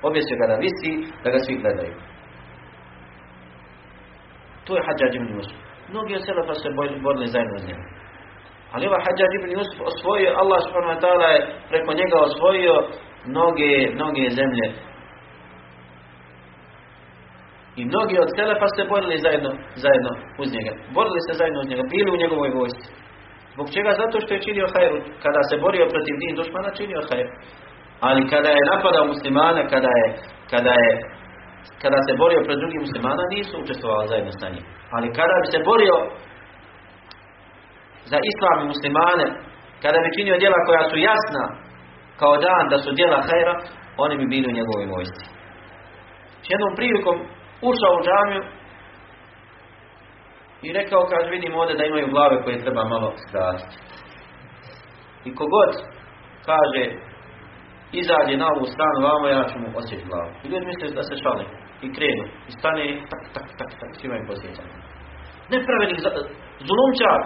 Objesio 0.09 0.37
ga 0.41 0.47
da 0.51 0.57
visi, 0.65 0.93
da 1.25 1.29
ga 1.31 1.39
svi 1.45 1.55
gledaju. 1.63 1.95
To 4.65 4.71
je 4.77 4.83
Hadžađ 4.87 5.15
ibn 5.17 5.29
Yusuf. 5.37 5.59
Mnogi 5.91 6.15
od 6.15 6.25
selefa 6.27 6.55
se 6.55 6.69
borili 7.05 7.27
zajedno 7.35 7.59
s 7.59 7.67
njim. 7.67 7.81
Ali 8.73 8.89
ovaj 8.89 9.03
Hadžađ 9.07 9.33
ibn 9.35 9.51
Yusuf 9.57 9.79
osvojio, 9.91 10.31
Allah 10.43 10.59
subhanahu 10.65 11.01
wa 11.23 11.31
je 11.35 11.41
preko 11.71 11.91
njega 12.01 12.17
osvojio 12.29 12.75
mnoge, 13.31 13.73
mnoge 13.97 14.25
zemlje. 14.39 14.67
I 17.81 17.83
mnogi 17.91 18.15
od 18.25 18.29
selefa 18.37 18.67
se 18.77 18.83
borili 18.93 19.25
zajedno, 19.25 19.51
zajedno 19.85 20.11
uz 20.43 20.49
njega. 20.57 20.73
Borili 20.97 21.21
se 21.27 21.33
zajedno 21.41 21.59
uz 21.61 21.69
njega, 21.71 21.85
bili 21.95 22.09
u 22.13 22.21
njegovoj 22.23 22.51
vojsci. 22.59 22.89
Zbog 23.55 23.67
čega? 23.75 23.91
Zato 24.03 24.17
što 24.23 24.31
je 24.35 24.45
činio 24.47 24.73
hajru. 24.75 24.99
Kada 25.25 25.41
se 25.49 25.55
borio 25.65 25.93
protiv 25.95 26.15
din 26.23 26.35
dušmana, 26.39 26.71
činio 26.79 27.01
hajru. 27.09 27.33
Ali 28.09 28.31
kada 28.33 28.49
je 28.53 28.69
napadao 28.73 29.05
muslimana, 29.13 29.63
kada 29.73 29.93
je, 30.01 30.07
kada 30.53 30.73
je 30.85 30.93
kada 31.83 31.99
se 32.07 32.13
borio 32.23 32.41
pred 32.47 32.59
drugim 32.63 32.81
muslimana, 32.87 33.23
nisu 33.35 33.55
učestvovali 33.65 34.11
zajedno 34.13 34.33
sa 34.41 34.49
njim. 34.53 34.65
Ali 34.95 35.09
kada 35.19 35.35
bi 35.43 35.49
se 35.53 35.59
borio 35.71 35.97
za 38.11 38.19
islam 38.31 38.57
i 38.61 38.71
muslimane, 38.73 39.27
kada 39.83 39.99
bi 40.03 40.15
činio 40.17 40.41
djela 40.43 40.59
koja 40.67 40.83
su 40.91 40.97
jasna, 41.11 41.45
kao 42.21 42.35
dan 42.47 42.65
da 42.73 42.79
su 42.85 42.91
djela 42.99 43.19
hajra, 43.29 43.55
oni 44.05 44.15
bi 44.21 44.27
bili 44.33 44.47
u 44.49 44.57
njegovoj 44.59 44.87
vojsci. 44.95 45.25
S 46.45 46.47
jednom 46.53 46.73
prilikom 46.79 47.17
ušao 47.71 47.93
u 47.99 48.05
džamiju 48.07 48.43
i 50.67 50.69
rekao, 50.79 51.11
kaže, 51.13 51.29
vidim 51.31 51.55
ovdje 51.55 51.75
da 51.77 51.85
imaju 51.85 52.13
glave 52.15 52.37
koje 52.43 52.63
treba 52.65 52.85
malo 52.85 53.09
skratiti. 53.25 53.77
I 55.25 55.35
kogod 55.39 55.73
kaže, 56.49 56.83
izađe 58.01 58.35
na 58.37 58.47
ovu 58.55 58.65
stranu 58.75 58.99
vamo, 59.09 59.27
ja 59.29 59.43
ću 59.51 59.57
mu 59.63 59.69
osjeći 59.81 60.05
glavu. 60.09 60.31
I 60.45 60.47
ljudi 60.51 60.67
misle 60.67 60.97
da 60.99 61.03
se 61.09 61.15
šali. 61.23 61.45
I 61.85 61.87
krenu. 61.97 62.25
I 62.49 62.51
stane 62.59 62.83
i 62.91 62.93
tak, 63.11 63.23
tak, 63.35 63.47
tak, 63.59 63.71
tak, 63.81 63.91
svima 63.99 64.17
im 64.17 64.27
posjećanje. 64.31 64.75
Nepravednih, 65.53 65.99
zulumčar. 66.69 67.21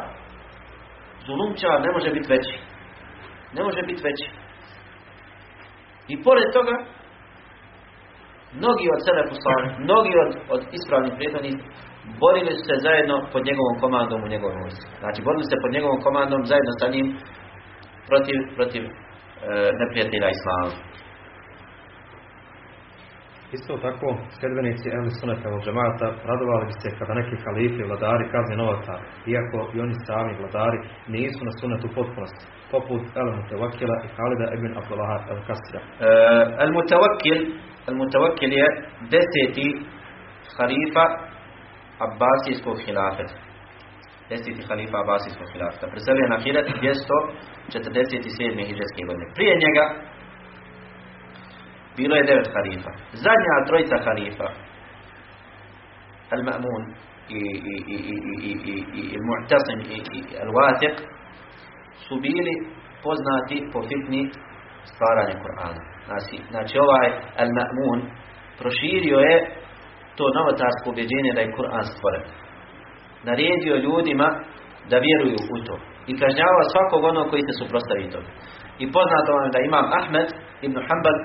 Zulumčar 1.26 1.76
ne 1.86 1.90
može 1.96 2.10
biti 2.16 2.28
veći. 2.34 2.54
Ne 3.56 3.62
može 3.66 3.82
biti 3.88 4.02
veći. 4.08 4.26
I 6.12 6.14
pored 6.26 6.48
toga, 6.56 6.74
mnogi 8.60 8.86
od 8.94 9.00
poslani, 9.32 9.68
mnogi 9.86 10.12
od, 10.24 10.30
od 10.54 10.62
ispravnih 10.78 11.12
prijetnih 11.16 11.54
borili 12.22 12.52
su 12.56 12.62
se 12.68 12.84
zajedno 12.86 13.16
pod 13.32 13.42
njegovom 13.48 13.76
komandom 13.82 14.20
u 14.22 14.32
njegovom 14.34 14.58
vojsci. 14.64 14.86
Znači, 15.02 15.18
borili 15.26 15.44
se 15.50 15.62
pod 15.62 15.70
njegovom 15.76 16.00
komandom 16.06 16.40
zajedno 16.50 16.72
sa 16.80 16.86
njim 16.94 17.06
protiv, 18.08 18.38
protiv 18.56 18.82
e, 18.84 18.90
neprijatelja 19.80 20.28
Islama. 20.36 20.68
Isto 23.52 23.72
tako, 23.86 24.08
sljedbenici 24.38 24.86
Ehli 24.96 25.10
Sunnata 25.18 25.48
od 25.56 25.60
džemata 25.64 26.06
radovali 26.30 26.64
bi 26.68 26.74
se 26.80 26.88
kada 26.98 27.12
neki 27.20 27.36
halifi 27.44 27.82
vladari 27.88 28.24
kazni 28.32 28.56
novatar, 28.62 29.00
iako 29.32 29.58
i 29.74 29.76
oni 29.84 29.94
sami 30.06 30.32
vladari 30.40 30.78
nisu 31.14 31.40
na 31.48 31.52
sunnetu 31.58 31.86
potpunosti, 31.96 32.44
poput 32.72 33.02
El 33.20 33.28
Mutawakila 33.36 33.96
i 34.06 34.08
Halida 34.16 34.46
ibn 34.56 34.70
Abdullah 34.80 35.10
al 35.32 35.40
Kasira. 35.48 35.80
El 36.64 36.70
Mutawakil, 36.76 37.38
El 37.88 37.94
Mutawakil 38.00 38.50
je 38.60 38.66
deseti 39.14 39.68
halifa 40.56 41.04
Abbasijskog 42.06 42.76
hilafeta. 42.86 43.36
Deseti 44.30 44.62
halifa 44.68 44.96
Abbasijskog 45.04 45.48
hilafeta. 45.52 45.86
Preselio 45.94 46.22
je 46.24 46.32
na 46.34 46.38
hiljad 46.44 46.64
247. 46.66 48.68
hijđarske 48.68 49.02
godine. 49.08 49.26
Prije 49.36 49.54
njega 49.64 49.84
bilo 51.96 52.16
je 52.16 52.28
devet 52.30 52.48
halifa. 52.54 52.92
Zadnja 53.24 53.56
trojica 53.66 53.96
halifa, 54.06 54.48
Al-Ma'mun 56.34 56.82
i, 57.28 57.40
i, 57.72 57.74
i, 57.94 57.96
i, 57.96 58.18
i, 58.48 58.52
i, 58.72 58.76
i, 58.98 59.02
i 59.14 59.18
Mu'tasim 59.28 59.78
i, 59.96 60.22
Al-Watiq, 60.44 60.96
su 62.08 62.14
bili 62.20 62.54
poznati 63.02 63.56
po 63.72 63.78
fitni 63.88 64.22
stvaranja 64.92 65.34
Kur'ana. 65.44 65.82
Znači, 66.06 66.36
znači 66.50 66.74
ovaj 66.78 67.08
Al-Ma'mun 67.42 67.98
proširio 68.58 69.18
je 69.18 69.36
to 70.16 70.24
novotarsko 70.38 70.86
ubjeđenje 70.90 71.32
da 71.34 71.40
je 71.40 71.54
Kur'an 71.58 71.86
stvoren. 71.94 72.24
Naredio 73.28 73.76
ljudima 73.86 74.28
da 74.90 74.96
vjeruju 75.06 75.38
u 75.54 75.58
to. 75.66 75.76
I 76.10 76.12
kažnjavao 76.22 76.70
svakog 76.72 77.02
onog 77.10 77.26
koji 77.30 77.42
se 77.46 77.58
suprostavi 77.60 78.10
to. 78.14 78.20
I 78.82 78.84
poznato 78.96 79.30
vam 79.38 79.50
da 79.54 79.60
imam 79.68 79.86
Ahmed 80.00 80.28
ibn 80.66 80.78
Hanbal 80.88 81.16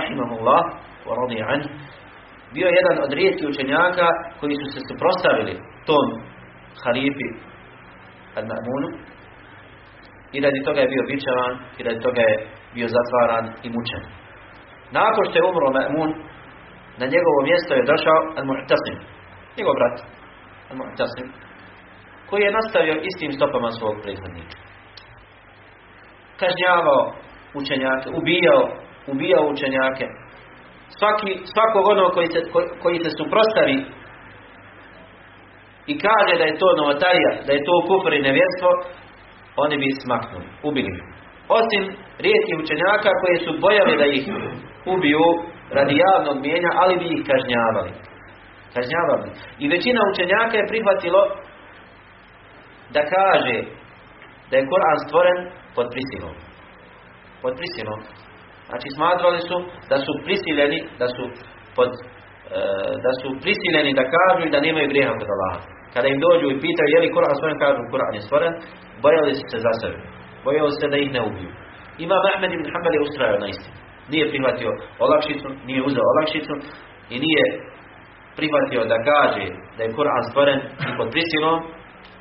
rahimahullah 0.00 0.60
wa 1.06 1.14
radi 1.20 1.38
anhu 1.52 1.68
bio 2.54 2.68
jedan 2.78 2.96
od 3.04 3.12
rijetkih 3.12 3.48
učenjaka 3.48 4.06
koji 4.40 4.54
su 4.60 4.66
se 4.74 4.80
suprostavili 4.88 5.54
tom 5.86 6.06
halifi 6.84 7.28
al-Ma'munu 8.38 8.88
i 10.32 10.40
radi 10.44 10.60
toga 10.66 10.80
je 10.80 10.92
bio 10.94 11.04
bičavan 11.10 11.52
i 11.78 11.82
radi 11.86 12.00
toga 12.06 12.20
je 12.20 12.34
bio 12.74 12.88
zatvaran 12.96 13.44
i 13.66 13.68
mučen. 13.74 14.02
Nakon 14.98 15.24
što 15.26 15.38
je 15.38 15.48
umro 15.50 15.68
Ma'mun, 15.78 16.10
na 17.00 17.06
njegovo 17.14 17.38
mjesto 17.48 17.72
je 17.74 17.88
došao 17.92 18.18
Al-Mu'tasim, 18.38 18.96
njegov 19.56 19.74
brat 19.78 19.96
Al-Mu'tasim, 20.70 21.26
koji 22.28 22.42
je 22.42 22.56
nastavio 22.58 23.02
istim 23.08 23.32
stopama 23.32 23.70
svog 23.70 23.94
prethodnika. 24.02 24.58
Kažnjavao 26.40 27.02
učenjake, 27.60 28.08
ubijao, 28.18 28.62
ubijao 29.12 29.50
učenjake. 29.52 30.06
Svaki, 30.98 31.30
svakog 31.52 31.84
onog 31.94 32.08
koji 32.16 32.28
se, 32.34 32.40
koji, 32.52 32.66
koji 32.82 32.96
se 33.04 33.10
suprostavi 33.18 33.78
i 35.92 35.94
kaže 36.06 36.34
da 36.40 36.44
je 36.46 36.58
to 36.62 36.68
novotarija, 36.80 37.32
da 37.46 37.52
je 37.52 37.66
to 37.68 37.74
kufr 37.88 38.12
i 38.14 38.26
nevjerstvo, 38.28 38.70
oni 39.64 39.76
bi 39.82 40.00
smaknuli, 40.04 40.46
ubili 40.68 40.90
bi. 40.96 41.02
Osim 41.58 41.82
rijetkih 42.24 42.56
učenjaka 42.62 43.10
koji 43.22 43.36
su 43.44 43.50
bojali 43.64 43.94
da 44.00 44.06
ih 44.06 44.24
ubiju 44.94 45.26
radi 45.76 45.94
javnog 46.04 46.36
mijenja, 46.44 46.70
ali 46.82 46.94
bi 47.00 47.06
ih 47.16 47.22
kažnjavali. 47.30 47.92
Kažnjavali. 48.76 49.28
I 49.62 49.64
većina 49.74 50.00
učenjaka 50.12 50.54
je 50.58 50.70
prihvatilo 50.72 51.20
da 52.94 53.00
kaže 53.16 53.56
da 54.50 54.54
je 54.56 54.68
Koran 54.70 54.98
stvoren 55.06 55.38
pod 55.76 55.86
prisilom. 55.94 56.34
Pod 57.42 57.52
prisilom. 57.60 58.00
Znači 58.68 58.88
smatrali 58.96 59.40
su 59.48 59.56
da 59.90 59.96
su 60.04 60.12
prisiljeni, 60.26 60.78
da 61.00 61.06
su 61.14 61.24
pod 61.76 61.90
e, 61.94 62.60
da 63.04 63.12
su 63.20 63.28
prisiljeni 63.44 63.98
da 64.00 64.04
kažu 64.16 64.40
i 64.44 64.52
da 64.54 64.64
nemaju 64.66 64.90
grijeha 64.92 65.12
kod 65.20 65.28
Allaha. 65.34 65.60
Kada 65.94 66.08
im 66.10 66.18
dođu 66.26 66.46
i 66.50 66.60
pitaju 66.64 66.88
je 66.94 67.00
li 67.02 67.14
Kur'an 67.16 67.34
stvoren, 67.38 67.58
kažu 67.64 67.80
Kur'an 67.92 68.14
je 68.16 68.26
stvoren, 68.28 68.52
bojali 69.04 69.32
su 69.38 69.44
se 69.52 69.58
za 69.66 69.72
sebe. 69.80 69.98
Bojali 70.46 70.72
se 70.78 70.86
da 70.92 70.96
ih 71.00 71.10
ne 71.16 71.20
ubiju. 71.28 71.50
Ima 72.04 72.16
Ahmed 72.30 72.50
ibn 72.52 72.66
Hanbal 72.72 72.94
je 72.96 73.06
ustrajao 73.06 73.42
na 73.44 73.48
istinu. 73.52 73.76
Nije 74.12 74.30
prihvatio 74.32 74.70
olakšicu, 75.04 75.48
nije 75.68 75.80
uzeo 75.88 76.04
olakšicu 76.12 76.54
i 77.14 77.16
nije 77.26 77.44
prihvatio 78.38 78.80
da 78.92 78.96
kaže 79.10 79.44
da 79.76 79.80
je 79.82 79.94
Kur'an 79.98 80.24
stvoren 80.30 80.58
pod 80.98 81.08
prisilom, 81.14 81.56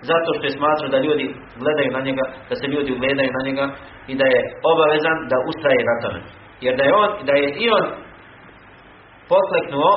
zato 0.09 0.29
što 0.35 0.43
je 0.45 0.57
smatrao 0.57 0.89
da 0.93 1.05
ljudi 1.05 1.25
gledaju 1.61 1.89
na 1.97 2.01
njega, 2.07 2.23
da 2.49 2.55
se 2.55 2.65
ljudi 2.73 2.89
ugledaju 2.93 3.29
na 3.37 3.41
njega 3.47 3.65
i 4.11 4.13
da 4.19 4.25
je 4.33 4.39
obavezan 4.71 5.17
da 5.31 5.37
ustraje 5.49 5.81
na 5.89 5.95
tome. 6.01 6.19
Jer 6.65 6.73
da 6.77 6.83
je 6.83 6.93
on, 7.03 7.09
da 7.27 7.33
je 7.41 7.47
i 7.63 7.65
on 7.77 7.85
pokleknuo, 9.31 9.91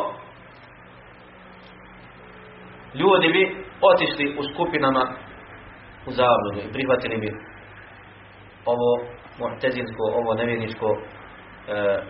ljudi 3.00 3.28
bi 3.36 3.42
otišli 3.90 4.26
u 4.40 4.42
skupinama 4.50 5.02
u 6.09 6.11
zabludu 6.18 6.59
i 6.61 6.72
prihvatili 6.72 7.16
bi 7.16 7.30
ovo 8.72 8.88
mu'tezinsko, 9.38 10.02
ovo 10.20 10.34
nevjerničko 10.34 10.88
e, 10.96 11.00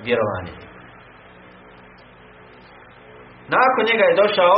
vjerovanje. 0.06 0.52
Nakon 3.56 3.84
njega 3.90 4.04
je 4.04 4.20
došao 4.22 4.56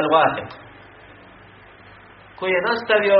Al-Watiq, 0.00 0.63
koji 2.38 2.52
je 2.54 2.66
nastavio 2.70 3.18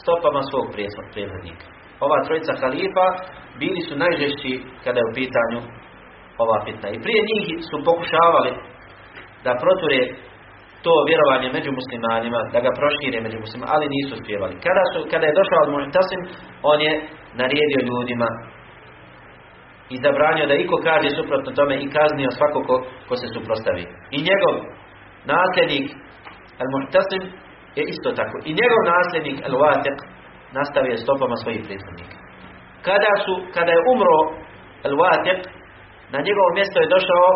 stopama 0.00 0.42
svog 0.50 0.66
prethodnika. 1.12 1.66
Ova 2.04 2.18
trojica 2.26 2.52
halifa 2.62 3.06
bili 3.60 3.80
su 3.88 3.94
najžešći 4.04 4.52
kada 4.84 4.98
je 5.00 5.08
u 5.10 5.16
pitanju 5.20 5.60
ova 6.42 6.56
fitna. 6.64 6.88
I 6.90 7.02
prije 7.04 7.20
njih 7.30 7.46
su 7.68 7.76
pokušavali 7.88 8.52
da 9.44 9.60
proture 9.62 10.00
to 10.84 10.92
vjerovanje 11.08 11.48
među 11.56 11.70
muslimanima, 11.80 12.40
da 12.54 12.58
ga 12.64 12.70
prošire 12.80 13.18
među 13.26 13.38
muslimanima, 13.44 13.74
ali 13.76 13.94
nisu 13.96 14.12
uspjevali. 14.18 14.54
Kada, 14.66 14.84
su, 14.92 14.98
kada 15.12 15.24
je 15.26 15.38
došao 15.40 15.60
od 15.64 15.70
Mu'tasim, 15.74 16.20
on 16.72 16.78
je 16.86 16.92
naredio 17.40 17.80
ljudima 17.90 18.28
i 19.94 19.96
zabranio 20.04 20.46
da 20.50 20.54
iko 20.54 20.76
kaže 20.88 21.08
suprotno 21.10 21.50
tome 21.58 21.74
i 21.76 21.90
kaznio 21.96 22.30
svako 22.38 22.58
ko, 22.68 22.74
ko 23.08 23.14
se 23.20 23.26
suprostavi. 23.34 23.84
I 24.16 24.18
njegov 24.28 24.54
nasljednik 25.32 25.86
Al-Muhtasim 26.62 27.22
je 27.76 27.82
isto 27.92 28.08
tako. 28.20 28.36
I 28.48 28.50
njegov 28.60 28.80
nasljednik 28.94 29.38
Al-Watiq 29.48 29.98
nastavio 30.58 31.02
stopama 31.04 31.36
svojih 31.36 31.62
prethodnika. 31.66 32.16
Kada, 32.86 33.12
su, 33.24 33.32
kada 33.54 33.70
je 33.72 33.86
umro 33.92 34.16
Al-Watiq, 34.88 35.40
na 36.12 36.18
njegovo 36.26 36.48
mjesto 36.58 36.76
je 36.80 36.92
došao 36.94 37.28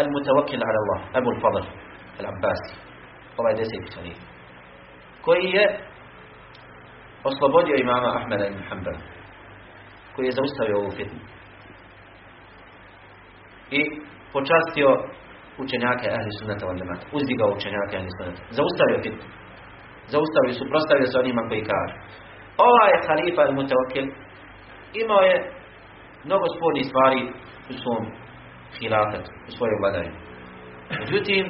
Al-Mutawakkil 0.00 0.62
ala 0.68 0.78
Allah, 0.82 1.00
Abu 1.18 1.28
Al-Fadl, 1.34 1.64
Al-Abbasi, 2.20 2.72
ovaj 3.38 3.54
deseti 3.60 3.94
halif, 3.94 4.18
koji 5.24 5.44
je 5.56 5.64
oslobodio 7.24 7.76
imama 7.76 8.08
Ahmeda 8.18 8.46
ibn 8.46 8.62
Hanbal, 8.68 8.98
koji 10.14 10.26
je 10.26 10.36
zaustavio 10.38 10.78
ovu 10.78 10.90
fitnu. 10.90 11.20
I 13.70 13.80
počastio 14.32 14.88
učenjake 15.62 16.06
ahli 16.16 16.30
sunnata 16.38 16.66
wal 16.68 16.78
jamaata, 16.82 17.04
uzdigao 17.16 17.48
učenjake 17.58 17.94
ahli 17.96 18.10
sunnata, 18.16 18.40
zaustavio 18.58 18.98
fitnu. 19.04 19.26
Zaustavio, 20.12 20.52
suprostavio 20.60 21.06
se 21.06 21.18
onima 21.18 21.42
koji 21.48 21.62
kažu. 21.72 21.96
Ovaj 22.70 22.92
halifa 23.06 23.40
al-Mutawakkil 23.46 24.06
imao 25.02 25.22
je 25.30 25.36
mnogo 26.26 26.46
spornih 26.56 26.84
stvari 26.90 27.20
u 27.70 27.72
svom 27.82 28.02
hilafetu, 28.78 29.30
u 29.48 29.50
svojoj 29.56 29.78
vladavini. 29.80 30.18
Međutim, 31.00 31.44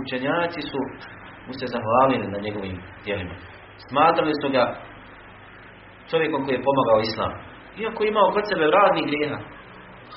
učenjaci 0.00 0.60
su 0.70 0.80
mu 1.46 1.52
se 1.58 1.66
zahvalili 1.74 2.26
na 2.34 2.38
njegovim 2.46 2.76
djelima. 3.04 3.34
Smatrali 3.88 4.34
su 4.42 4.48
ga 4.56 4.64
čovjekom 6.10 6.40
koji 6.44 6.54
je 6.56 6.66
pomagao 6.68 7.00
islam. 7.00 7.32
Iako 7.80 7.98
je 8.02 8.08
imao 8.08 8.32
kod 8.34 8.44
sebe 8.50 8.64
raznih 8.78 9.04
grijeha. 9.10 9.38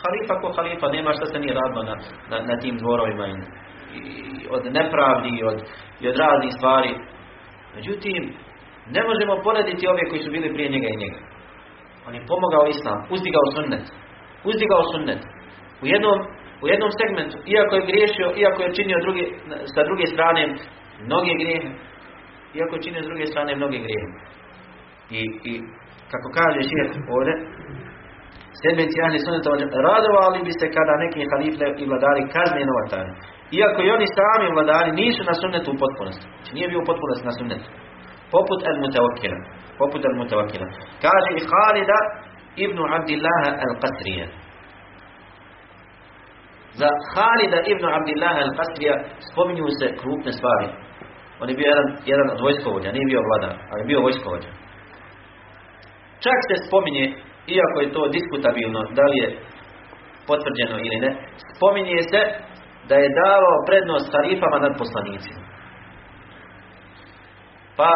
Halifa 0.06 0.34
ko 0.42 0.48
halifa, 0.58 0.88
nema 0.88 1.12
šta 1.18 1.26
se 1.26 1.40
nije 1.40 1.54
radilo 1.54 1.84
na, 1.90 1.96
na, 2.32 2.38
na 2.50 2.56
tim 2.62 2.78
dvorovima. 2.78 3.26
I, 3.28 3.36
od 4.50 4.64
nepravdi 4.78 5.30
i 5.40 5.44
od, 5.44 5.60
i 6.02 6.08
od 6.12 6.16
raznih 6.18 6.54
stvari. 6.58 6.92
Međutim, 7.76 8.22
ne 8.96 9.02
možemo 9.10 9.44
porediti 9.44 9.88
ove 9.88 10.04
koji 10.10 10.22
su 10.22 10.32
bili 10.32 10.54
prije 10.54 10.70
njega 10.70 10.88
i 10.92 11.02
njega. 11.04 11.20
On 12.08 12.14
je 12.16 12.28
pomogao 12.32 12.66
islam, 12.68 13.00
uzdigao 13.16 13.46
sunnet. 13.56 13.86
Uzdigao 14.50 14.84
sunnet. 14.92 15.22
U 15.84 15.86
jednom, 15.94 16.18
u 16.64 16.66
jednom 16.72 16.92
segmentu, 17.00 17.38
iako 17.54 17.74
je 17.76 17.88
griješio, 17.90 18.28
iako 18.44 18.60
je 18.64 18.76
činio 18.78 19.04
drugi, 19.06 19.26
sa 19.76 19.82
druge 19.90 20.06
strane 20.14 20.42
mnoge 21.08 21.34
grijehe, 21.42 21.70
iako 22.58 22.72
je 22.76 22.84
činio 22.86 23.04
s 23.04 23.10
druge 23.12 23.26
strane 23.32 23.56
mnoge 23.56 23.78
grijehe. 23.86 24.10
I, 25.20 25.22
i 25.50 25.54
kako 26.12 26.28
kaže 26.40 26.60
šir 26.70 26.88
ovdje, 27.16 27.34
sedmici 28.62 28.98
ahli 29.06 29.20
sunneta 29.26 29.50
radovali 29.90 30.40
bi 30.48 30.54
se 30.60 30.66
kada 30.76 30.94
neki 31.04 31.22
halife 31.32 31.68
i 31.82 31.84
vladari 31.90 32.24
kazne 32.36 32.62
novatari. 32.72 33.12
Iako 33.58 33.80
i 33.84 33.94
oni 33.96 34.08
sami 34.18 34.56
vladari 34.56 34.92
nisu 35.02 35.22
na 35.30 35.34
sunnetu 35.42 35.68
u 35.72 35.80
potpunosti. 35.84 36.26
Znači 36.28 36.52
nije 36.56 36.68
bio 36.72 36.80
u 36.82 36.90
potpunosti 36.90 37.26
na 37.30 37.34
sunnetu. 37.40 37.68
Poput 38.36 38.60
al-mutawakkila. 38.70 39.38
Poput 39.82 40.02
al-mutawakkila. 40.10 40.68
Kaže 41.06 41.30
i 41.34 41.42
Khalida 41.52 42.00
ibn 42.66 42.78
Abdillaha 42.98 43.50
al-Qasrija. 43.66 44.28
Za 46.80 46.90
Khalida 47.14 47.60
ibn 47.74 47.86
Abdillaha 47.98 48.40
al-Qasrija 48.46 48.94
spominju 49.30 49.66
se 49.80 49.88
krupne 50.00 50.32
stvari. 50.40 50.68
On 51.42 51.50
je 51.50 51.56
bio 51.60 51.68
jedan, 51.74 51.88
jedan 52.12 52.28
od 52.34 52.40
vojskovođa, 52.46 52.92
nije 52.92 53.08
bio 53.12 53.22
vladar, 53.28 53.54
ali 53.72 53.82
je 53.82 53.90
bio 53.92 54.02
vojskovođa. 54.08 54.50
Čak 56.26 56.40
se 56.48 56.56
spominje, 56.68 57.06
iako 57.48 57.78
je 57.82 57.94
to 57.96 58.08
diskutabilno, 58.08 58.82
da 58.98 59.04
li 59.12 59.18
je 59.24 59.30
potvrđeno 60.28 60.76
ili 60.80 60.98
ne, 61.06 61.12
spominje 61.56 62.02
se 62.12 62.22
da 62.90 62.96
je 62.96 63.16
davao 63.24 63.66
prednost 63.68 64.08
halifama 64.16 64.58
nad 64.60 64.74
poslanicima. 64.82 65.42
Pa 67.78 67.90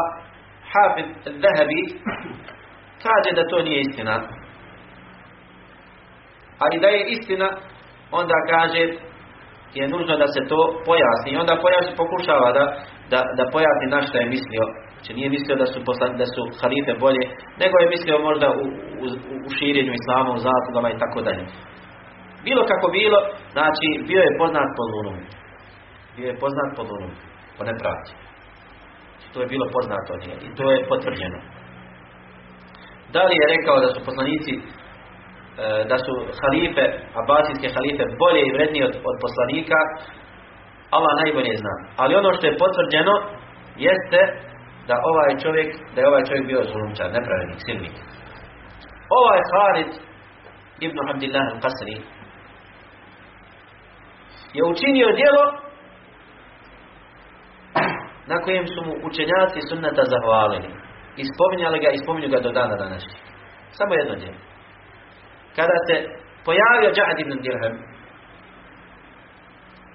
Hafid 0.71 1.09
Zahabi 1.43 1.81
kaže 3.05 3.29
da 3.35 3.47
to 3.47 3.57
nije 3.61 3.79
istina. 3.81 4.15
Ali 6.63 6.79
da 6.79 6.87
je 6.87 7.05
istina, 7.15 7.49
onda 8.11 8.35
kaže 8.49 8.83
je 9.73 9.87
nužno 9.87 10.17
da 10.17 10.27
se 10.27 10.41
to 10.51 10.59
pojasni. 10.85 11.29
I 11.31 11.37
onda 11.37 11.61
pojasni, 11.65 11.99
pokušava 12.01 12.51
da, 12.57 12.65
da, 13.11 13.19
da 13.37 13.51
pojasni 13.51 13.87
na 13.89 14.01
što 14.07 14.17
je 14.17 14.25
mislio. 14.35 14.65
Znači 14.99 15.13
nije 15.17 15.29
mislio 15.35 15.55
da 15.61 15.67
su, 15.71 15.77
poslan, 15.87 16.11
da 16.21 16.25
su 16.33 16.41
halife 16.61 16.93
bolje, 17.03 17.23
nego 17.61 17.75
je 17.77 17.93
mislio 17.95 18.25
možda 18.29 18.47
u, 18.63 18.65
u, 19.03 19.05
u 19.47 19.49
širenju 19.57 19.93
islama, 19.99 20.29
u 20.33 20.43
zaslugama 20.47 20.89
i 20.91 20.99
tako 21.03 21.19
dalje. 21.27 21.43
Bilo 22.47 22.61
kako 22.71 22.87
bilo, 22.99 23.19
znači 23.55 23.87
bio 24.09 24.21
je 24.27 24.37
poznat 24.41 24.69
po 24.77 24.83
lunom. 24.91 25.17
Bio 26.15 26.27
je 26.31 26.41
poznat 26.43 26.69
po 26.77 26.83
lunom, 26.89 27.11
po 27.57 27.61
nepravdi. 27.69 28.11
To 29.33 29.37
je 29.41 29.51
bilo 29.53 29.65
poznato 29.75 30.11
njega 30.21 30.35
i 30.47 30.55
to 30.57 30.65
je 30.71 30.87
potvrđeno. 30.91 31.39
Da 33.13 33.21
li 33.27 33.35
je 33.39 33.51
rekao 33.55 33.75
da 33.83 33.89
su 33.93 33.99
poslanici 34.07 34.53
da 35.91 35.97
su 36.05 36.13
halife, 36.41 36.85
abasijske 37.21 37.67
halife 37.75 38.03
bolje 38.23 38.41
i 38.45 38.53
vrednije 38.55 38.83
od, 38.89 38.95
od 39.09 39.15
poslanika, 39.25 39.79
Allah 40.95 41.13
najbolje 41.21 41.53
zna. 41.63 41.75
Ali 42.01 42.19
ono 42.21 42.29
što 42.35 42.45
je 42.47 42.61
potvrđeno 42.63 43.13
jeste 43.87 44.21
da 44.89 44.95
ovaj 45.11 45.31
čovjek, 45.43 45.69
da 45.93 45.97
je 46.01 46.09
ovaj 46.11 46.23
čovjek 46.27 46.45
bio 46.47 46.61
zulumčar, 46.71 47.07
nepravednik, 47.17 47.59
silnik. 47.65 47.95
Ovaj 49.19 49.41
Khalid 49.51 49.91
ibn 50.85 50.97
Abdillah 51.09 51.45
al-Qasri 51.53 51.97
je 54.57 54.61
učinio 54.73 55.07
djelo 55.19 55.45
na 58.31 58.37
kojem 58.43 58.65
su 58.67 58.79
mu 58.85 58.93
učenjaci 59.07 59.59
sunnata 59.69 60.03
zahvalili. 60.13 60.69
I 61.21 61.23
spominjali 61.33 61.79
ga 61.79 61.89
i 61.91 62.01
spominju 62.03 62.29
ga 62.29 62.39
do 62.39 62.51
dana 62.51 62.75
današnjeg. 62.75 63.21
Samo 63.77 63.93
jedno 63.93 64.15
djelo. 64.15 64.39
Kada 65.55 65.77
se 65.87 65.95
pojavio 66.45 66.93
Džahad 66.95 67.19
ibn 67.19 67.41
Dirham, 67.43 67.75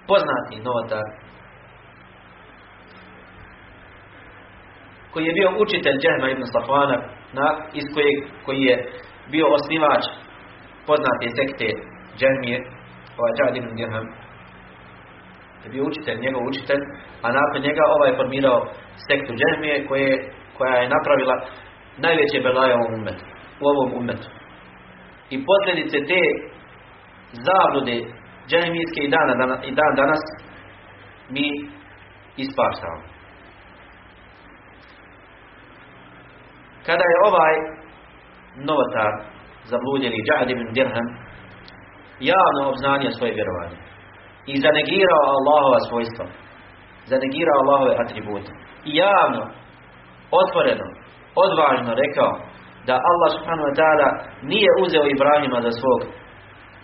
poznati 0.08 0.64
novotar, 0.66 1.06
koji 5.14 5.24
je 5.26 5.38
bio 5.38 5.48
učitelj 5.64 5.96
Džahma 6.02 6.28
ibn 6.30 6.44
Safvana, 6.54 6.96
na, 7.38 7.46
iz 7.78 7.86
kojeg, 7.94 8.16
koji 8.44 8.60
je 8.68 8.76
bio 9.32 9.46
osnivač 9.56 10.04
poznate 10.86 11.26
sekte 11.38 11.68
Džahmije, 12.18 12.58
ovaj 13.18 13.32
Džahad 13.36 13.56
ibn 13.56 13.70
Dirham, 13.76 14.06
je 15.64 15.68
bio 15.74 15.84
učitelj, 15.90 16.18
njegov 16.24 16.42
učitelj, 16.52 16.82
a 17.24 17.26
nakon 17.38 17.60
njega 17.66 17.82
ovaj 17.94 18.10
je 18.10 18.16
formirao 18.20 18.58
sektu 19.06 19.32
Džahmije 19.40 19.86
koje, 19.88 20.10
koja 20.56 20.74
je 20.76 20.92
napravila 20.96 21.36
najveće 22.04 22.38
belaje 22.46 22.74
u 22.74 22.86
umetu. 22.96 23.24
U 23.62 23.64
ovom 23.72 23.88
umetu. 24.00 24.28
I 25.34 25.36
posljedice 25.48 25.98
te 26.10 26.22
zablude 27.46 27.96
džahmijske 28.48 29.00
i, 29.04 29.08
dana, 29.08 29.32
i 29.68 29.70
dan 29.78 29.92
danas 29.96 30.22
mi 31.30 31.46
ispaštamo. 32.36 33.13
Kada 36.86 37.04
je 37.10 37.24
ovaj 37.28 37.54
novotar 38.68 39.12
zabludjeli 39.70 40.24
Džahad 40.26 40.48
ibn 40.50 40.66
Dirham 40.76 41.08
javno 42.32 42.62
obznanio 42.72 43.10
svoje 43.10 43.32
vjerovanje 43.38 43.78
i 44.52 44.54
zanegirao 44.66 45.22
Allahova 45.36 45.80
svojstva, 45.88 46.26
zanegirao 47.12 47.60
Allahove 47.62 47.92
atribute 48.04 48.50
i 48.90 48.90
javno, 49.04 49.42
otvoreno, 50.42 50.86
odvažno 51.44 51.90
rekao 52.02 52.32
da 52.88 52.94
Allah 53.10 53.28
subhanahu 53.36 53.68
wa 53.70 53.76
ta'ala 53.80 54.08
nije 54.50 54.70
uzeo 54.84 55.04
Ibrahima 55.06 55.58
za 55.66 55.72
svog 55.80 56.00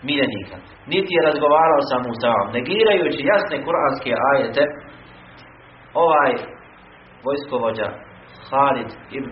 miljenika, 0.09 0.57
niti 0.93 1.11
je 1.17 1.27
razgovarao 1.29 1.81
sa 1.91 1.97
Musaom, 2.07 2.47
negirajući 2.57 3.29
jasne 3.33 3.57
kuranske 3.65 4.11
ajete, 4.31 4.63
ovaj 6.05 6.33
vojskovođa 7.25 7.89
Khalid 8.51 8.91
ibn 9.11 9.31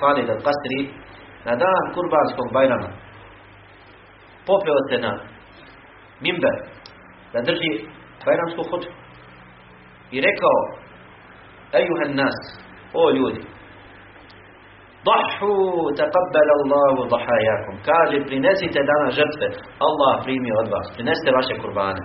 Khalid 0.00 0.28
al-Qasri 0.36 0.80
na 1.44 1.52
dan 1.62 1.82
kurbanskog 1.94 2.48
bajrama 2.52 2.90
popeo 4.46 4.78
se 4.90 4.98
na 5.04 5.12
mimber 6.20 6.56
da 7.32 7.40
drži 7.46 7.72
bajramsku 8.26 8.62
hutbu 8.70 8.92
i 10.10 10.20
rekao 10.20 10.58
ejuhan 11.80 12.16
nas, 12.16 12.36
o 12.94 13.10
ljudi 13.10 13.42
Dahu 15.06 15.52
taqabbal 15.94 16.48
Allahu 16.58 17.00
dahayakum. 17.14 17.74
Kaže 17.86 18.16
prinesite 18.28 18.80
danas 18.90 19.14
žrtve. 19.14 19.46
Allah 19.86 20.12
primi 20.24 20.50
od 20.60 20.66
vas. 20.74 20.86
Prinesite 20.96 21.30
vaše 21.38 21.54
kurbane. 21.62 22.02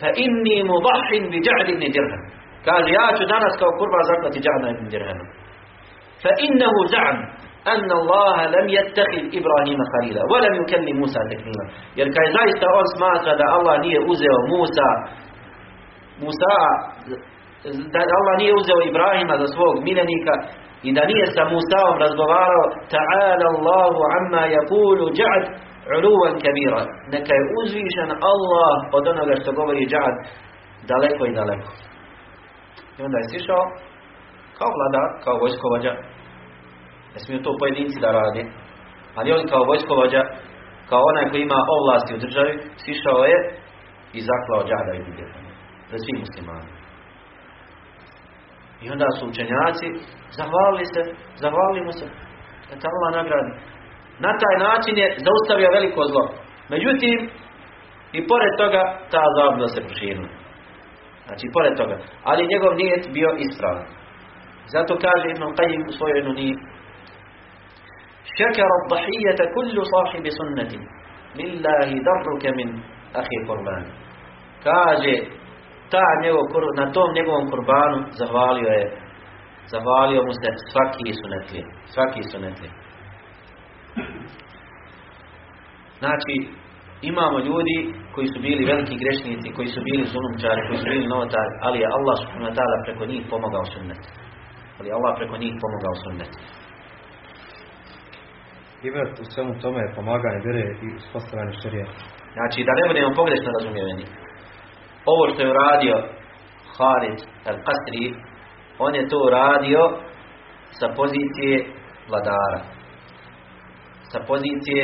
Fa 0.00 0.08
inni 0.24 0.56
mudahin 0.70 1.24
bi 1.32 1.38
Ja'd 1.46 1.68
ibn 1.74 1.84
Dirham. 1.94 2.22
Kaže 2.64 2.88
ja 2.98 3.06
ću 3.18 3.24
danas 3.34 3.52
kao 3.60 3.70
kurban 3.78 4.04
zaklati 4.10 4.38
Ja'da 4.46 4.68
ibn 4.74 4.84
Dirham. 4.92 5.20
Fa 6.23 6.31
innahu 6.45 6.79
za'am 6.95 7.17
أن 7.75 7.89
الله 8.01 8.37
لم 8.55 8.65
يتخذ 8.77 9.23
إبراهيم 9.39 9.79
خليلا 9.93 10.21
ولم 10.33 10.53
يكلم 10.61 10.95
موسى 11.01 11.19
تكليما 11.31 11.65
jer 11.97 12.07
kaj 12.15 12.27
zaista 12.37 12.65
on 12.79 12.85
smatra 12.95 13.33
da 13.41 13.45
Allah 13.55 13.75
nije 13.85 13.99
uzeo 14.11 14.37
Musa 14.53 14.89
Musa 16.23 16.55
da 17.93 17.99
Allah 18.19 18.35
nije 18.41 18.53
uzeo 18.61 18.79
Ibrahima 18.91 19.35
za 19.41 19.47
svog 19.55 19.73
miljenika 19.87 20.33
i 20.87 20.89
da 20.97 21.01
nije 21.11 21.25
sa 21.35 21.43
Musaom 21.53 21.95
razgovarao 22.03 22.65
ta'ala 22.95 23.45
Allahu 23.53 23.99
amma 24.17 24.43
yakulu 24.57 25.05
ja'ad 25.21 25.43
uluvan 25.97 26.33
kabira 26.43 26.81
neka 27.13 27.31
je 27.39 27.43
uzvišen 27.61 28.09
Allah 28.31 28.73
od 28.97 29.03
onoga 29.13 29.33
što 29.41 29.51
govori 29.59 29.83
ja'ad 29.93 30.15
daleko 30.91 31.23
i 31.25 31.33
daleko 31.39 31.69
i 32.97 32.99
onda 33.05 33.17
je 33.21 33.27
sišao 33.33 33.63
kao 34.58 34.70
vladar, 34.76 35.08
kao 35.24 35.36
vojskovođa 35.44 35.92
ne 37.14 37.18
smiju 37.24 37.42
to 37.42 37.50
pojedinci 37.60 38.00
da 38.04 38.10
radi 38.20 38.42
ali 39.16 39.32
on 39.32 39.42
kao 39.52 39.62
vojskovođa 39.70 40.22
kao 40.90 41.02
onaj 41.10 41.30
koji 41.30 41.42
ima 41.42 41.60
ovlasti 41.76 42.14
u 42.14 42.22
državi 42.24 42.52
sišao 42.84 43.20
je 43.30 43.38
i 44.18 44.20
zaklao 44.28 44.66
džada 44.68 44.92
i 44.94 45.02
za 45.90 45.98
svih 46.02 46.18
muslimani 46.24 46.86
i 48.82 48.90
onda 48.94 49.06
su 49.16 49.22
učenjaci 49.32 49.86
zahvalili 50.38 50.86
se, 50.94 51.02
zahvalili 51.42 51.80
mu 51.86 51.92
se 51.98 52.06
da 52.68 52.74
ta 52.80 52.88
Allah 52.94 53.10
nagradi. 53.20 53.52
Na 54.26 54.32
taj 54.42 54.54
način 54.68 54.94
je 55.02 55.08
zaustavio 55.26 55.74
veliko 55.76 56.00
zlo. 56.12 56.24
Međutim, 56.74 57.16
i 58.18 58.20
pored 58.30 58.52
toga 58.62 58.82
ta 59.12 59.22
zabluda 59.36 59.68
se 59.74 59.80
proširila. 59.86 60.30
Znači, 61.26 61.44
pored 61.56 61.74
toga. 61.80 61.96
Ali 62.28 62.50
njegov 62.52 62.72
nijet 62.82 63.04
bio 63.16 63.30
ispravan. 63.44 63.86
Zato 64.74 64.92
kaže 65.04 65.26
Ibn 65.30 65.44
Qajim 65.58 65.82
u 65.88 65.92
svojoj 65.98 66.22
nuni 66.26 66.48
Šekara 68.36 68.78
dhahijeta 68.90 69.44
kullu 69.54 69.82
sahibi 69.92 70.30
sunnetim 70.38 70.82
Lillahi 71.38 71.96
darruke 72.06 72.50
min 72.58 72.70
ahi 73.20 73.36
kurban 73.46 73.84
Kaže 74.66 75.14
ta 75.90 76.06
njegov, 76.22 76.46
na 76.76 76.92
tom 76.92 77.08
njegovom 77.18 77.50
kurbanu 77.50 77.98
zahvalio 78.20 78.70
je 78.78 78.84
zahvalio 79.72 80.20
mu 80.26 80.32
se 80.40 80.50
svaki 80.70 81.08
sunetlije 81.20 81.64
svaki 81.94 82.22
sunetlije 82.32 82.70
znači 86.00 86.34
imamo 87.10 87.38
ljudi 87.48 87.76
koji 88.14 88.26
su 88.32 88.38
bili 88.46 88.70
veliki 88.72 88.96
grešnici 89.02 89.54
koji 89.56 89.68
su 89.74 89.80
bili 89.88 90.04
zulumčari 90.12 90.66
koji 90.66 90.78
su 90.78 90.86
bili 90.92 91.06
novotari 91.12 91.54
ali 91.66 91.78
je 91.82 91.92
Allah 91.96 92.16
subhanahu 92.20 92.50
wa 92.50 92.56
ta'ala 92.58 92.76
preko 92.84 93.02
njih 93.10 93.22
pomogao 93.30 93.64
sunnet 93.74 94.02
ali 94.78 94.88
Allah 94.96 95.12
preko 95.18 95.36
njih 95.42 95.54
pomogao 95.62 95.94
sunnet 96.02 96.32
Ibrat 98.82 99.20
u 99.20 99.24
svemu 99.32 99.52
tome 99.62 99.80
je 99.82 99.94
pomaganje 99.98 100.40
vjere 100.44 100.64
i 100.84 100.86
uspostavljanje 101.00 101.52
šarija. 101.62 101.86
Znači, 102.36 102.58
da 102.66 102.72
ne 102.78 102.84
budemo 102.88 103.10
pogrešno 103.20 103.48
razumijeveni. 103.56 104.04
Ovo 105.12 105.22
što 105.30 105.42
je 105.42 105.52
uradio 105.54 105.96
Halid 106.76 107.18
al-Qasri, 107.50 108.04
on 108.78 108.94
je 108.94 109.08
to 109.10 109.16
uradio 109.28 109.82
sa 110.78 110.86
pozicije 110.98 111.54
vladara. 112.08 112.60
Sa 114.12 114.18
pozicije 114.30 114.82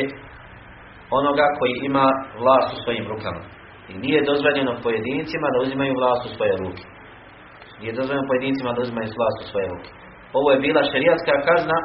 onoga 1.19 1.45
koji 1.59 1.73
ima 1.89 2.05
vlast 2.41 2.69
u 2.73 2.81
svojim 2.83 3.05
rukama. 3.11 3.41
I 3.91 3.93
nije 4.03 4.27
dozvoljeno 4.31 4.81
pojedincima 4.83 5.47
da 5.53 5.63
uzimaju 5.65 5.93
vlast 5.99 6.21
u 6.25 6.35
svoje 6.35 6.53
ruke. 6.63 6.83
Nije 7.83 7.97
dozvoljeno 7.99 8.29
pojedincima 8.31 8.69
da 8.75 8.83
uzimaju 8.85 9.17
vlast 9.19 9.37
u 9.39 9.49
svoje 9.51 9.67
ruke. 9.73 9.89
Ovo 10.39 10.47
je 10.51 10.63
bila 10.65 10.89
šerijatska 10.91 11.33
kazna 11.47 11.77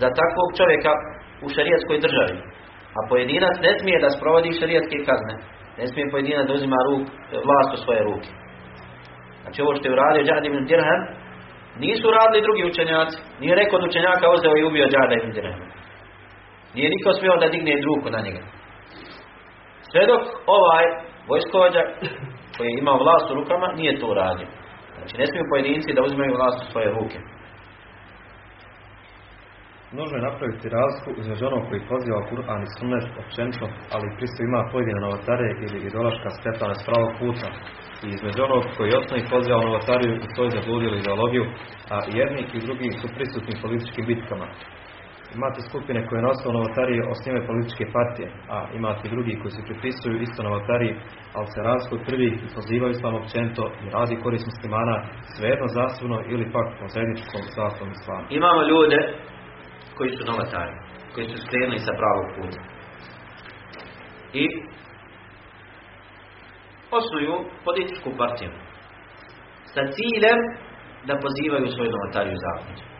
za 0.00 0.08
takvog 0.20 0.48
čovjeka 0.58 0.92
u 1.44 1.46
šerijatskoj 1.56 1.96
državi. 2.06 2.36
A 2.96 2.98
pojedinac 3.10 3.54
ne 3.66 3.72
smije 3.78 3.98
da 4.04 4.14
sprovodi 4.16 4.58
šerijatske 4.60 4.98
kazne. 5.08 5.34
Ne 5.78 5.86
smije 5.90 6.12
pojedinac 6.12 6.44
da 6.46 6.56
uzima 6.58 6.78
ruk, 6.88 7.04
vlast 7.48 7.70
u 7.76 7.82
svoje 7.84 8.00
ruke. 8.08 8.30
Znači 9.42 9.58
ovo 9.64 9.72
što 9.76 9.84
je 9.86 9.94
uradio 9.96 10.26
Džad 10.28 10.44
ibn 10.44 10.60
Dirham, 10.70 11.02
nisu 11.84 12.06
radili 12.18 12.46
drugi 12.46 12.62
učenjaci. 12.70 13.18
Nije 13.40 13.54
rekao 13.60 13.76
od 13.78 13.88
učenjaka 13.90 14.34
uzeo 14.36 14.54
i 14.56 14.66
ubio 14.68 14.90
Džada 14.92 15.14
ibn 15.16 15.30
Dirham. 15.36 15.62
Nije 16.74 16.88
niko 16.94 17.10
smio 17.12 17.34
da 17.42 17.52
digne 17.54 17.74
ruku 17.88 18.08
na 18.16 18.20
njega. 18.26 18.42
Sve 19.90 20.02
dok 20.10 20.22
ovaj 20.58 20.84
vojskovođa 21.30 21.82
koji 22.56 22.68
je 22.68 22.78
imao 22.78 23.02
vlast 23.04 23.26
u 23.30 23.34
rukama, 23.38 23.68
nije 23.80 23.98
to 24.00 24.06
uradio. 24.14 24.48
Znači 25.06 25.20
ne 25.22 25.26
smiju 25.30 25.50
pojedinci 25.52 25.96
da 25.96 26.06
uzimaju 26.08 26.36
vlast 26.36 26.58
u 26.62 26.70
svoje 26.72 26.88
ruke. 26.98 27.18
Nužno 29.96 30.14
je 30.16 30.26
napraviti 30.28 30.74
razliku 30.78 31.10
između 31.20 31.42
onog 31.50 31.62
koji 31.68 31.88
poziva 31.92 32.20
Kur'an 32.30 32.60
i 32.62 32.72
Sunnet 32.74 33.06
općenito, 33.22 33.66
ali 33.94 34.14
pristo 34.16 34.40
ima 34.42 34.60
pojedine 34.72 35.00
novotare 35.06 35.48
ili 35.64 35.78
idolaška 35.90 36.28
skretana 36.36 36.74
s 36.78 36.86
pravog 36.88 37.10
puta. 37.20 37.48
I 38.04 38.08
između 38.16 38.40
onog 38.48 38.62
koji 38.76 38.98
osnovi 39.00 39.30
poziva 39.34 39.58
novotariju 39.66 40.14
i 40.16 40.30
svoju 40.32 40.50
zabludili 40.56 40.96
ideologiju, 40.98 41.44
a 41.94 41.96
jedni 42.20 42.42
i 42.56 42.58
drugi 42.66 42.88
su 43.00 43.06
prisutni 43.16 43.52
u 43.54 43.62
političkim 43.64 44.04
bitkama. 44.10 44.46
Imate 45.38 45.60
skupine 45.68 46.00
koje 46.06 46.22
na 46.22 46.30
osnovu 46.34 46.52
novotarije 46.58 47.08
osnijeve 47.12 47.46
političke 47.50 47.84
partije, 47.96 48.28
a 48.54 48.56
imate 48.78 49.04
drugi 49.14 49.38
koji 49.40 49.52
se 49.56 49.66
pripisuju 49.68 50.16
isto 50.26 50.40
novotariji, 50.48 50.94
ali 51.36 51.46
se 51.54 51.60
razlikuju 51.68 52.06
prvi 52.08 52.28
i 52.44 52.48
pozivaju 52.54 52.90
islam 52.92 53.14
općenito 53.20 53.64
i 53.82 53.86
radi 53.96 54.22
korist 54.24 54.46
muslimana 54.50 54.96
svejedno 55.34 55.66
zasebno 55.78 56.18
ili 56.32 56.52
pak 56.54 56.66
po 56.78 56.84
zajedničkom 56.94 57.42
sastavom 57.56 57.90
islama. 57.96 58.26
Imamo 58.40 58.60
ljude 58.70 58.98
koji 59.96 60.10
su 60.16 60.22
novatari, 60.30 60.74
koji 61.14 61.26
su 61.30 61.36
skrenuli 61.44 61.78
sa 61.86 61.92
pravog 62.00 62.26
puta. 62.36 62.60
I 64.42 64.44
osnuju 66.98 67.34
političku 67.66 68.10
partiju 68.20 68.50
sa 69.74 69.82
ciljem 69.96 70.40
da 71.08 71.22
pozivaju 71.24 71.66
svoju 71.74 71.90
novatariju 71.96 72.36
zakonju. 72.46 72.95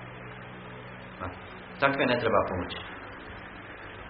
Takve 1.80 2.06
ne 2.06 2.16
treba 2.22 2.40
pomoći. 2.50 2.78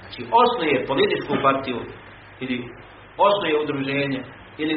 Znači, 0.01 0.21
osnuje 0.43 0.87
političku 0.91 1.33
partiju 1.43 1.79
ili 2.41 2.57
osnuje 3.27 3.61
udruženje 3.63 4.21
ili, 4.59 4.75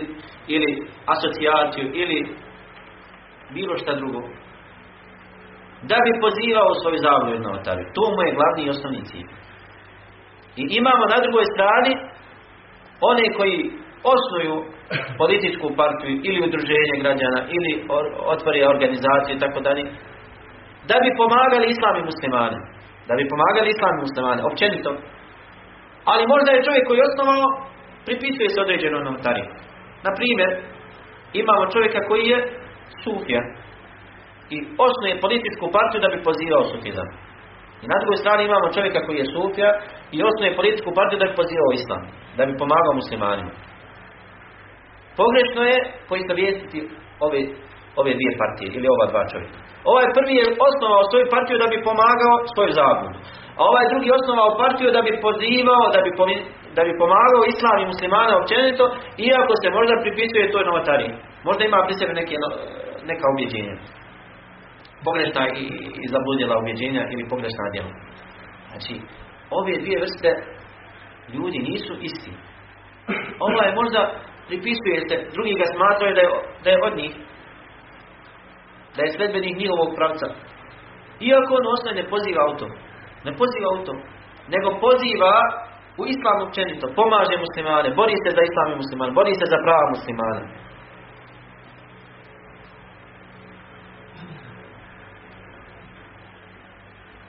ili 0.48 0.70
asocijaciju 1.14 1.86
ili 2.02 2.18
bilo 3.54 3.78
šta 3.78 3.96
drugo 3.96 4.22
da 5.90 5.98
bi 6.06 6.22
pozivao 6.26 6.80
svoju 6.82 6.98
zavlju 7.08 7.36
i 7.36 7.46
novotariju. 7.46 7.88
To 7.98 8.04
mu 8.14 8.20
je 8.24 8.36
glavni 8.38 8.62
i 8.64 8.74
osnovni 8.74 9.02
cilj. 9.10 9.30
I 10.62 10.64
imamo 10.80 11.04
na 11.14 11.18
drugoj 11.24 11.46
strani 11.54 11.92
one 13.12 13.26
koji 13.38 13.58
osnuju 14.14 14.56
političku 15.22 15.68
partiju 15.80 16.14
ili 16.28 16.46
udruženje 16.48 16.96
građana 17.04 17.40
ili 17.56 17.72
otvori 18.34 18.62
organizaciju 18.74 19.34
i 19.36 19.44
tako 19.44 19.60
dalje 19.68 19.84
da 20.90 20.96
bi 21.04 21.18
pomagali 21.22 21.66
islam 21.70 21.96
i 21.98 22.08
muslimane. 22.10 22.60
Da 23.10 23.14
bi 23.18 23.32
pomagali 23.34 23.70
islam 23.72 23.96
muslimane, 24.06 24.42
općenito. 24.50 24.92
Ali 26.12 26.32
možda 26.34 26.50
je 26.52 26.66
čovjek 26.68 26.84
koji 26.88 26.98
je 27.00 27.10
osnovao 27.10 27.46
pripisuje 28.08 28.48
se 28.50 28.60
određeno 28.66 28.98
novotariju. 29.08 29.48
Na 30.06 30.12
primjer, 30.18 30.50
imamo 31.42 31.72
čovjeka 31.74 32.00
koji 32.10 32.24
je 32.34 32.40
sufija, 33.04 33.42
i 34.56 34.58
osnuje 34.88 35.22
političku 35.26 35.66
partiju 35.78 36.00
da 36.04 36.10
bi 36.14 36.26
pozivao 36.30 36.64
sufizam. 36.72 37.10
I 37.84 37.86
na 37.92 37.98
drugoj 38.02 38.18
strani 38.24 38.44
imamo 38.44 38.74
čovjeka 38.76 39.00
koji 39.06 39.18
je 39.20 39.32
sufija 39.36 39.72
i 40.16 40.18
osnuje 40.30 40.58
političku 40.60 40.90
partiju 41.00 41.20
da 41.20 41.28
bi 41.30 41.40
pozivao 41.42 41.72
islam, 41.80 42.04
da 42.38 42.44
bi 42.46 42.60
pomagao 42.62 43.00
muslimanima. 43.02 43.52
Pogrešno 45.20 45.62
je 45.72 45.78
poistovjetiti 46.10 46.80
ove, 47.26 47.42
ove 48.00 48.12
dvije 48.18 48.34
partije 48.42 48.68
ili 48.78 48.88
ova 48.96 49.06
dva 49.12 49.24
čovjeka. 49.32 49.60
Ovaj 49.92 50.08
prvi 50.18 50.34
je 50.40 50.56
osnovao 50.68 51.10
svoju 51.10 51.26
partiju 51.36 51.58
da 51.64 51.68
bi 51.74 51.86
pomagao 51.90 52.36
svoju 52.54 52.72
zabludu. 52.80 53.18
A 53.60 53.62
ovaj 53.72 53.86
drugi 53.92 54.10
osnovao 54.20 54.58
partiju 54.64 54.90
da 54.96 55.02
bi 55.08 55.22
pozivao, 55.26 55.84
da 55.96 56.00
bi, 56.06 56.12
da 56.78 56.82
bi 56.88 57.00
pomagao 57.02 57.44
islam 57.54 57.78
i 57.80 57.90
muslimana 57.92 58.34
općenito, 58.42 58.84
iako 59.30 59.54
se 59.62 59.68
možda 59.78 60.04
pripisuje 60.04 60.54
toj 60.54 60.64
novatariji. 60.70 61.14
Možda 61.48 61.62
ima 61.64 61.80
pri 61.86 61.94
sebi 62.00 62.14
neke, 62.22 62.36
neka 63.10 63.26
objeđenja 63.34 63.76
pogrešna 65.06 65.44
i, 65.64 65.66
i 66.04 66.06
zabludjela 66.14 66.60
ubjeđenja 66.62 67.04
ili 67.14 67.30
pogrešna 67.34 67.66
djela. 67.74 67.94
Znači, 68.70 68.94
ove 69.58 69.74
dvije 69.84 69.98
vrste 70.04 70.30
ljudi 71.34 71.60
nisu 71.70 71.94
isti. 72.10 72.32
Ova 73.48 73.62
je 73.66 73.78
možda 73.82 74.02
pripisuje 74.48 74.98
se, 75.10 75.16
drugi 75.36 75.54
ga 75.62 75.66
smatraju 75.74 76.14
da 76.16 76.22
je, 76.22 76.30
da 76.64 76.70
je 76.70 76.84
od 76.88 76.94
njih, 77.00 77.14
da 79.00 79.04
je 79.06 79.16
sledbenik 79.18 79.56
njihovog 79.62 79.90
pravca. 79.98 80.28
Iako 81.28 81.52
on 81.60 81.66
osnovi 81.76 82.00
ne 82.02 82.06
poziva 82.14 82.44
u 82.52 82.54
to, 82.60 82.68
ne 83.28 83.32
poziva 83.42 83.70
u 83.78 83.80
to, 83.86 83.94
nego 84.54 84.68
poziva 84.86 85.36
u 86.02 86.04
islamu 86.14 86.42
općenito, 86.48 86.86
pomaže 87.00 87.36
muslimane, 87.46 87.90
bori 88.02 88.16
se 88.24 88.30
za 88.38 88.44
islam 88.50 88.68
i 88.72 88.80
muslimane, 88.82 89.12
bori 89.20 89.34
se 89.40 89.46
za 89.54 89.60
prava 89.66 89.86
muslimana. 89.96 90.44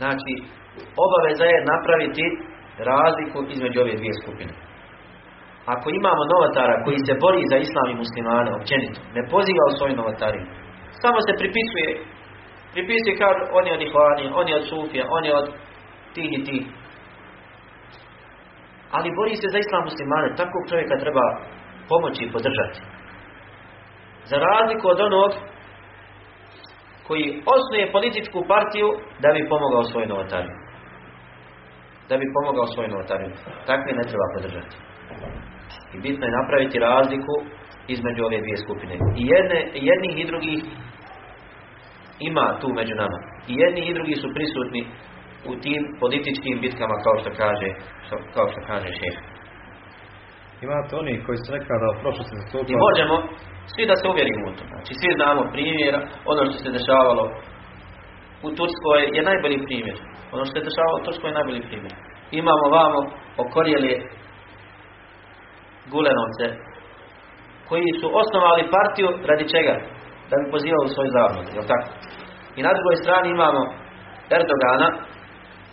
Znači, 0.00 0.32
obaveza 1.04 1.44
je 1.52 1.66
napraviti 1.72 2.24
razliku 2.90 3.38
između 3.54 3.78
ove 3.80 3.94
dvije 4.00 4.14
skupine. 4.22 4.52
ako 5.74 5.86
imamo 6.00 6.22
novotara 6.32 6.74
koji 6.84 6.98
se 7.06 7.12
bori 7.24 7.42
za 7.52 7.56
islam 7.66 7.86
i 7.90 8.00
muslimane 8.02 8.50
općenito, 8.58 9.00
ne 9.16 9.22
poziva 9.34 9.64
u 9.66 9.76
svoju 9.76 9.94
samo 11.02 11.18
se 11.26 11.32
pripisuje, 11.40 11.90
pripisuje 12.74 13.14
kao 13.20 13.32
on 13.58 13.64
je 13.66 13.72
od 13.76 13.82
Ihvani, 13.86 14.24
on 14.40 14.46
je 14.48 14.54
od 14.60 14.64
Sufija, 14.70 15.04
on 15.16 15.24
je 15.24 15.32
od 15.40 15.46
tih 16.14 16.30
i 16.38 16.44
tih. 16.48 16.64
Ali 18.96 19.16
bori 19.18 19.34
se 19.36 19.46
za 19.52 19.58
islam 19.58 19.82
muslimane, 19.88 20.28
takvog 20.40 20.62
čovjeka 20.70 20.94
treba 21.04 21.24
pomoći 21.88 22.22
i 22.24 22.32
podržati. 22.34 22.80
Za 24.30 24.36
razliku 24.48 24.84
od 24.88 25.00
onog 25.00 25.30
koji 27.06 27.42
osnuje 27.54 27.92
političku 27.96 28.38
partiju 28.52 28.88
da 29.22 29.28
bi 29.36 29.48
pomogao 29.52 29.84
svoj 29.84 30.06
novotariju. 30.06 30.56
Da 32.08 32.14
bi 32.20 32.34
pomogao 32.36 32.66
svoj 32.66 32.88
novotariju. 32.88 33.30
Takve 33.70 33.90
ne 33.98 34.04
treba 34.10 34.26
podržati. 34.34 34.76
I 35.94 35.96
bitno 36.04 36.22
je 36.26 36.36
napraviti 36.40 36.78
razliku 36.78 37.34
između 37.94 38.20
ove 38.24 38.38
dvije 38.44 38.58
skupine. 38.64 38.94
I 39.20 39.22
jedne, 39.34 39.60
jednih 39.90 40.14
i 40.18 40.28
drugih 40.30 40.60
ima 42.30 42.46
tu 42.60 42.68
među 42.78 42.94
nama. 43.02 43.18
I 43.50 43.52
jedni 43.62 43.82
i 43.86 43.94
drugi 43.96 44.14
su 44.22 44.28
prisutni 44.36 44.82
u 45.50 45.52
tim 45.64 45.82
političkim 46.02 46.54
bitkama 46.62 46.96
kao 47.04 47.16
što 47.20 47.30
kaže, 47.42 47.68
kao 48.34 48.46
što 48.50 48.60
kaže 48.70 48.88
šef. 49.00 49.16
Imate 50.66 50.92
oni 51.02 51.14
koji 51.24 51.38
su 51.42 51.48
nekada 51.58 51.86
u 51.90 52.00
prošlosti 52.02 52.34
zastupali... 52.40 52.72
I 52.72 52.82
možemo 52.86 53.16
svi 53.72 53.84
da 53.90 53.94
se 53.96 54.06
uvjerimo 54.12 54.44
u 54.50 54.54
to. 54.56 54.64
Znači, 54.72 54.92
svi 55.00 55.10
znamo 55.18 55.42
primjera, 55.54 56.00
ono 56.30 56.40
što 56.46 56.56
se 56.62 56.76
dešavalo 56.78 57.24
u 58.46 58.48
Turskoj 58.58 59.00
je 59.16 59.22
najbolji 59.30 59.58
primjer. 59.66 59.96
Ono 60.34 60.42
što 60.44 60.54
se 60.56 60.68
dešavalo 60.68 60.96
u 60.98 61.04
Turskoj 61.06 61.28
je 61.30 61.38
najbolji 61.38 61.62
primjer. 61.68 61.94
Imamo 62.40 62.64
vamo 62.78 63.00
okorjeli 63.44 63.92
gulenovce 65.92 66.46
koji 67.70 67.88
su 68.00 68.06
osnovali 68.22 68.70
partiju 68.76 69.08
radi 69.30 69.44
čega? 69.54 69.74
Da 70.30 70.34
bi 70.40 70.52
pozivali 70.54 70.88
svoj 70.94 71.08
zavod, 71.16 71.46
jel 71.56 71.64
tako? 71.72 71.88
I 72.58 72.60
na 72.66 72.72
drugoj 72.76 72.96
strani 73.02 73.28
imamo 73.30 73.62
Erdogana 74.38 74.88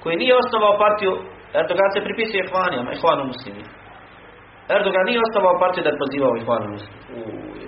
koji 0.01 0.21
nije 0.21 0.33
osnovao 0.43 0.73
partiju, 0.83 1.13
Erdogan 1.61 1.89
se 1.91 2.05
pripisuje 2.07 2.47
Hvanijama, 2.49 2.99
Hvanu 3.01 3.23
muslimi. 3.31 3.63
Erdogan 4.77 5.05
nije 5.09 5.25
osnovao 5.27 5.61
partiju 5.63 5.83
da 5.83 5.91
bi 5.93 6.03
pozivao 6.03 6.33
Hvanu 6.45 6.67
u, 7.17 7.21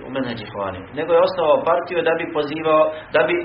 u 0.06 0.08
menheđi 0.14 0.46
Hvaniju, 0.52 0.84
nego 0.98 1.10
je 1.12 1.26
osnovao 1.28 1.58
partiju 1.70 1.98
da 2.08 2.12
bi 2.20 2.34
pozivao, 2.36 2.82
da 3.14 3.20
bi 3.28 3.36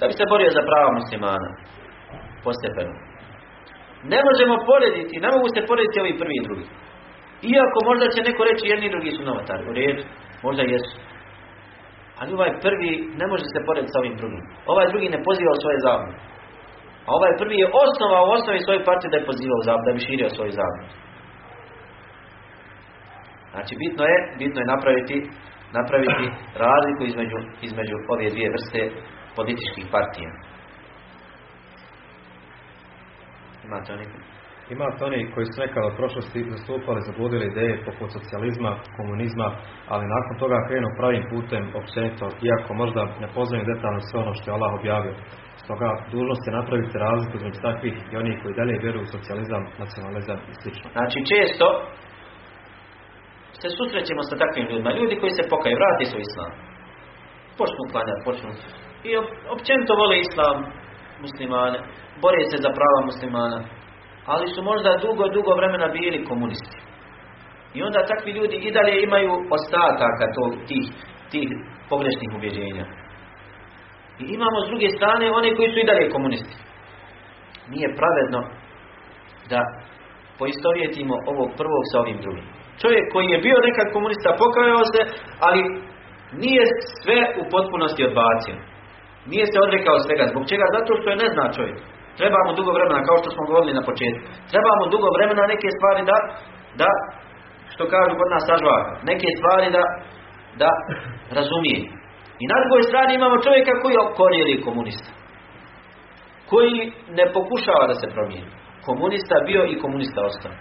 da 0.00 0.04
bi 0.08 0.14
se 0.18 0.24
borio 0.32 0.50
za 0.56 0.62
prava 0.68 0.90
muslimana 0.98 1.48
postepeno. 2.44 2.94
Ne 4.12 4.18
možemo 4.28 4.54
porediti, 4.70 5.22
ne 5.24 5.28
mogu 5.34 5.46
se 5.54 5.68
porediti 5.70 6.00
ovi 6.02 6.12
prvi 6.20 6.34
i 6.38 6.46
drugi. 6.46 6.66
Iako 7.42 7.78
možda 7.88 8.06
će 8.14 8.20
neko 8.28 8.42
reći 8.50 8.70
jedni 8.72 8.86
i 8.86 8.94
drugi 8.94 9.10
su 9.16 9.22
novotari, 9.30 9.68
u 9.70 9.72
redu, 9.78 10.02
možda 10.46 10.62
jesu. 10.62 10.96
Ali 12.18 12.34
ovaj 12.38 12.52
prvi 12.64 12.90
ne 13.20 13.26
može 13.30 13.44
se 13.52 13.66
porediti 13.66 13.92
sa 13.92 14.00
ovim 14.02 14.16
drugim. 14.20 14.44
Ovaj 14.72 14.86
drugi 14.92 15.08
ne 15.14 15.20
poziva 15.26 15.50
u 15.54 15.62
svoje 15.62 15.78
zabune. 15.86 16.16
A 17.06 17.08
ovaj 17.18 17.32
prvi 17.40 17.56
je 17.62 17.72
osnova 17.84 18.18
u 18.22 18.30
osnovi 18.36 18.60
svoje 18.66 18.84
partije 18.88 19.08
da 19.10 19.16
je 19.18 19.28
pozivao 19.30 19.66
zabune, 19.68 19.86
da 19.88 19.96
bi 19.96 20.06
širio 20.08 20.28
svoj 20.36 20.50
zabune. 20.58 20.88
Znači 23.52 23.72
bitno 23.82 24.02
je, 24.12 24.18
bitno 24.40 24.58
je 24.60 24.72
napraviti, 24.74 25.16
napraviti 25.78 26.24
razliku 26.64 27.02
između, 27.10 27.38
između 27.68 27.96
ove 28.12 28.30
dvije 28.34 28.48
vrste 28.54 28.80
političkih 29.36 29.86
partija. 29.94 30.30
Imate 33.64 33.92
oni? 33.92 34.06
Imate 34.74 35.00
oni 35.08 35.20
koji 35.32 35.46
su 35.46 35.56
nekada 35.64 35.86
u 35.88 35.96
prošlosti 36.00 36.50
zastupali, 36.54 37.06
zabludili 37.08 37.44
ideje 37.46 37.84
poput 37.88 38.08
socijalizma, 38.16 38.72
komunizma, 38.98 39.48
ali 39.92 40.12
nakon 40.14 40.34
toga 40.42 40.66
krenu 40.68 40.88
pravim 40.98 41.24
putem 41.32 41.64
općenito, 41.80 42.24
iako 42.48 42.70
možda 42.82 43.02
ne 43.22 43.28
poznaju 43.36 43.68
detaljno 43.72 44.00
sve 44.00 44.16
ono 44.24 44.32
što 44.36 44.44
je 44.46 44.56
Allah 44.56 44.72
objavio. 44.80 45.14
Stoga 45.64 45.90
dužnost 46.12 46.42
je 46.46 46.56
napraviti 46.60 47.02
razliku 47.06 47.34
između 47.36 47.58
takvih 47.68 47.94
i 48.12 48.16
onih 48.22 48.36
koji 48.42 48.58
dalje 48.60 48.82
vjeruju 48.84 49.04
u 49.06 49.12
socijalizam, 49.14 49.62
nacionalizam 49.82 50.38
i 50.50 50.52
sl. 50.60 50.68
Znači 50.96 51.18
često 51.32 51.66
se 53.60 53.68
susrećemo 53.78 54.22
sa 54.30 54.34
takvim 54.42 54.66
ljudima. 54.70 54.90
Ljudi 54.98 55.14
koji 55.20 55.32
se 55.38 55.50
pokaju, 55.52 55.78
vrati 55.80 56.04
su 56.10 56.16
islam. 56.26 56.52
Počnu 57.58 57.82
klanjati, 57.92 58.24
počnu. 58.28 58.50
I 59.08 59.10
općenito 59.54 59.92
vole 60.00 60.16
islam 60.18 60.56
muslimane. 61.24 61.78
Bore 62.22 62.42
se 62.50 62.56
za 62.64 62.70
prava 62.78 63.00
muslimana. 63.10 63.58
Ali 64.32 64.46
su 64.54 64.60
možda 64.62 65.00
dugo, 65.04 65.24
dugo 65.36 65.52
vremena 65.54 65.88
bili 65.88 66.24
komunisti. 66.30 66.78
I 67.74 67.82
onda 67.82 68.06
takvi 68.12 68.30
ljudi 68.38 68.56
i 68.56 68.72
dalje 68.76 69.02
imaju 69.02 69.32
ostataka 69.56 70.24
tog, 70.36 70.50
tih, 70.68 70.86
tih 71.30 71.48
pogrešnih 71.90 72.30
ubjeđenja. 72.36 72.84
I 74.22 74.24
imamo 74.36 74.58
s 74.64 74.68
druge 74.70 74.88
strane 74.96 75.24
one 75.38 75.56
koji 75.56 75.68
su 75.72 75.78
i 75.80 75.88
dalje 75.90 76.14
komunisti. 76.16 76.54
Nije 77.72 77.96
pravedno 77.98 78.40
da 79.50 79.60
poistovjetimo 80.38 81.14
ovog 81.32 81.48
prvog 81.60 81.82
sa 81.90 81.96
ovim 82.02 82.18
drugim. 82.24 82.46
Čovjek 82.82 83.04
koji 83.12 83.26
je 83.30 83.44
bio 83.46 83.58
nekad 83.68 83.86
komunista 83.96 84.30
pokajao 84.42 84.84
se, 84.92 85.00
ali 85.46 85.60
nije 86.42 86.64
sve 87.00 87.18
u 87.40 87.42
potpunosti 87.54 88.06
odbacio. 88.08 88.56
Nije 89.32 89.46
se 89.52 89.58
odrekao 89.66 89.98
svega. 90.04 90.24
Zbog 90.32 90.44
čega? 90.50 90.64
Zato 90.76 90.90
što 90.98 91.06
je 91.10 91.20
ne 91.22 91.28
zna 91.34 91.44
čovjek. 91.56 91.78
Treba 92.18 92.38
mu 92.46 92.52
dugo 92.58 92.70
vremena, 92.76 93.06
kao 93.08 93.16
što 93.20 93.28
smo 93.34 93.42
govorili 93.50 93.78
na 93.78 93.84
početku. 93.90 94.24
Treba 94.52 94.72
mu 94.80 94.84
dugo 94.92 95.08
vremena 95.16 95.44
neke 95.52 95.68
stvari 95.76 96.00
da, 96.10 96.18
da 96.80 96.90
što 97.72 97.82
kažu 97.94 98.12
kod 98.20 98.28
nas 98.34 98.44
sažvaka, 98.50 98.92
neke 99.10 99.28
stvari 99.38 99.66
da, 99.76 99.84
da 100.62 100.70
razumije. 101.38 101.80
I 102.42 102.44
na 102.52 102.56
drugoj 102.62 102.82
strani 102.90 103.12
imamo 103.14 103.44
čovjeka 103.46 103.72
koji 103.80 103.92
je 103.94 104.06
okorijeli 104.08 104.64
komunista. 104.68 105.10
Koji 106.50 106.78
ne 107.18 107.24
pokušava 107.36 107.84
da 107.90 107.94
se 108.00 108.06
promijeni. 108.14 108.50
Komunista 108.88 109.34
bio 109.48 109.62
i 109.66 109.80
komunista 109.82 110.20
ostao. 110.30 110.54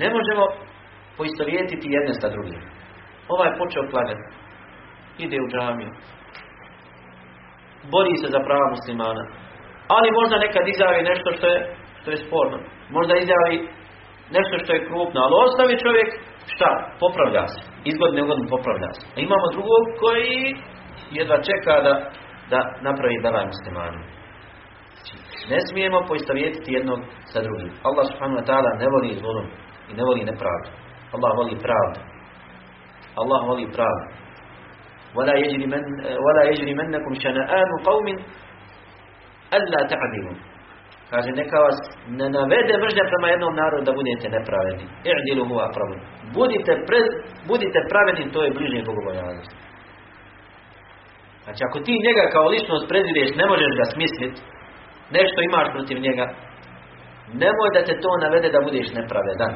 Ne 0.00 0.08
možemo 0.16 0.44
poistovjetiti 1.16 1.92
jedne 1.96 2.14
sa 2.20 2.28
drugim. 2.34 2.60
Ovaj 3.28 3.50
počeo 3.58 3.90
klagati. 3.92 4.24
Ide 5.24 5.36
u 5.40 5.48
džamiju. 5.52 5.90
Bori 7.94 8.14
se 8.22 8.28
za 8.34 8.40
prava 8.46 8.66
muslimana. 8.76 9.22
Ali 9.94 10.16
možda 10.18 10.44
nekad 10.46 10.64
izjavi 10.68 11.08
nešto 11.10 11.28
što 11.36 11.46
je, 11.52 11.58
što 12.00 12.08
je 12.10 12.22
sporno. 12.24 12.58
Možda 12.96 13.12
izjavi 13.14 13.56
nešto 14.36 14.54
što 14.62 14.70
je 14.72 14.86
krupno. 14.88 15.18
Ali 15.24 15.34
ostavi 15.46 15.82
čovjek 15.84 16.08
šta? 16.52 16.70
Popravlja 17.02 17.44
se. 17.52 17.60
Izgodno 17.90 18.16
neugodno 18.16 18.46
popravlja 18.54 18.90
se. 18.98 19.02
A 19.16 19.18
imamo 19.26 19.46
drugog 19.54 19.84
koji 20.02 20.36
jedva 21.18 21.36
čeka 21.48 21.74
da, 21.86 21.94
da 22.52 22.60
napravi 22.86 23.22
belaj 23.24 23.46
muslimanu. 23.52 24.00
Znači, 24.94 25.14
ne 25.52 25.58
smijemo 25.68 25.98
poistovjetiti 26.08 26.74
jednog 26.78 27.00
sa 27.32 27.38
drugim. 27.46 27.72
Allah 27.88 28.04
subhanahu 28.10 28.40
wa 28.40 28.46
ta'ala 28.50 28.70
ne 28.82 28.86
voli 28.92 29.20
zulum 29.22 29.46
i 29.90 29.92
ne 29.98 30.02
voli 30.08 30.22
nepravdu. 30.30 30.68
Allah 31.14 31.30
voli 31.40 31.56
pravdu. 31.66 32.00
Allah 33.20 33.40
voli 33.50 33.66
pravdu. 33.76 34.19
ولا 35.15 35.35
يجرمن 35.43 35.83
ولا 36.25 36.43
يجرمنكم 36.51 37.13
شنآن 37.23 37.69
قوم 37.85 38.07
ألا 39.57 39.81
تعدلوا 39.91 40.37
Kaže, 41.09 41.31
neka 41.41 41.57
vas 41.65 41.77
ne 42.19 42.27
navede 42.29 42.73
mržnja 42.83 43.03
prema 43.11 43.27
jednom 43.29 43.53
narodu 43.61 43.83
da 43.85 43.93
budete 43.99 44.27
nepravedni. 44.35 44.85
I'dilu 45.11 45.43
huwa 45.49 45.63
aqrabu. 45.67 45.95
Budite, 46.37 46.71
pre, 46.87 46.99
budite 47.51 47.79
pravedni, 47.91 48.31
to 48.33 48.39
je 48.43 48.55
bliže 48.57 48.87
bogobojaznosti. 48.89 49.55
Znači, 51.43 51.61
ako 51.67 51.77
ti 51.85 52.03
njega 52.07 52.23
kao 52.35 52.45
ličnost 52.53 52.85
prezireš, 52.91 53.29
ne 53.41 53.45
možeš 53.51 53.71
ga 53.79 53.85
smislit, 53.93 54.35
nešto 55.17 55.39
imaš 55.41 55.67
protiv 55.75 55.97
njega, 56.07 56.25
nemoj 57.43 57.69
da 57.75 57.81
te 57.87 57.93
to 58.03 58.11
navede 58.23 58.49
da 58.55 58.65
budeš 58.67 58.87
nepravedan. 58.97 59.53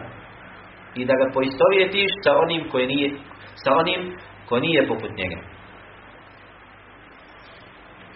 I 1.00 1.02
da 1.10 1.14
ga 1.20 1.26
poistovjetiš 1.36 2.12
sa 2.24 2.32
onim 2.44 2.62
koji 2.72 2.86
nije, 2.94 3.10
sa 3.64 3.72
onim 3.82 4.02
ko 4.49 4.55
nije 4.59 4.89
poput 4.89 5.11
njega. 5.21 5.41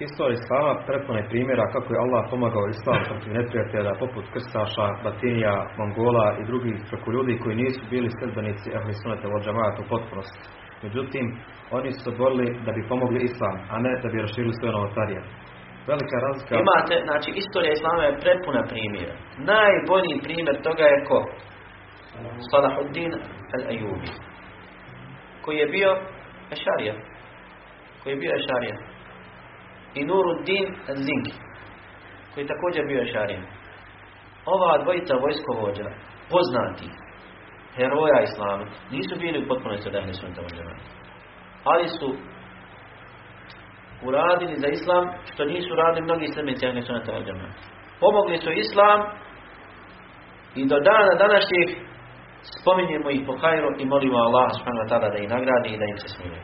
Istorija 0.07 0.39
Islama 0.39 0.73
prepune 0.89 1.23
primjera 1.31 1.65
kako 1.75 1.89
je 1.93 2.03
Allah 2.05 2.23
pomagao 2.33 2.67
Islam 2.69 3.01
protiv 3.09 3.31
neprijatelja 3.39 3.93
poput 4.03 4.25
Krstaša, 4.33 4.87
Batinija, 5.05 5.57
Mongola 5.79 6.27
i 6.41 6.47
drugih 6.51 6.77
preko 6.91 7.09
ljudi 7.15 7.41
koji 7.43 7.55
nisu 7.63 7.81
bili 7.91 8.09
sledbenici 8.19 8.69
Ahli 8.77 8.95
Sunnata 9.01 9.27
od 9.37 9.43
džamata 9.45 9.79
u 9.83 9.89
potpunosti. 9.93 10.39
Međutim, 10.85 11.25
oni 11.71 11.89
su 11.93 12.01
se 12.05 12.11
borili 12.21 12.47
da 12.67 12.71
bi 12.77 12.89
pomogli 12.91 13.21
Islam, 13.31 13.57
a 13.73 13.75
ne 13.85 13.93
da 14.03 14.09
bi 14.13 14.25
raširili 14.27 14.55
svoje 14.59 14.73
novotarije. 14.73 15.21
Velika 15.91 16.17
razlika... 16.27 16.53
Imate, 16.65 16.95
znači, 17.09 17.31
istorija 17.43 17.73
Islama 17.73 18.03
je 18.05 18.21
prepuna 18.25 18.63
primjera. 18.73 19.15
Najbolji 19.53 20.23
primjer 20.27 20.57
toga 20.67 20.85
je 20.93 21.05
ko? 21.09 21.19
Salahuddin 22.51 23.13
al-Ajubi. 23.55 24.11
Koji 25.45 25.57
je 25.57 25.69
bio 25.77 25.91
Ešarija. 26.57 26.95
Koji 28.03 28.13
je 28.13 28.17
bio 28.17 28.33
Ešarija. 28.41 28.77
I 29.95 30.05
Nuruddin 30.05 30.67
al-Zinki. 30.89 31.35
Koji 32.35 32.45
je 32.45 32.53
također 32.55 32.87
bio 32.87 33.03
Ešarija. 33.03 33.43
ova 34.45 34.83
dvojica 34.83 35.15
vojskovođa, 35.15 35.89
poznati, 36.31 36.89
heroja 37.77 38.23
islama, 38.23 38.65
nisu 38.91 39.15
bili 39.21 39.45
u 39.45 39.49
potpunosti 39.49 39.89
od 39.89 39.95
ehli 39.95 40.13
Ali 41.65 41.89
su 41.89 42.09
uradili 44.03 44.55
za 44.57 44.69
islam 44.69 45.05
što 45.33 45.45
nisu 45.45 45.75
radili 45.75 46.05
mnogi 46.05 46.27
sljedbenici 46.33 46.67
ehli 46.67 46.83
sunnata 46.83 47.13
Pomogli 48.01 48.37
su 48.39 48.51
islam 48.53 49.01
i 50.55 50.67
do 50.67 50.77
dana 50.81 51.13
današnjih 51.25 51.69
spominjemo 52.61 53.11
ih 53.11 53.23
po 53.27 53.35
hajru 53.43 53.71
i 53.79 53.85
molimo 53.93 54.19
Allah 54.27 54.47
subhanahu 54.57 54.89
tada 54.93 55.09
da 55.13 55.19
ih 55.19 55.29
nagradi 55.35 55.69
i 55.73 55.79
da 55.81 55.85
im 55.93 55.99
se 56.03 56.09
smije. 56.15 56.41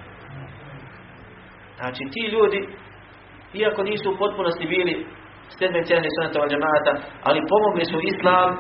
Znači 1.79 2.03
ti 2.13 2.23
ljudi, 2.35 2.61
iako 3.63 3.81
nisu 3.83 4.07
u 4.11 4.19
potpunosti 4.23 4.67
bili 4.75 4.95
sljedbenici 5.57 5.95
ehli 5.95 6.09
sunnata 6.15 6.93
ali 7.29 7.49
pomogli 7.51 7.85
su 7.93 7.99
islam 8.13 8.51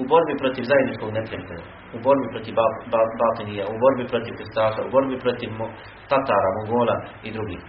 u 0.00 0.02
borbi 0.10 0.34
protiv 0.42 0.64
zajedničkog 0.70 1.10
neprijatelja, 1.18 1.66
u 1.96 1.98
borbi 2.06 2.26
protiv 2.34 2.54
Balkanija, 3.20 3.64
u 3.74 3.76
borbi 3.82 4.04
protiv 4.12 4.32
Kristaka, 4.38 4.80
u 4.86 4.90
borbi 4.94 5.16
protiv 5.24 5.48
Tatara, 6.10 6.50
Mongola 6.56 6.96
i 7.26 7.28
drugih. 7.36 7.62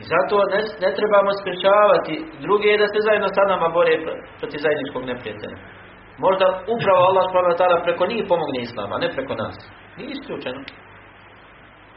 I 0.00 0.02
zato 0.12 0.34
ne, 0.52 0.60
ne 0.82 0.90
trebamo 0.98 1.30
sprečavati 1.40 2.14
druge 2.44 2.70
da 2.82 2.86
se 2.92 2.98
zajedno 3.06 3.28
sa 3.36 3.42
nama 3.52 3.68
bore 3.76 3.94
protiv 4.40 4.58
zajedničkog 4.64 5.02
neprijatelja. 5.10 5.58
Možda 6.18 6.46
upravo 6.74 7.00
Allah 7.08 7.24
subhanahu 7.26 7.84
preko 7.84 8.06
njih 8.06 8.24
pomogne 8.28 8.60
Islama, 8.62 8.98
ne 8.98 9.08
preko 9.14 9.34
nas. 9.34 9.56
Nije 9.96 10.10
isključeno. 10.12 10.60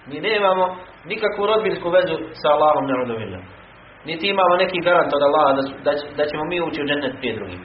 Mi 0.10 0.18
nemamo 0.20 0.66
nikakvu 1.12 1.46
rodbinsku 1.46 1.90
vezu 1.90 2.16
sa 2.42 2.48
Allahom 2.56 2.86
narodovinom. 2.92 3.44
Niti 4.06 4.26
imamo 4.30 4.56
neki 4.64 4.80
garant 4.88 5.12
od 5.14 5.24
Allaha 5.28 5.52
da, 5.58 5.62
da, 5.86 5.92
da 6.18 6.24
ćemo 6.30 6.44
mi 6.46 6.62
ući 6.62 6.82
u 6.82 6.88
džennet 6.90 7.16
prije 7.20 7.36
drugih. 7.36 7.60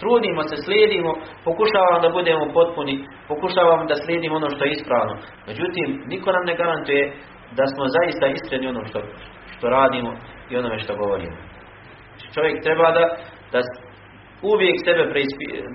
Trudimo 0.00 0.42
se, 0.42 0.56
slijedimo, 0.64 1.12
pokušavamo 1.48 1.98
da 2.04 2.14
budemo 2.18 2.44
potpuni, 2.58 2.94
pokušavamo 3.28 3.84
da 3.90 3.94
slijedimo 3.94 4.36
ono 4.36 4.50
što 4.50 4.64
je 4.64 4.70
ispravno. 4.70 5.14
Međutim, 5.48 5.88
niko 6.12 6.28
nam 6.32 6.44
ne 6.50 6.54
garantuje 6.60 7.02
da 7.58 7.64
smo 7.72 7.84
zaista 7.96 8.26
iskreni 8.26 8.66
ono 8.68 8.82
što, 8.88 8.98
što 9.54 9.66
radimo 9.68 10.10
i 10.50 10.56
onome 10.56 10.78
što 10.78 10.96
govorimo. 10.96 11.36
Znači, 12.08 12.26
čovjek 12.34 12.62
treba 12.62 12.86
da, 12.98 13.04
da 13.52 13.60
uvijek 14.52 14.76
sebe 14.86 15.02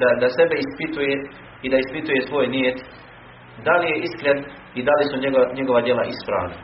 da, 0.02 0.10
da 0.22 0.28
sebe 0.38 0.56
ispituje 0.66 1.14
i 1.66 1.68
da 1.72 1.78
ispituje 1.78 2.28
svoj 2.30 2.48
nijet 2.48 2.78
da 3.66 3.74
li 3.78 3.88
je 3.92 3.98
iskren 4.08 4.38
i 4.76 4.82
da 4.88 4.94
li 5.00 5.06
su 5.12 5.16
njegova, 5.24 5.46
njegova 5.60 5.82
djela 5.82 6.04
ispravna. 6.06 6.56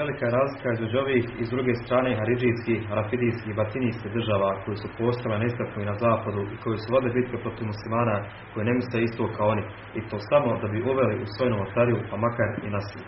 Velika 0.00 0.22
je 0.26 0.36
razlika 0.40 0.68
između 0.72 0.96
ovih 1.04 1.24
i 1.40 1.42
s 1.48 1.50
druge 1.54 1.72
strane 1.84 2.10
haridžijskih, 2.20 2.80
rafidijskih 2.98 3.50
i 3.50 3.58
batinijskih 3.60 4.10
država 4.18 4.50
koji 4.64 4.76
su 4.82 4.88
postale 5.00 5.36
nestakli 5.44 5.82
na 5.90 5.94
zapadu 6.04 6.42
i 6.54 6.56
koji 6.62 6.78
su 6.82 6.88
vode 6.94 7.08
bitke 7.16 7.36
protiv 7.44 7.64
muslimana 7.72 8.16
koji 8.52 8.68
ne 8.68 8.74
misle 8.78 8.98
isto 9.08 9.22
kao 9.36 9.46
oni 9.54 9.64
i 9.98 10.00
to 10.08 10.16
samo 10.30 10.48
da 10.62 10.66
bi 10.72 10.78
uveli 10.92 11.14
u 11.24 11.26
svoju 11.34 11.50
novotariju 11.54 11.98
pa 12.10 12.16
makar 12.24 12.50
i 12.66 12.68
nasilje. 12.76 13.06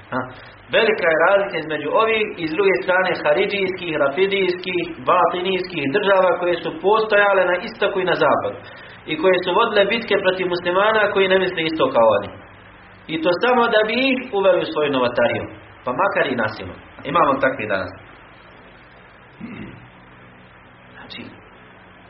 Velika 0.77 1.07
je 1.11 1.23
razlika 1.27 1.57
između 1.59 1.89
ovih 2.03 2.25
i 2.43 2.45
s 2.51 2.53
druge 2.57 2.75
strane 2.85 3.11
haridžijskih, 3.23 3.93
rafidijskih, 4.05 4.83
batinijskih 5.11 5.85
država 5.97 6.31
koje 6.41 6.55
su 6.63 6.71
postojale 6.85 7.43
na 7.51 7.57
istoku 7.69 7.97
i 8.01 8.09
na 8.11 8.17
zapadu 8.25 8.59
i 9.11 9.13
koje 9.21 9.37
su 9.45 9.51
vodile 9.59 9.83
bitke 9.95 10.15
protiv 10.25 10.47
muslimana 10.55 11.03
koji 11.13 11.33
ne 11.33 11.39
misle 11.45 11.61
isto 11.71 11.85
kao 11.97 12.09
oni. 12.19 12.31
I 13.13 13.15
to 13.23 13.31
samo 13.43 13.63
da 13.75 13.81
bi 13.89 13.95
ih 14.11 14.19
uveli 14.39 14.61
u 14.63 14.71
svoju 14.73 14.91
novatariju. 14.97 15.47
Pa 15.85 15.91
makar 16.03 16.27
i 16.29 16.41
nasilno. 16.43 16.75
Imamo 17.11 17.41
takvi 17.45 17.65
danas. 17.75 17.93
Znači, 20.95 21.21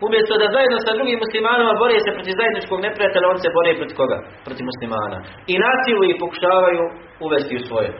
umjesto 0.06 0.32
da 0.42 0.54
zajedno 0.56 0.78
sa 0.80 0.96
drugim 0.96 1.18
muslimanima 1.24 1.80
bore 1.82 1.96
se 2.04 2.16
protiv 2.16 2.34
zajedničkog 2.40 2.78
neprijatelja, 2.86 3.26
on 3.32 3.38
se 3.42 3.54
bore 3.56 3.70
protiv 3.80 3.96
koga? 4.00 4.18
Protiv 4.46 4.64
muslimana. 4.70 5.18
I 5.52 5.54
nasilu 5.66 6.02
ih 6.04 6.16
pokušavaju 6.22 6.82
uvesti 7.26 7.54
u 7.58 7.64
svoje, 7.68 7.90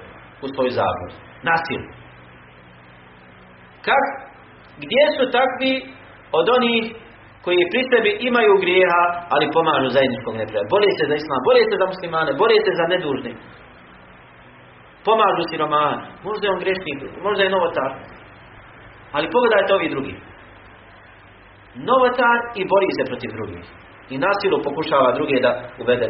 u 0.44 0.46
svoj 0.54 0.70
zabor. 0.78 1.10
Nasilu. 1.50 1.86
Kak? 3.86 4.06
Gdje 4.82 5.04
su 5.16 5.24
takvi 5.38 5.72
od 6.38 6.46
onih 6.56 6.82
koji 7.44 7.70
pri 7.72 7.82
sebi 7.90 8.10
imaju 8.28 8.52
grijeha, 8.62 9.04
ali 9.34 9.54
pomažu 9.56 9.88
zajedničkog 9.96 10.34
neprijatelja. 10.40 10.72
Bore 10.74 10.90
se 10.98 11.04
za 11.10 11.16
islam, 11.20 11.40
bore 11.48 11.62
se 11.70 11.76
za 11.82 11.86
muslimane, 11.92 12.30
bore 12.42 12.56
se 12.66 12.72
za 12.80 12.86
nedužne. 12.92 13.30
Pomažu 15.04 15.42
siromane. 15.50 15.96
Možda 16.26 16.42
je 16.46 16.52
on 16.52 16.60
grešnik, 16.64 16.98
možda 17.26 17.42
je 17.42 17.54
novotar. 17.56 17.90
Ali 19.12 19.32
pogledajte 19.34 19.74
ovi 19.74 19.88
drugi. 19.94 20.14
Novotar 21.74 22.38
i 22.60 22.62
bori 22.72 22.88
se 22.96 23.10
protiv 23.10 23.30
drugih. 23.36 23.64
I 24.12 24.18
nasilu 24.18 24.56
pokušava 24.66 25.16
druge 25.18 25.36
da 25.46 25.50
uvede 25.82 26.08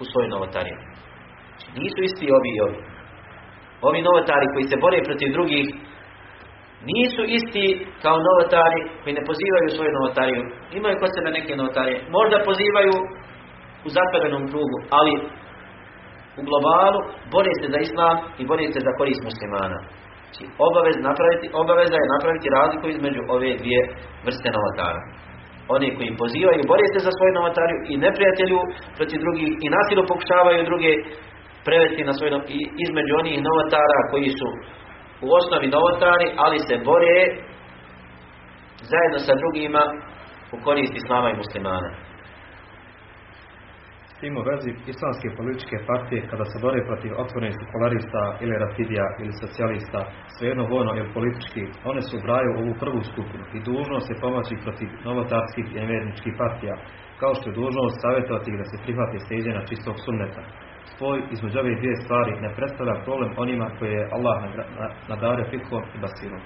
u 0.00 0.04
svoju 0.10 0.28
novotariju. 0.28 0.78
Nisu 1.80 2.00
isti 2.08 2.26
ovi 2.38 2.50
i 2.56 2.60
ovi. 2.66 2.78
Ovi 3.88 4.00
novotari 4.02 4.46
koji 4.54 4.64
se 4.70 4.76
bore 4.84 4.98
protiv 5.08 5.28
drugih 5.36 5.66
nisu 6.88 7.22
isti 7.38 7.64
kao 8.02 8.16
novotari 8.28 8.80
koji 9.02 9.12
ne 9.18 9.24
pozivaju 9.30 9.68
svoju 9.68 9.90
novotariju. 9.98 10.42
Imaju 10.78 10.96
kod 11.00 11.10
sebe 11.14 11.30
neke 11.38 11.52
novotarije. 11.56 11.98
Možda 12.16 12.46
pozivaju 12.48 12.94
u 13.86 13.88
zatvorenom 13.96 14.42
krugu, 14.50 14.78
ali 14.98 15.12
u 16.38 16.40
globalu 16.48 17.00
bori 17.34 17.52
se 17.60 17.66
za 17.74 17.78
islam 17.86 18.16
i 18.40 18.42
bori 18.50 18.64
se 18.74 18.80
za 18.86 18.92
korist 18.98 19.22
muslimana. 19.28 19.78
Znači, 20.24 20.44
obavez 20.68 20.96
napraviti, 21.08 21.46
obaveza 21.62 21.96
je 22.00 22.12
napraviti 22.14 22.54
razliku 22.58 22.86
između 22.88 23.20
ove 23.34 23.50
dvije 23.62 23.80
vrste 24.26 24.48
novotara. 24.56 25.00
Oni 25.74 25.88
koji 25.96 26.20
pozivaju, 26.22 26.70
bore 26.72 26.86
se 26.92 26.98
za 27.06 27.12
svoju 27.16 27.32
novotariju 27.38 27.80
i 27.92 27.94
neprijatelju 28.06 28.60
protiv 28.96 29.18
drugih 29.24 29.50
i 29.64 29.66
nasilu 29.76 30.02
pokušavaju 30.12 30.68
druge 30.70 30.92
prevesti 31.66 32.02
na 32.08 32.12
svoj 32.14 32.30
i 32.58 32.60
između 32.84 33.12
onih 33.22 33.36
novotara 33.48 33.98
koji 34.10 34.30
su 34.38 34.48
u 35.26 35.28
osnovi 35.38 35.66
novotari, 35.76 36.26
ali 36.44 36.58
se 36.66 36.74
bore 36.90 37.16
zajedno 38.90 39.18
sa 39.26 39.34
drugima 39.42 39.82
u 40.54 40.56
korist 40.64 40.94
islama 41.00 41.28
i 41.30 41.40
muslimana 41.42 41.90
tim 44.20 44.34
u 44.40 44.42
vezi 44.50 44.70
islamske 44.92 45.28
političke 45.38 45.76
partije 45.90 46.20
kada 46.30 46.44
se 46.50 46.56
bore 46.64 46.80
protiv 46.90 47.10
otvorenih 47.22 47.54
sekularista 47.60 48.22
ili 48.42 48.60
rafidija 48.64 49.06
ili 49.22 49.32
socijalista, 49.42 50.00
svejedno 50.34 50.64
vojno 50.72 50.92
ili 50.98 51.14
politički, 51.16 51.62
one 51.90 52.00
su 52.06 52.12
ubraju 52.16 52.50
ovu 52.60 52.72
prvu 52.82 53.00
skupinu 53.10 53.44
i 53.56 53.58
dužnost 53.68 54.06
je 54.10 54.20
pomoći 54.24 54.62
protiv 54.64 54.88
novotarskih 55.08 55.66
i 55.68 55.78
nevjerničkih 55.80 56.32
partija, 56.42 56.74
kao 57.20 57.32
što 57.36 57.44
je 57.46 57.58
dužnost 57.60 57.96
savjetovati 58.04 58.58
da 58.60 58.66
se 58.70 58.82
prihvati 58.84 59.18
na 59.58 59.62
čistog 59.70 59.96
sunneta. 60.04 60.42
Spoj 60.92 61.16
između 61.34 61.56
ove 61.58 61.72
dvije 61.80 61.96
stvari 62.04 62.32
ne 62.44 62.50
predstavlja 62.56 63.04
problem 63.06 63.32
onima 63.44 63.66
koje 63.78 63.92
je 63.98 64.08
Allah 64.16 64.36
nadario 65.12 65.50
fikom 65.50 65.82
i 65.94 65.98
basirom. 66.04 66.42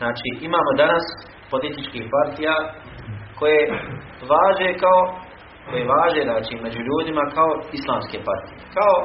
Znači, 0.00 0.28
imamo 0.48 0.70
danas 0.82 1.04
političkih 1.52 2.04
partija 2.16 2.54
koje 3.38 3.60
važe 4.32 4.68
kao 4.84 5.00
koje 5.68 5.90
važe 5.94 6.22
znači, 6.30 6.52
među 6.66 6.80
ljudima 6.88 7.24
kao 7.36 7.50
islamske 7.78 8.18
partije. 8.28 8.58
Kao 8.78 8.96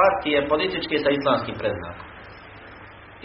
partije 0.00 0.48
političke 0.52 0.94
sa 1.04 1.10
islamskim 1.10 1.54
predznakom. 1.60 2.06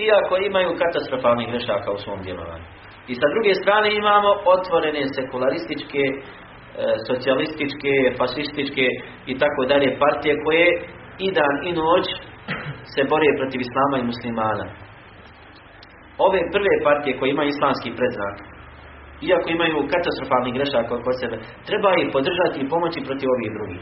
Iako 0.06 0.34
imaju 0.50 0.80
katastrofalnih 0.84 1.48
grešaka 1.52 1.90
u 1.92 2.02
svom 2.04 2.20
djelovanju. 2.26 2.68
I 3.12 3.14
sa 3.22 3.28
druge 3.34 3.52
strane 3.62 3.90
imamo 4.02 4.30
otvorene 4.56 5.04
sekularističke, 5.18 6.04
e, 6.12 6.16
socijalističke, 7.08 7.94
fasističke 8.20 8.86
i 9.32 9.34
tako 9.42 9.62
dalje 9.72 10.00
partije 10.04 10.34
koje 10.46 10.68
i 11.26 11.28
dan 11.38 11.56
i 11.70 11.72
noć 11.82 12.06
se 12.94 13.02
bore 13.12 13.30
protiv 13.40 13.60
islama 13.68 13.96
i 14.00 14.10
muslimana. 14.12 14.66
Ove 16.28 16.40
prve 16.54 16.74
partije 16.88 17.18
koje 17.18 17.30
imaju 17.32 17.50
islamski 17.50 17.90
predznak 17.98 18.53
iako 19.30 19.48
imaju 19.52 19.90
katastrofalni 19.94 20.56
grešaka 20.58 21.04
kod 21.06 21.16
sebe, 21.22 21.36
treba 21.68 21.90
ih 22.02 22.08
podržati 22.16 22.58
i 22.60 22.70
pomoći 22.74 23.08
protiv 23.08 23.28
ovih 23.36 23.52
drugih. 23.58 23.82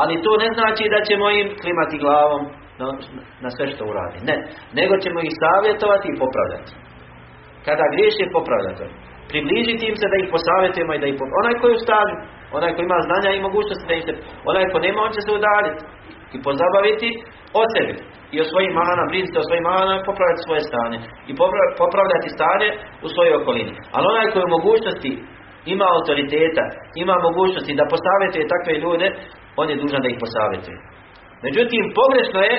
Ali 0.00 0.22
to 0.24 0.32
ne 0.42 0.48
znači 0.56 0.84
da 0.94 0.98
ćemo 1.08 1.26
im 1.40 1.48
klimati 1.62 2.02
glavom 2.04 2.42
na, 2.80 2.86
na 3.44 3.48
sve 3.54 3.64
što 3.72 3.82
uradi. 3.92 4.18
Ne, 4.28 4.36
nego 4.78 4.94
ćemo 5.04 5.18
ih 5.20 5.34
savjetovati 5.42 6.06
i 6.10 6.18
popravljati. 6.22 6.72
Kada 7.66 7.84
griješe, 7.94 8.34
popravljati. 8.36 8.84
Približiti 9.30 9.84
im 9.90 9.96
se 10.00 10.06
da 10.12 10.16
ih 10.18 10.28
posavjetujemo 10.34 10.92
i 10.94 11.02
da 11.02 11.06
ih. 11.08 11.16
Onaj 11.40 11.54
koji 11.60 11.72
ustavi, 11.80 12.14
onaj 12.58 12.70
koji 12.74 12.84
ima 12.86 12.98
znanja 13.08 13.30
i 13.32 13.44
mogućnosti 13.48 13.88
da 13.90 13.94
ih 13.96 14.04
se, 14.06 14.12
onaj 14.50 14.64
ko 14.72 14.78
nema, 14.84 14.98
on 15.06 15.12
će 15.16 15.22
se 15.26 15.30
udaljiti 15.38 15.82
i 16.34 16.36
pozabaviti 16.46 17.08
o 17.60 17.62
sebi 17.72 17.94
i 18.34 18.36
o 18.42 18.48
svojim 18.50 18.72
manama, 18.80 19.10
brinuti 19.10 19.42
o 19.42 19.48
svojim 19.48 19.64
manama, 19.70 20.06
popravljati 20.10 20.46
svoje 20.46 20.62
stanje 20.70 20.98
i 21.30 21.32
popravljati 21.82 22.34
stanje 22.36 22.68
u 23.04 23.06
svojoj 23.14 23.34
okolini. 23.40 23.72
Ali 23.94 24.04
onaj 24.12 24.30
koji 24.32 24.44
u 24.46 24.56
mogućnosti 24.58 25.12
ima 25.74 25.86
autoriteta, 25.96 26.64
ima 27.02 27.14
mogućnosti 27.28 27.78
da 27.80 27.90
posavjetuje 27.92 28.52
takve 28.54 28.74
ljude, 28.84 29.06
on 29.60 29.66
je 29.70 29.80
dužan 29.82 30.02
da 30.02 30.08
ih 30.10 30.18
posavjetuje. 30.24 30.78
Međutim, 31.46 31.82
pogrešno 32.00 32.40
je 32.48 32.56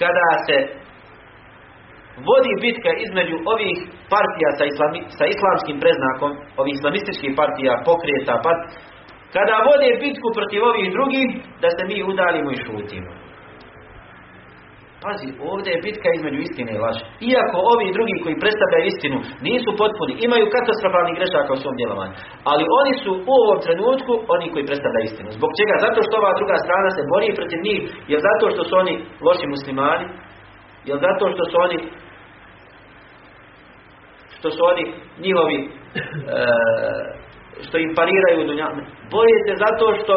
kada 0.00 0.28
se 0.46 0.56
vodi 2.28 2.52
bitka 2.64 2.90
između 3.06 3.36
ovih 3.52 3.76
partija 4.14 4.50
sa, 4.58 4.64
islami, 4.72 5.00
sa 5.18 5.24
islamskim 5.34 5.76
preznakom, 5.82 6.32
ovih 6.60 6.74
islamističkih 6.78 7.32
partija, 7.40 7.72
pokreta, 7.90 8.34
part, 8.46 8.62
kada 9.36 9.56
vode 9.68 9.88
bitku 10.04 10.28
protiv 10.36 10.60
ovih 10.70 10.86
drugih, 10.96 11.28
da 11.62 11.68
se 11.76 11.82
mi 11.90 11.96
udalimo 12.10 12.50
i 12.52 12.62
šutimo. 12.64 13.12
Pazi, 15.02 15.28
ovdje 15.52 15.70
je 15.72 15.84
bitka 15.86 16.08
između 16.12 16.38
istine 16.46 16.70
i 16.74 16.82
laži. 16.84 17.02
Iako 17.30 17.56
ovi 17.72 17.94
drugi 17.96 18.16
koji 18.24 18.42
predstavljaju 18.42 18.84
istinu 18.92 19.18
nisu 19.48 19.70
potpuni, 19.80 20.12
imaju 20.26 20.52
katastrofalni 20.56 21.16
grešaka 21.18 21.50
u 21.54 21.60
svom 21.62 21.74
djelovanju. 21.80 22.14
Ali 22.50 22.64
oni 22.80 22.92
su 23.02 23.10
u 23.30 23.32
ovom 23.42 23.58
trenutku 23.66 24.12
oni 24.34 24.46
koji 24.52 24.68
predstavljaju 24.68 25.04
istinu. 25.08 25.28
Zbog 25.38 25.50
čega? 25.58 25.74
Zato 25.86 25.98
što 26.06 26.14
ova 26.16 26.32
druga 26.38 26.56
strana 26.64 26.88
se 26.96 27.02
bori 27.12 27.28
protiv 27.38 27.60
njih, 27.68 27.80
jer 28.10 28.18
zato 28.28 28.44
što 28.52 28.62
su 28.68 28.72
oni 28.82 28.94
loši 29.26 29.46
muslimani, 29.54 30.06
jer 30.88 30.96
zato 31.06 31.24
što 31.34 31.42
su 31.50 31.56
oni 31.66 31.78
što 34.36 34.48
su 34.50 34.60
oni 34.72 34.84
njihovi 35.24 35.58
e, 35.60 35.68
što 37.64 37.76
im 37.78 37.90
pariraju 37.98 38.46
dunja. 38.48 38.68
Borije 39.14 39.38
se 39.46 39.54
zato 39.64 39.86
što 40.00 40.12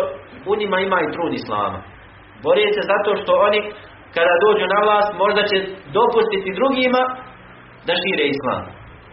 u 0.51 0.53
njima 0.59 0.77
ima 0.79 0.97
i 1.01 1.11
trud 1.13 1.31
islama. 1.33 1.79
Borije 2.45 2.69
se 2.75 2.81
zato 2.93 3.09
što 3.21 3.31
oni 3.47 3.59
kada 4.15 4.33
dođu 4.45 4.65
na 4.73 4.79
vlast 4.85 5.11
možda 5.23 5.41
će 5.49 5.57
dopustiti 5.97 6.57
drugima 6.59 7.01
da 7.87 7.93
šire 8.01 8.25
islam. 8.35 8.63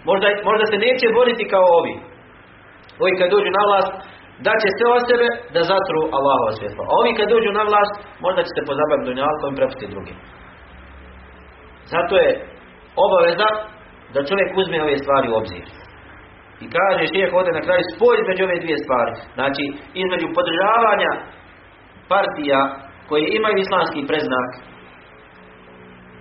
Možda, 0.08 0.26
možda 0.48 0.64
se 0.70 0.76
neće 0.86 1.06
boriti 1.18 1.50
kao 1.54 1.66
ovi. 1.78 1.94
Ovi 3.02 3.12
kad 3.18 3.28
dođu 3.34 3.50
na 3.58 3.62
vlast 3.68 3.92
da 4.46 4.52
će 4.60 4.68
sve 4.76 4.86
o 4.96 4.98
sebe 5.08 5.28
da 5.54 5.60
zatru 5.72 6.00
Allahova 6.16 6.52
svjetlo. 6.58 6.82
A 6.88 6.92
ovi 7.00 7.10
kad 7.18 7.26
dođu 7.34 7.50
na 7.58 7.64
vlast 7.70 7.94
možda 8.24 8.40
će 8.46 8.50
se 8.56 8.66
pozabaviti 8.68 9.08
dunjalkom 9.08 9.50
i 9.52 9.58
prepustiti 9.58 9.92
drugim. 9.94 10.16
Zato 11.94 12.14
je 12.24 12.30
obaveza 13.06 13.48
da 14.14 14.28
čovjek 14.28 14.50
uzme 14.60 14.78
ove 14.82 14.96
stvari 15.04 15.26
u 15.30 15.36
obzir. 15.40 15.64
I 16.64 16.66
kaže 16.76 17.10
šeheh 17.12 17.32
ovdje 17.38 17.52
na 17.58 17.62
kraju 17.66 17.82
spoj 17.92 18.14
između 18.18 18.42
ove 18.44 18.56
dvije 18.64 18.78
stvari. 18.84 19.12
Znači, 19.38 19.64
između 20.02 20.26
podržavanja 20.36 21.12
partija 22.12 22.60
koje 23.08 23.24
imaju 23.38 23.56
islamski 23.58 24.08
preznak, 24.10 24.50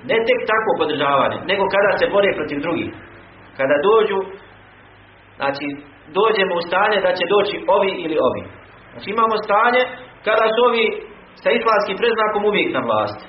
ne 0.10 0.18
tek 0.28 0.40
tako 0.52 0.72
podržavanje, 0.82 1.38
nego 1.52 1.64
kada 1.76 1.92
se 2.00 2.06
bore 2.14 2.30
protiv 2.40 2.58
drugih. 2.66 2.92
Kada 3.58 3.76
dođu, 3.90 4.20
znači, 5.40 5.68
dođemo 6.20 6.54
u 6.58 6.66
stanje 6.68 6.98
da 7.06 7.12
će 7.18 7.26
doći 7.36 7.56
ovi 7.76 7.92
ili 8.06 8.16
ovi. 8.28 8.44
Znači, 8.92 9.08
imamo 9.16 9.36
stanje 9.46 9.82
kada 10.28 10.46
su 10.54 10.60
ovi 10.70 10.86
sa 11.44 11.50
islamskim 11.58 11.98
preznakom 12.02 12.42
uvijek 12.50 12.70
na 12.78 12.82
vlasti. 12.88 13.26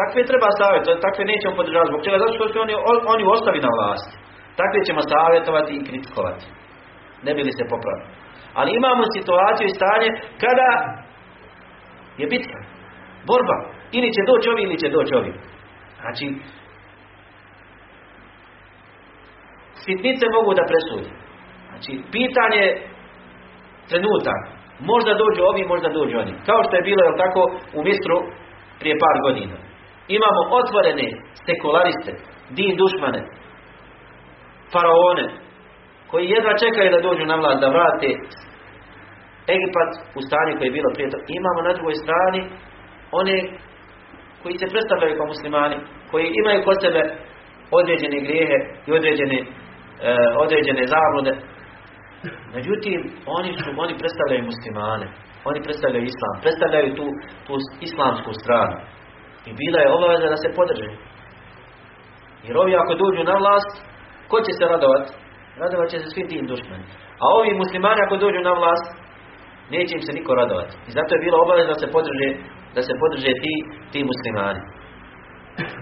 Takve 0.00 0.20
treba 0.30 0.48
savjetovati, 0.60 1.04
takve 1.06 1.22
nećemo 1.32 1.58
podržavati. 1.60 1.90
Zbog 1.92 2.02
čega? 2.04 2.22
Zato 2.22 2.32
što 2.36 2.44
su 2.48 2.56
oni, 2.64 2.74
oni 3.14 3.24
ostavi 3.34 3.60
na 3.66 3.72
vlasti. 3.76 4.14
Takve 4.60 4.78
ćemo 4.86 5.00
savjetovati 5.12 5.72
i 5.74 5.84
kritikovati. 5.88 6.46
Ne 7.26 7.34
bi 7.34 7.42
li 7.42 7.52
se 7.58 7.64
popravili. 7.72 8.08
Ali 8.58 8.76
imamo 8.80 9.02
situaciju 9.16 9.66
i 9.66 9.76
stanje 9.78 10.08
kada 10.42 10.68
je 12.20 12.26
bitka, 12.32 12.58
borba. 13.30 13.56
Ili 13.96 14.08
će 14.14 14.22
doći 14.30 14.46
ovi, 14.52 14.62
ili 14.62 14.76
će 14.82 14.88
doći 14.96 15.14
ovi. 15.20 15.32
Znači, 16.00 16.26
sitnice 19.84 20.24
mogu 20.36 20.50
da 20.58 20.70
presudi. 20.70 21.10
Znači, 21.68 21.92
pitanje 22.16 22.64
trenutak. 23.88 24.40
Možda 24.92 25.20
dođu 25.22 25.40
ovi, 25.50 25.62
možda 25.72 25.88
dođu 25.98 26.14
oni. 26.24 26.34
Kao 26.48 26.60
što 26.64 26.72
je 26.76 26.86
bilo, 26.88 27.00
jel 27.04 27.16
tako, 27.24 27.40
u 27.78 27.80
Mistru 27.86 28.18
prije 28.80 28.94
par 29.04 29.16
godina. 29.26 29.56
Imamo 30.18 30.40
otvorene 30.60 31.08
sekulariste, 31.46 32.12
din 32.58 32.72
dušmane, 32.80 33.20
faraone, 34.72 35.26
koji 36.10 36.32
jedva 36.36 36.60
čekaju 36.64 36.88
da 36.94 37.06
dođu 37.08 37.24
na 37.26 37.36
vlast, 37.40 37.60
da 37.60 37.68
vrate 37.74 38.10
Egipat 39.54 39.90
u 40.18 40.20
stanju 40.26 40.52
koje 40.56 40.66
je 40.68 40.78
bilo 40.78 40.90
prije 40.94 41.08
toga. 41.12 41.24
Imamo 41.40 41.60
na 41.68 41.72
drugoj 41.76 41.94
strani 42.02 42.40
one 43.20 43.36
koji 44.42 44.54
se 44.58 44.72
predstavljaju 44.72 45.16
kao 45.16 45.32
muslimani, 45.34 45.76
koji 46.10 46.26
imaju 46.40 46.64
kod 46.66 46.76
sebe 46.84 47.02
određene 47.80 48.18
grijehe 48.26 48.58
i 48.88 48.90
određene, 48.98 49.38
e, 49.40 49.46
određene 50.44 50.82
zablude. 50.94 51.32
Međutim, 52.56 52.98
oni, 53.38 53.50
su, 53.58 53.68
oni 53.84 53.94
predstavljaju 54.00 54.48
muslimane, 54.50 55.06
oni 55.50 55.60
predstavljaju 55.66 56.04
islam, 56.12 56.34
predstavljaju 56.44 56.88
tu, 56.98 57.06
tu 57.46 57.54
islamsku 57.88 58.30
stranu. 58.42 58.76
I 59.48 59.50
bila 59.60 59.78
je 59.80 59.94
obaveza 59.96 60.26
da 60.34 60.38
se 60.42 60.56
podrže. 60.58 60.88
Jer 62.46 62.54
ovi 62.56 62.72
ako 62.76 62.92
dođu 63.02 63.22
na 63.24 63.36
vlast, 63.42 63.72
ko 64.32 64.38
će 64.46 64.52
se 64.58 64.64
radovati? 64.74 65.10
Radovat 65.62 65.88
će 65.92 65.98
se 66.02 66.08
svi 66.14 66.22
tim 66.30 66.44
dušmani. 66.52 66.86
A 67.22 67.24
ovi 67.38 67.50
muslimani 67.62 68.00
ako 68.02 68.14
dođu 68.24 68.40
na 68.48 68.52
vlast, 68.60 68.86
neće 69.74 69.92
im 69.94 70.02
se 70.06 70.12
niko 70.18 70.30
radovati. 70.42 70.74
I 70.88 70.90
zato 70.96 71.10
je 71.12 71.24
bilo 71.24 71.36
obaveza 71.44 71.72
da 71.74 71.78
se 71.82 71.88
podrže, 71.96 72.28
da 72.76 72.80
se 72.88 72.92
podrže 73.02 73.32
ti, 73.42 73.54
ti 73.92 73.98
muslimani. 74.12 74.62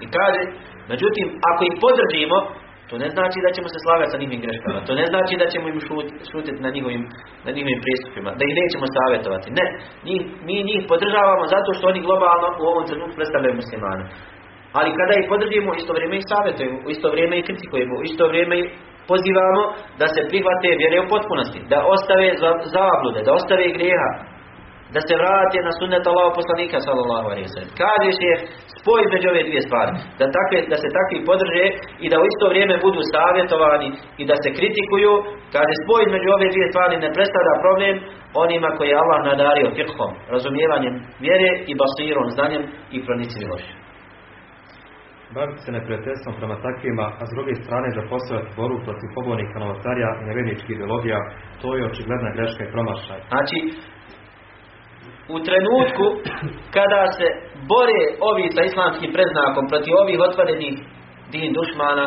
I 0.04 0.06
kaže, 0.16 0.42
međutim, 0.92 1.26
ako 1.50 1.60
ih 1.64 1.74
podržimo, 1.84 2.38
to 2.90 2.94
ne 3.04 3.08
znači 3.14 3.38
da 3.44 3.50
ćemo 3.56 3.68
se 3.72 3.78
slagati 3.84 4.12
sa 4.12 4.20
njihovim 4.20 4.42
greškama. 4.44 4.78
To 4.88 4.92
ne 5.00 5.06
znači 5.12 5.34
da 5.42 5.46
ćemo 5.52 5.66
im 5.68 5.80
šutiti 6.30 6.62
na 6.66 6.70
njihovim, 6.76 7.02
na 7.46 7.50
njihovim 7.56 7.80
pristupima. 7.84 8.30
Da 8.38 8.42
ih 8.46 8.54
nećemo 8.60 8.86
savjetovati. 8.96 9.48
Ne. 9.58 9.66
mi 10.46 10.56
njih 10.68 10.82
podržavamo 10.92 11.44
zato 11.54 11.70
što 11.76 11.84
oni 11.90 12.00
globalno 12.06 12.48
u 12.62 12.64
ovom 12.72 12.84
trenutku 12.88 13.14
predstavljaju 13.18 13.60
muslimane. 13.62 14.04
Ali 14.78 14.96
kada 14.98 15.14
ih 15.16 15.26
podržimo, 15.32 15.70
isto 15.80 15.92
vrijeme 15.96 16.16
ih 16.18 16.26
savjetujemo, 16.32 16.78
isto 16.94 17.06
vrijeme 17.14 17.34
ih 17.38 17.46
kritikujemo, 17.48 17.96
isto 18.08 18.24
vrijeme 18.30 18.54
ih 18.62 18.68
pozivamo 19.10 19.62
da 20.00 20.06
se 20.14 20.20
prihvate 20.30 20.68
vjere 20.80 20.98
u 21.00 21.10
potpunosti, 21.12 21.60
da 21.72 21.78
ostave 21.94 22.28
zablude, 22.74 23.20
da 23.26 23.30
ostave 23.38 23.66
grijeha, 23.76 24.10
da 24.94 25.00
se 25.06 25.14
vrate 25.20 25.58
na 25.68 25.72
sunnet 25.78 26.04
Allahu 26.10 26.32
poslanika 26.40 26.78
sallallahu 26.86 27.26
alejhi 27.30 27.46
ve 27.48 27.54
sellem. 27.54 27.72
Je 28.28 28.34
spoj 28.78 29.00
između 29.02 29.26
ove 29.32 29.42
dvije 29.48 29.62
stvari, 29.68 29.92
da 30.20 30.24
takve 30.38 30.58
da 30.72 30.76
se 30.82 30.88
takvi 30.98 31.18
podrže 31.30 31.64
i 32.04 32.06
da 32.12 32.16
u 32.18 32.28
isto 32.32 32.46
vrijeme 32.52 32.74
budu 32.86 33.00
savjetovani 33.14 33.88
i 34.20 34.24
da 34.30 34.36
se 34.42 34.48
kritikuju, 34.58 35.12
kaže 35.54 35.72
spoj 35.82 36.00
između 36.04 36.28
ove 36.36 36.46
dvije 36.54 36.66
stvari 36.72 36.94
ne 37.04 37.10
predstavlja 37.16 37.54
problem 37.64 37.94
onima 38.44 38.68
koje 38.76 38.88
je 38.90 39.00
Allah 39.02 39.20
nadario 39.30 39.74
fiqhom, 39.78 40.12
razumijevanjem 40.34 40.94
vjere 41.24 41.50
i 41.70 41.72
basirom, 41.80 42.26
znanjem 42.36 42.62
i 42.96 42.98
pronicljivošću. 43.06 43.74
Baviti 45.34 45.60
se 45.64 45.72
neprijateljstvom 45.72 46.34
prema 46.40 46.56
takvima, 46.66 47.06
a 47.20 47.22
s 47.28 47.30
druge 47.34 47.52
strane 47.62 47.88
zapostavljati 48.00 48.56
boru 48.60 48.76
protiv 48.86 49.08
pobojnika 49.16 49.56
novotarija 49.64 50.10
i 50.20 50.72
ideologija, 50.72 51.18
to 51.62 51.68
je 51.76 51.86
očigledna 51.90 52.30
greška 52.36 52.62
i 52.64 52.72
promašaj. 52.74 53.20
Znači, 53.32 53.58
u 55.34 55.36
trenutku 55.48 56.06
kada 56.76 57.02
se 57.18 57.26
bore 57.72 58.00
ovi 58.30 58.46
sa 58.54 58.62
islamskim 58.70 59.10
preznakom 59.16 59.64
protiv 59.72 59.92
ovih 60.02 60.18
otvorenih 60.28 60.74
din 61.32 61.48
dušmana, 61.58 62.06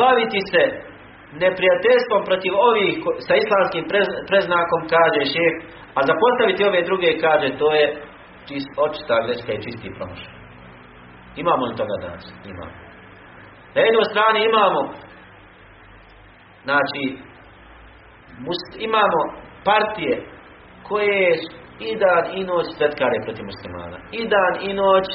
baviti 0.00 0.40
se 0.52 0.62
neprijateljstvom 1.44 2.22
protiv 2.28 2.52
ovih 2.70 2.92
sa 3.26 3.34
islamskim 3.42 3.84
preznakom, 4.30 4.80
kaže 4.94 5.22
šef, 5.34 5.54
a 5.96 6.00
zapostaviti 6.10 6.68
ove 6.70 6.80
druge, 6.88 7.10
kaže, 7.24 7.48
to 7.60 7.68
je 7.78 7.84
čist, 8.46 8.70
očista 8.84 9.16
greška 9.24 9.52
i 9.52 9.62
čisti 9.64 9.96
promašaj. 9.98 10.41
Imamo 11.36 11.66
li 11.66 11.76
toga 11.76 11.96
danas? 12.00 12.24
Imamo. 12.44 12.72
Na 13.74 13.80
jednoj 13.80 14.04
strani 14.04 14.44
imamo 14.44 14.80
znači 16.64 17.18
imamo 18.78 19.20
partije 19.64 20.26
koje 20.88 21.34
i 21.80 21.96
dan 21.96 22.38
i 22.38 22.44
noć 22.44 22.66
svetkare 22.76 23.16
protiv 23.24 23.44
muslimana. 23.44 23.98
I 24.12 24.28
dan 24.28 24.70
i 24.70 24.74
noć 24.74 25.06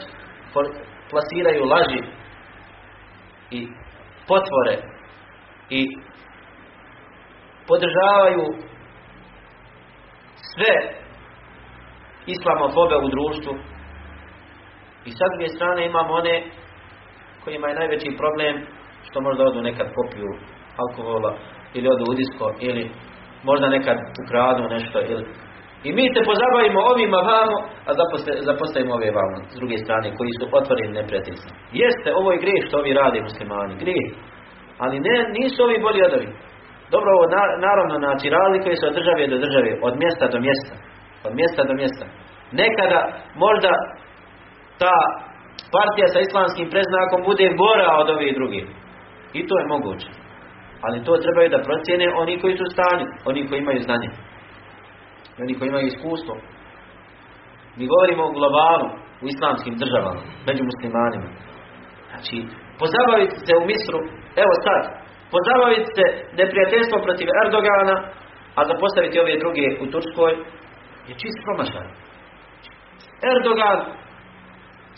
plasiraju 1.10 1.64
laži 1.66 2.02
i 3.52 3.68
potvore 4.28 4.76
i 5.70 5.84
podržavaju 7.68 8.46
sve 10.54 10.74
islamofobe 12.26 12.96
u 12.96 13.10
društvu 13.10 13.77
i 15.08 15.12
sa 15.18 15.26
druge 15.32 15.48
strane 15.56 15.82
imamo 15.86 16.12
one 16.22 16.36
kojima 17.44 17.68
je 17.68 17.80
najveći 17.82 18.20
problem 18.22 18.54
što 19.08 19.18
možda 19.22 19.42
odu 19.44 19.62
nekad 19.70 19.88
popiju 19.98 20.32
alkohola 20.82 21.32
ili 21.76 21.88
odu 21.94 22.04
u 22.12 22.18
disko 22.20 22.48
ili 22.70 22.84
možda 23.44 23.76
nekad 23.78 23.98
ukradu 24.24 24.64
nešto 24.76 24.98
ili 25.12 25.26
i 25.88 25.90
mi 25.98 26.06
se 26.14 26.20
pozabavimo 26.30 26.80
ovima 26.94 27.20
vamo, 27.34 27.58
a 27.88 27.92
zapostavimo 28.50 28.94
ove 28.96 29.10
vamo, 29.20 29.38
s 29.54 29.56
druge 29.60 29.78
strane, 29.84 30.08
koji 30.18 30.32
su 30.40 30.46
otvoreni 30.60 30.98
neprijateljstvom. 31.00 31.54
Jeste, 31.82 32.10
ovo 32.20 32.30
je 32.32 32.44
grijeh 32.44 32.62
što 32.68 32.76
ovi 32.82 32.92
rade 33.02 33.20
muslimani, 33.30 33.82
grijeh. 33.84 34.08
Ali 34.84 35.06
ne, 35.08 35.16
nisu 35.38 35.58
ovi 35.68 35.78
bolji 35.86 36.02
od 36.08 36.14
ovih. 36.18 36.32
Dobro, 36.94 37.10
ovo 37.16 37.26
naravno, 37.68 37.94
znači, 38.04 38.26
razlikuje 38.38 38.76
se 38.78 38.86
od 38.88 38.96
države 39.00 39.24
do 39.34 39.38
države, 39.46 39.72
od 39.88 39.94
mjesta 40.02 40.26
do 40.34 40.40
mjesta. 40.46 40.74
Od 41.28 41.34
mjesta 41.40 41.62
do 41.70 41.74
mjesta. 41.82 42.06
Nekada, 42.62 43.00
možda, 43.46 43.72
ta 44.82 44.98
partija 45.76 46.08
sa 46.14 46.20
islamskim 46.20 46.68
preznakom 46.74 47.20
bude 47.30 47.46
gora 47.64 47.90
od 48.02 48.08
ovih 48.16 48.32
drugih. 48.38 48.66
I 49.38 49.40
to 49.48 49.54
je 49.60 49.72
moguće. 49.74 50.10
Ali 50.86 51.04
to 51.06 51.24
trebaju 51.24 51.50
da 51.50 51.66
procijene 51.68 52.08
oni 52.22 52.34
koji 52.42 52.54
su 52.58 52.66
stanju, 52.74 53.06
oni 53.30 53.48
koji 53.48 53.60
imaju 53.60 53.80
znanje. 53.88 54.10
Oni 55.44 55.54
koji 55.58 55.68
imaju 55.70 55.86
iskustvo. 55.88 56.34
Mi 57.78 57.84
govorimo 57.94 58.24
o 58.26 58.36
globalu, 58.38 58.88
u 59.24 59.26
islamskim 59.34 59.76
državama, 59.82 60.22
među 60.48 60.64
muslimanima. 60.72 61.30
Znači, 62.10 62.38
pozabaviti 62.82 63.36
se 63.46 63.54
u 63.62 63.64
Misru, 63.72 64.00
evo 64.44 64.54
sad, 64.66 64.82
pozabaviti 65.34 65.90
se 65.98 66.06
neprijateljstvom 66.40 67.02
protiv 67.08 67.28
Erdogana, 67.44 67.96
a 68.58 68.60
zapostaviti 68.72 69.20
ove 69.20 69.34
druge 69.44 69.66
u 69.84 69.86
Turskoj, 69.94 70.34
je 71.08 71.14
čist 71.22 71.40
promašaj. 71.46 71.88
Erdogan 73.34 73.80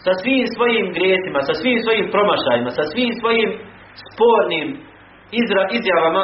sa 0.05 0.13
svim 0.21 0.45
svojim 0.55 0.85
grijesima, 0.97 1.39
sa 1.49 1.53
svim 1.61 1.77
svojim 1.85 2.05
promašajima, 2.13 2.69
sa 2.79 2.85
svim 2.91 3.11
svojim 3.21 3.49
spornim 4.09 4.67
izra, 5.41 5.63
izjavama, 5.77 6.23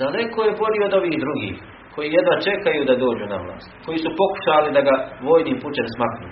daleko 0.00 0.38
je 0.44 0.58
bolji 0.62 0.80
od 0.86 0.94
ovih 1.00 1.16
drugih, 1.24 1.54
koji 1.94 2.16
jedva 2.18 2.36
čekaju 2.48 2.82
da 2.88 3.02
dođu 3.04 3.24
na 3.32 3.38
vlast, 3.44 3.70
koji 3.84 3.98
su 4.04 4.10
pokušali 4.20 4.68
da 4.76 4.80
ga 4.88 4.94
vojnim 5.28 5.56
pučem 5.62 5.86
smaknu. 5.94 6.28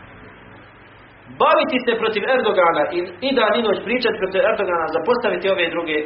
Baviti 1.43 1.79
se 1.87 1.93
protiv 2.03 2.23
Erdogana 2.35 2.85
i, 2.97 2.99
i 3.27 3.29
da 3.37 3.45
ni 3.55 3.61
noć 3.67 3.79
pričati 3.87 4.21
protiv 4.23 4.41
Erdogana, 4.51 4.95
zapostaviti 4.97 5.53
ove 5.55 5.67
druge, 5.75 5.99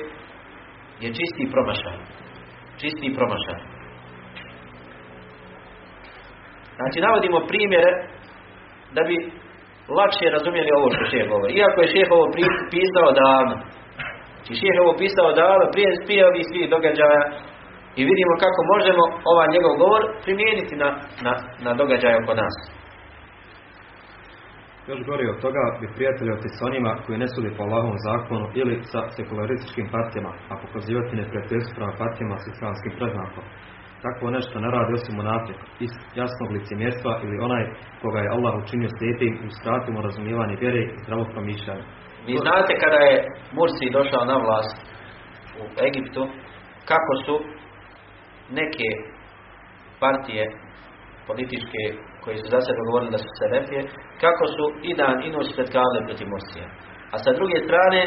je 1.03 1.09
čisti 1.19 1.45
promašaj. 1.55 1.97
Čisti 2.81 3.09
promašaj. 3.19 3.59
Znači, 6.79 6.99
navodimo 7.07 7.39
primjere 7.51 7.93
da 8.97 9.03
bi 9.09 9.17
lakše 9.99 10.27
razumjeli 10.37 10.71
ovo 10.79 10.87
što 10.95 11.05
šeh 11.13 11.25
govori. 11.33 11.53
Iako 11.55 11.79
je 11.81 11.93
šeh 11.95 12.09
ovo 12.17 12.27
pisao 12.75 13.09
davno. 13.23 13.55
Znači, 14.35 14.53
šeh 14.61 14.77
ovo 14.85 14.93
pisao 15.03 15.31
davno, 15.43 15.65
prije, 15.75 15.89
prije 16.07 16.25
svih 16.51 16.67
događaja 16.75 17.23
i 17.99 18.01
vidimo 18.11 18.35
kako 18.45 18.61
možemo 18.75 19.05
ovaj 19.33 19.49
njegov 19.55 19.73
govor 19.83 20.03
primijeniti 20.25 20.75
na, 20.83 20.89
na, 21.27 21.33
na 21.65 21.71
događaje 21.81 22.17
oko 22.23 22.35
nas. 22.43 22.57
Još 24.91 25.01
gori 25.09 25.25
od 25.29 25.39
toga 25.45 25.63
bi 25.81 25.95
prijatelji 25.97 26.33
s 26.59 26.61
onima 26.69 26.91
koji 27.05 27.23
ne 27.23 27.29
sudi 27.35 27.51
po 27.57 27.63
Allahovom 27.67 27.99
zakonu 28.09 28.47
ili 28.61 28.75
sa 28.93 29.01
sekularističkim 29.17 29.87
partijama, 29.95 30.33
a 30.51 30.53
pokazivati 30.65 31.19
neprijateljstvo 31.21 31.73
prema 31.77 31.95
partijama 32.03 32.37
s 32.39 32.47
islamskim 32.53 32.93
preznakom. 32.99 33.45
Takvo 34.05 34.31
nešto 34.31 34.61
ne 34.61 34.71
radi 34.77 34.93
osim 34.99 35.19
unaprijed, 35.19 35.61
iz 35.87 35.93
jasnog 36.21 36.49
licemjerstva 36.57 37.13
ili 37.25 37.45
onaj 37.47 37.65
koga 38.03 38.19
je 38.21 38.33
Allah 38.35 38.53
učinio 38.63 38.91
slijepim 38.97 39.35
u 39.47 39.49
skratimo 39.59 39.99
razumijevanje 40.07 40.57
vjere 40.61 40.83
i 40.85 40.99
zdravo 41.03 41.25
promišljanje. 41.33 41.85
Vi 42.27 42.35
znate 42.45 42.73
kada 42.83 42.99
je 43.09 43.17
Mursi 43.57 43.95
došao 43.99 44.25
na 44.31 44.37
vlast 44.45 44.77
u 45.63 45.65
Egiptu, 45.89 46.23
kako 46.91 47.13
su 47.25 47.35
neke 48.59 48.89
partije 50.03 50.45
političke 51.29 51.83
koji 52.23 52.37
su 52.41 52.47
za 52.55 52.61
sebe 52.67 52.81
govorili 52.89 53.15
da 53.15 53.21
su 53.25 53.31
Selefije, 53.41 53.83
kako 54.25 54.45
su 54.55 54.65
i 54.89 54.91
dan 55.01 55.17
i 55.27 55.33
noć 55.35 55.47
svetkavali 55.55 56.07
protiv 56.09 56.27
Mursija. 56.33 56.67
A 57.15 57.17
sa 57.25 57.31
druge 57.39 57.57
strane, 57.67 58.01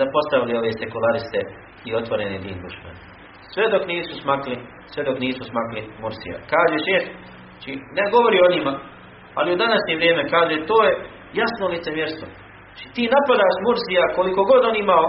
zapostavili 0.00 0.58
ove 0.60 0.70
sekulariste 0.82 1.40
i 1.88 1.90
otvorene 2.00 2.38
din 2.44 2.58
dušman. 2.64 2.96
Sve 3.58 3.66
dok 3.74 3.84
nisu 3.92 4.14
smakli, 4.22 4.56
sve 4.92 5.02
dok 5.08 5.16
nisu 5.24 5.42
smakli 5.50 5.80
Mursija. 6.02 6.36
Kaže 6.52 6.76
šef, 6.86 7.04
či 7.62 7.70
ne 7.98 8.04
govori 8.14 8.38
o 8.40 8.52
njima, 8.54 8.72
ali 9.38 9.52
u 9.54 9.60
današnje 9.64 9.94
vrijeme 10.00 10.22
kaže, 10.34 10.54
to 10.70 10.76
je 10.86 10.92
jasno 11.40 11.64
licemjerstvo. 11.74 12.26
Či 12.76 12.84
ti 12.94 13.02
napadaš 13.16 13.54
Mursija 13.66 14.04
koliko 14.18 14.40
god 14.50 14.62
on 14.70 14.76
imao, 14.84 15.06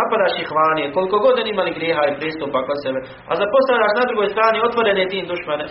napadaš 0.00 0.34
ih 0.42 0.50
vanije, 0.60 0.94
koliko 0.96 1.16
god 1.24 1.34
on 1.40 1.48
imali 1.50 1.76
grijeha 1.78 2.02
i 2.06 2.18
pristupa 2.20 2.58
kod 2.68 2.78
sebe, 2.84 2.98
a 3.30 3.32
zapostavljaš 3.42 3.92
na 3.96 4.04
drugoj 4.08 4.28
strani 4.34 4.58
otvorene 4.68 5.04
din 5.12 5.24
dušmane, 5.30 5.66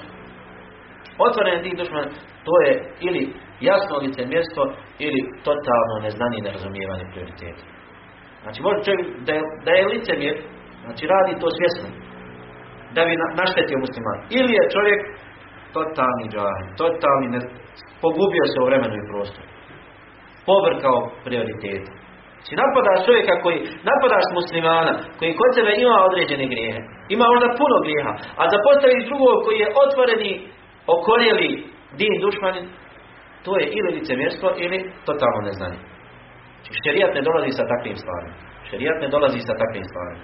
otvoren 1.28 1.64
tih 1.64 1.76
dušmana, 1.80 2.10
to 2.48 2.54
je 2.66 2.74
ili 3.08 3.22
jasno 3.70 3.96
licemjerstvo 4.06 4.64
ili 5.06 5.20
totalno 5.48 5.96
neznanje 6.06 6.38
i 6.40 6.46
nerazumijevanje 6.48 7.06
prioriteta. 7.12 7.64
Znači 8.44 8.60
može 8.66 8.80
čovjek 8.86 9.02
da 9.26 9.32
je, 9.38 9.42
da 9.66 9.72
je 9.72 9.92
licemjer, 9.94 10.36
znači 10.84 11.04
radi 11.14 11.40
to 11.42 11.48
svjesno, 11.58 11.88
da 12.96 13.02
bi 13.08 13.14
naštetio 13.42 13.84
musliman. 13.86 14.20
Ili 14.38 14.52
je 14.58 14.72
čovjek 14.76 15.02
totalni 15.78 16.26
džahil, 16.34 16.68
totalni 16.82 17.28
ne, 17.36 17.40
pogubio 18.04 18.46
se 18.52 18.58
u 18.60 18.68
vremenu 18.70 18.96
i 18.98 19.08
prostoru. 19.10 19.48
Povrkao 20.50 20.98
prioritete. 21.26 21.92
Znači 22.36 22.54
napadaš 22.64 23.00
čovjeka 23.08 23.34
koji, 23.44 23.58
napadaš 23.90 24.26
muslimana, 24.40 24.94
koji 25.18 25.40
kod 25.42 25.52
sebe 25.58 25.72
ima 25.86 25.98
određene 26.10 26.46
grijehe, 26.52 26.82
ima 27.16 27.26
možda 27.34 27.58
puno 27.62 27.76
grijeha, 27.86 28.14
a 28.40 28.42
zapostaviš 28.54 29.04
drugog 29.10 29.38
koji 29.46 29.58
je 29.64 29.74
otvoreni 29.84 30.32
okoljeli 30.96 31.50
din 32.00 32.14
dušmanin, 32.24 32.66
to 33.46 33.52
je 33.60 33.66
ili 33.78 33.90
licemjerstvo 33.98 34.48
ili 34.64 34.78
totalno 35.08 35.40
neznanje. 35.48 35.80
Znači, 36.56 36.72
šerijat 36.84 37.12
ne 37.18 37.22
dolazi 37.28 37.52
sa 37.60 37.64
takvim 37.74 37.98
stvarima. 38.04 38.36
Šerijat 38.70 38.98
ne 39.04 39.08
dolazi 39.16 39.40
sa 39.48 39.54
takvim 39.62 39.86
stvarima. 39.92 40.22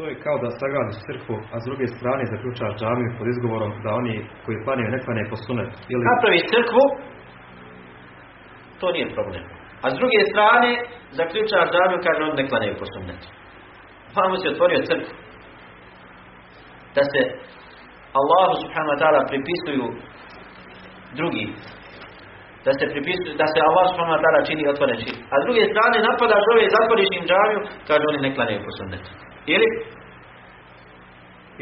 To 0.00 0.06
je 0.10 0.22
kao 0.26 0.36
da 0.44 0.48
sagradiš 0.60 0.98
crkvu, 1.06 1.36
a 1.52 1.54
s 1.62 1.64
druge 1.68 1.86
strane 1.96 2.22
zaključaš 2.32 2.72
džamiju 2.80 3.10
pod 3.18 3.26
izgovorom 3.32 3.72
da 3.84 3.90
oni 4.00 4.14
koji 4.44 4.64
planaju 4.64 4.88
ne 4.96 5.00
planaju 5.04 5.26
po 5.32 5.36
sunet. 5.44 5.72
Ili... 5.92 6.02
Napraviš 6.12 6.44
crkvu, 6.52 6.84
to 8.80 8.86
nije 8.94 9.14
problem. 9.16 9.44
A 9.84 9.86
s 9.92 9.94
druge 10.00 10.20
strane 10.32 10.70
zaključaš 11.18 11.66
džamiju 11.74 11.98
kaže 12.06 12.20
on 12.22 12.36
ne 12.40 12.46
planaju 12.50 12.74
po 12.80 12.86
sunetu. 12.92 13.28
Vamo 14.16 14.34
si 14.40 14.52
otvorio 14.54 14.86
crkvu. 14.88 15.14
Da 16.96 17.02
se 17.12 17.20
Allahu 18.20 18.52
subhanahu 18.62 18.92
wa 18.94 19.00
ta'ala 19.02 19.20
pripisuju 19.30 19.86
drugi. 21.18 21.44
Da 22.66 22.70
se 22.78 22.84
pripisuju, 22.92 23.32
da 23.42 23.46
se 23.52 23.58
Allah 23.68 23.84
subhanahu 23.90 24.22
ta'ala 24.24 24.40
čini 24.48 24.72
otvoren 24.72 24.96
širk. 25.02 25.18
A 25.32 25.34
s 25.40 25.44
druge 25.46 25.62
strane 25.72 25.96
napadaš 26.08 26.44
ove 26.52 26.62
i 26.64 26.74
zatvoriš 26.76 27.10
im 27.18 27.24
džamiju, 27.30 27.60
kaže 27.88 28.04
oni 28.10 28.20
ne 28.24 28.30
klanjaju 28.34 28.60
po 28.66 28.72
sunnetu. 28.78 29.10
Ili? 29.54 29.68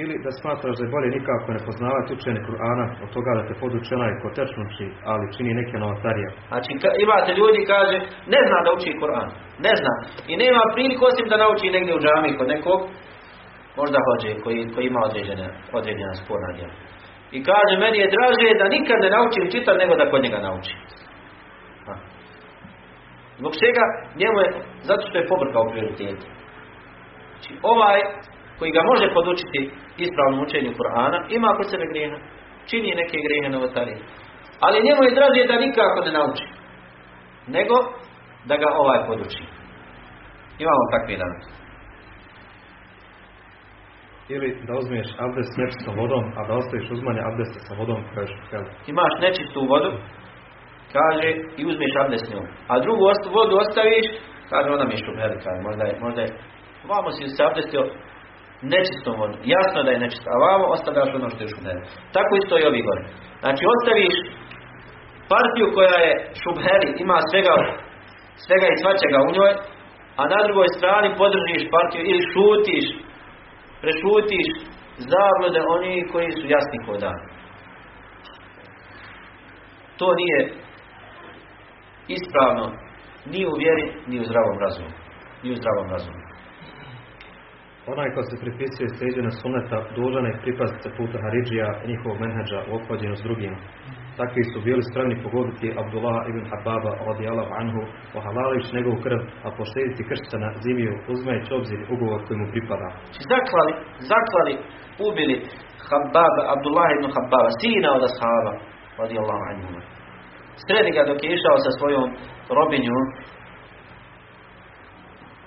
Ili 0.02 0.14
da 0.24 0.30
smatraš 0.40 0.74
da 0.78 0.82
je 0.84 0.94
bolje 0.94 1.08
nikako 1.18 1.48
ne 1.56 1.60
poznavati 1.68 2.14
učenje 2.16 2.40
Kur'ana 2.48 2.86
od 3.04 3.08
toga 3.16 3.30
da 3.38 3.42
te 3.48 3.54
poduči 3.62 3.90
onaj 3.98 4.12
ko 4.22 4.28
tečno 4.38 4.60
uči, 4.68 4.86
ali 5.10 5.32
čini 5.34 5.58
neke 5.60 5.76
novatarije. 5.82 6.28
Znači 6.50 6.70
imate 7.04 7.30
ljudi 7.40 7.60
kaže 7.72 7.96
ne 8.34 8.40
zna 8.48 8.58
da 8.64 8.70
uči 8.76 8.98
Kur'an. 9.02 9.28
Ne 9.66 9.72
zna. 9.80 9.94
I 10.30 10.34
nema 10.42 10.62
priliku 10.74 11.02
osim 11.10 11.26
da 11.30 11.36
nauči 11.42 11.74
negdje 11.76 11.92
u 11.96 12.02
džamiji 12.04 12.38
kod 12.38 12.48
nekog 12.54 12.80
možda 13.80 13.98
hođe 14.06 14.30
koji, 14.42 14.60
koji 14.74 14.84
ima 14.86 15.00
određene, 15.08 15.46
određena 15.78 16.14
sporna 16.20 16.50
djela. 16.56 16.74
I 17.36 17.38
kaže, 17.48 17.74
meni 17.84 17.98
je 17.98 18.12
draže 18.16 18.58
da 18.60 18.74
nikad 18.76 18.98
ne 19.00 19.10
naučim 19.16 19.44
čitati 19.52 19.78
nego 19.82 19.94
da 19.96 20.10
kod 20.10 20.22
njega 20.22 20.38
nauči. 20.38 20.74
Zbog 23.38 23.52
čega 23.62 23.84
njemu 24.20 24.38
je, 24.44 24.48
zato 24.88 25.02
što 25.08 25.18
je 25.18 25.30
pobrkao 25.32 25.70
prioritet. 25.72 26.18
Znači, 27.32 27.52
ovaj 27.62 27.98
koji 28.58 28.70
ga 28.76 28.82
može 28.90 29.14
podučiti 29.14 29.60
ispravnom 30.04 30.40
učenju 30.46 30.70
Kur'ana, 30.78 31.18
ima 31.28 31.48
kod 31.56 31.70
sebe 31.70 31.84
grijeha. 31.92 32.18
Čini 32.68 33.00
neke 33.00 33.16
grijehe 33.26 33.48
novotarije. 33.48 33.98
Ali 34.60 34.86
njemu 34.86 35.00
je 35.04 35.16
draže 35.18 35.42
da 35.50 35.64
nikako 35.66 35.98
ne 36.06 36.12
nauči. 36.12 36.46
Nego 37.56 37.76
da 38.48 38.54
ga 38.56 38.68
ovaj 38.82 39.00
poduči. 39.06 39.42
Imamo 40.64 40.82
takvi 40.94 41.16
danas 41.16 41.57
ili 44.34 44.48
da 44.66 44.72
uzmeš 44.82 45.08
abdest 45.24 45.52
nečistom 45.60 45.94
vodom, 46.00 46.24
a 46.38 46.40
da 46.48 46.52
ostaviš 46.60 46.86
uzmanje 46.96 47.22
abdesta 47.28 47.58
sa 47.66 47.72
vodom 47.80 48.00
koja 48.08 48.22
je 48.22 48.32
šupheli. 48.34 48.68
Imaš 48.92 49.12
nečistu 49.24 49.60
vodu, 49.72 49.90
kaže, 50.96 51.28
i 51.60 51.62
uzmeš 51.70 51.92
abdest 52.02 52.26
njom. 52.32 52.46
A 52.70 52.72
drugu 52.84 53.02
vodu 53.38 53.54
ostaviš, 53.64 54.06
kaže, 54.50 54.68
ona 54.76 54.84
mi 54.84 54.94
je 54.94 55.04
kaže, 55.44 55.60
možda 55.68 55.82
je, 55.88 55.94
možda 56.04 56.20
je, 56.22 56.30
vamo 56.92 57.08
si 57.14 57.34
se 57.36 57.42
abdestio 57.48 57.82
nečistom 58.74 59.14
vodom. 59.20 59.38
Jasno 59.56 59.78
da 59.86 59.90
je 59.92 60.02
nečisto, 60.04 60.28
a 60.30 60.44
vamo 60.46 60.64
ostavljaš 60.76 61.10
ono 61.18 61.28
što 61.32 61.40
je 61.42 61.52
šupheli. 61.54 61.82
Tako 62.16 62.32
isto 62.40 62.54
i 62.58 62.68
ovi 62.70 62.80
gore. 62.88 63.02
Znači, 63.42 63.62
ostaviš 63.74 64.16
partiju 65.32 65.66
koja 65.76 65.96
je 66.06 66.12
šubheli, 66.42 66.88
ima 67.04 67.18
svega, 67.30 67.54
svega 68.44 68.66
i 68.70 68.80
svačega 68.82 69.18
u 69.28 69.30
njoj, 69.36 69.52
a 70.20 70.22
na 70.32 70.38
drugoj 70.46 70.68
strani 70.78 71.08
podržiš 71.20 71.62
partiju 71.74 72.02
ili 72.10 72.28
šutiš 72.32 72.86
prešutiš 73.82 74.48
zablude 75.12 75.60
oni 75.76 75.94
koji 76.12 76.30
su 76.38 76.44
jasni 76.54 76.78
kod 76.86 77.00
dan. 77.00 77.18
To 79.98 80.06
nije 80.20 80.40
ispravno 82.16 82.64
ni 83.32 83.40
u 83.50 83.52
vjeri, 83.62 83.86
ni 84.10 84.20
u 84.20 84.24
zdravom 84.28 84.58
razumu. 84.64 84.92
Ni 85.42 85.48
u 85.52 85.56
zdravom 85.60 85.88
razumu. 85.94 86.22
Onaj 87.92 88.08
ko 88.14 88.22
se 88.22 88.42
pripisuje 88.44 88.88
slijedjenju 88.88 89.32
suneta, 89.40 89.78
dužan 89.96 90.26
je 90.26 90.40
pripaziti 90.42 90.82
se 90.82 90.90
puta 90.96 91.16
Haridžija 91.24 91.68
njihovog 91.90 92.16
menheđa 92.20 92.58
u 92.72 92.76
s 93.16 93.22
drugima. 93.26 93.58
Takvi 94.20 94.42
su 94.52 94.58
bili 94.66 94.82
spremni 94.88 95.16
pogoditi 95.24 95.68
Abdullah 95.82 96.18
ibn 96.30 96.42
Hababa 96.50 96.92
radijallahu 97.10 97.52
anhu, 97.60 97.80
ohalalić 98.18 98.66
njegovu 98.76 98.98
krv, 99.04 99.20
a 99.46 99.48
poštediti 99.58 100.06
kršćana 100.08 100.48
zimiju, 100.64 100.92
uzmajući 101.12 101.50
obzir 101.58 101.80
ugovor 101.94 102.20
koji 102.26 102.36
mu 102.40 102.46
pripada. 102.54 102.88
Znači 102.94 103.22
zaklali, 103.34 103.72
zaklali, 104.12 104.54
ubili 105.08 105.36
Hababa, 105.88 106.42
Abdullah 106.54 106.88
ibn 106.92 107.06
Hababa, 107.16 107.50
sina 107.60 107.88
od 107.96 108.02
ashaba, 108.08 108.52
radijallahu 109.02 109.44
anhu. 109.50 109.80
Sredi 110.64 110.90
ga 110.96 111.02
dok 111.10 111.18
je 111.24 111.28
išao 111.36 111.56
sa 111.64 111.70
svojom 111.78 112.06
robinjom 112.58 113.04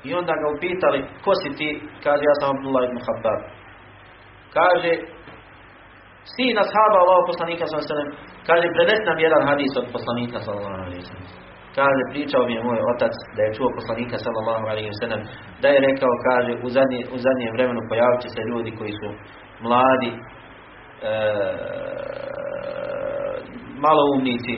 i 0.07 0.09
onda 0.19 0.33
ga 0.41 0.47
upitali, 0.55 0.99
ko 1.23 1.31
si 1.41 1.49
ti? 1.57 1.69
Kaže, 2.03 2.23
ja 2.29 2.35
sam 2.39 2.49
Abdullah 2.55 2.83
ibn 2.85 2.99
Habab. 3.07 3.39
Kaže, 4.57 4.91
sin 6.35 6.55
ashaba 6.63 6.97
Allaho 7.03 7.23
poslanika 7.31 7.63
sallallahu 7.65 8.13
Kaže, 8.47 8.65
prenes 8.75 9.01
nam 9.07 9.17
jedan 9.25 9.41
hadis 9.49 9.73
od 9.81 9.87
poslanika 9.95 10.37
sallallahu 10.45 10.83
alaihi 10.87 11.05
sallam. 11.09 11.29
Kaže, 11.77 12.01
pričao 12.13 12.41
mi 12.47 12.53
je 12.55 12.63
moj 12.67 12.79
otac 12.93 13.13
da 13.35 13.41
je 13.43 13.55
čuo 13.57 13.69
poslanika 13.79 14.17
sallallahu 14.25 14.65
alaihi 14.71 14.99
sallam, 15.01 15.21
da 15.61 15.67
je 15.73 15.79
rekao, 15.89 16.11
kaže, 16.27 16.51
u, 16.65 16.69
zadnje, 16.75 17.01
u 17.15 17.17
zadnjem 17.25 17.51
vremenu 17.55 17.81
pojavit 17.91 18.19
će 18.23 18.29
se 18.35 18.41
ljudi 18.51 18.71
koji 18.79 18.93
su 18.99 19.09
mladi, 19.65 20.11
e, 21.09 21.13
maloumnici, 23.85 24.55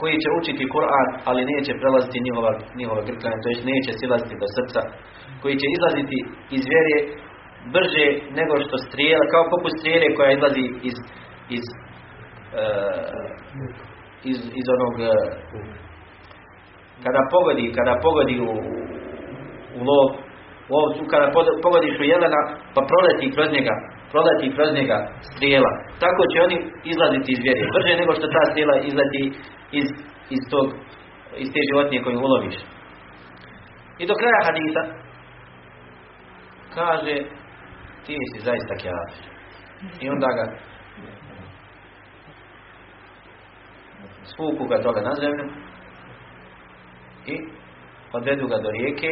koji 0.00 0.16
će 0.22 0.28
učiti 0.40 0.70
Kur'an, 0.74 1.08
ali 1.28 1.50
neće 1.52 1.72
prelaziti 1.80 2.24
njihova, 2.26 2.52
njihova 2.80 3.02
grklanja, 3.08 3.42
to 3.42 3.48
jest 3.52 3.64
neće 3.72 3.90
silaziti 4.02 4.40
do 4.42 4.48
srca, 4.56 4.80
koji 5.42 5.54
će 5.60 5.66
izlaziti 5.76 6.18
iz 6.56 6.62
vjere 6.72 6.96
brže 7.74 8.06
nego 8.38 8.54
što 8.64 8.76
strijela, 8.86 9.24
kao 9.32 9.44
poput 9.54 9.72
strijele 9.78 10.14
koja 10.16 10.30
izlazi 10.32 10.64
iz, 10.88 10.96
iz, 11.56 11.64
uh, 12.60 13.22
iz, 14.30 14.38
iz 14.60 14.66
onog 14.76 14.94
uh, 15.00 15.12
kada 17.04 17.20
pogodi, 17.34 17.64
kada 17.78 17.94
pogodi 18.04 18.36
u, 18.48 18.50
u 19.78 19.80
lov, 19.88 20.06
u 20.70 20.72
ovcu, 20.82 21.00
kada 21.12 21.26
pogodiš 21.66 21.94
u 22.00 22.04
jelena, 22.12 22.40
pa 22.74 22.80
proleti 22.90 23.34
kroz 23.34 23.48
njega, 23.56 23.74
proleti 24.12 24.54
kroz 24.56 24.68
njega 24.78 24.98
strijela. 25.30 25.72
Tako 26.04 26.22
će 26.30 26.36
oni 26.46 26.56
izlaziti 26.92 27.28
iz 27.32 27.40
vjere. 27.46 27.62
Brže 27.76 27.92
nego 28.00 28.12
što 28.18 28.26
ta 28.36 28.42
strijela 28.50 28.76
izleti 28.90 29.22
iz, 29.78 29.88
iz, 30.34 30.42
tog, 30.52 30.66
iz 31.42 31.48
te 31.54 31.60
životinje 31.68 32.02
koju 32.04 32.18
uloviš. 32.18 32.56
I 34.00 34.04
do 34.06 34.14
kraja 34.20 34.40
hadisa 34.48 34.82
kaže 36.74 37.14
ti 38.06 38.16
si 38.32 38.40
zaista 38.44 38.74
kjafir. 38.74 39.32
I 40.00 40.08
onda 40.08 40.26
ga 40.26 40.44
spuku 44.24 44.64
ga 44.64 44.82
toga 44.82 45.00
na 45.00 45.14
zemlju 45.14 45.46
i 47.26 47.34
odvedu 48.12 48.46
ga 48.46 48.58
do 48.58 48.70
rijeke 48.70 49.08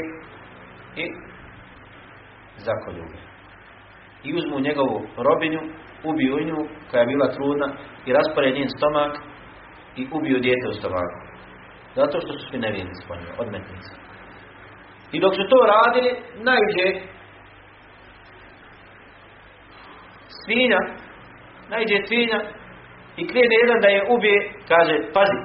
i 0.96 1.04
zakolju 2.56 3.04
ga. 3.12 3.18
I 4.24 4.34
uzmu 4.34 4.60
njegovu 4.60 5.06
robinju, 5.16 5.60
ubiju 6.04 6.36
nju 6.46 6.68
koja 6.90 7.00
je 7.00 7.06
bila 7.06 7.32
trudna 7.32 7.68
i 8.06 8.12
raspore 8.12 8.50
njen 8.50 8.68
stomak 8.76 9.12
i 9.96 10.06
ubiju 10.12 10.38
dijete 10.38 10.68
u 10.68 10.78
stomaku. 10.78 11.20
Zato 11.94 12.20
što 12.20 12.32
su 12.32 12.48
svi 12.48 12.58
po 13.08 13.14
njima, 13.16 13.32
odmetnici. 13.38 13.92
I 15.12 15.20
dok 15.20 15.34
su 15.34 15.42
to 15.50 15.58
radili, 15.74 16.10
najđe 16.48 16.86
svinja, 20.50 20.80
najđe 21.72 21.96
svinja 22.08 22.38
i 23.20 23.22
krene 23.30 23.54
jedan 23.62 23.80
da 23.84 23.88
je 23.88 24.06
ubije, 24.14 24.38
kaže, 24.70 24.94
pazi, 25.14 25.40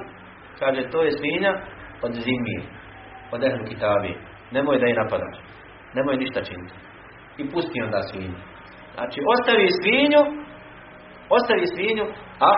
kaže, 0.60 0.90
to 0.92 0.98
je 1.02 1.10
svinja 1.18 1.52
od 2.06 2.12
zimije, 2.24 2.62
od 3.34 3.40
ehlu 3.44 3.64
kitabije. 3.70 4.16
Nemoj 4.50 4.78
da 4.78 4.86
je 4.86 5.00
napadaš. 5.02 5.36
Nemoj 5.94 6.16
ništa 6.16 6.40
činiti. 6.48 6.74
I 7.40 7.42
pusti 7.50 7.82
onda 7.86 8.00
svinju. 8.02 8.38
Znači, 8.94 9.18
ostavi 9.34 9.68
svinju, 9.80 10.22
ostavi 11.36 11.66
svinju, 11.74 12.04
a 12.48 12.50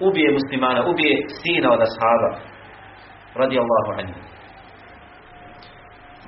ubije 0.00 0.28
muslimana, 0.38 0.80
ubije 0.90 1.14
sina 1.40 1.68
od 1.72 1.80
ashaba. 1.86 2.30
Radi 3.40 3.56
Allahu 3.58 3.90
anhu. 4.00 4.20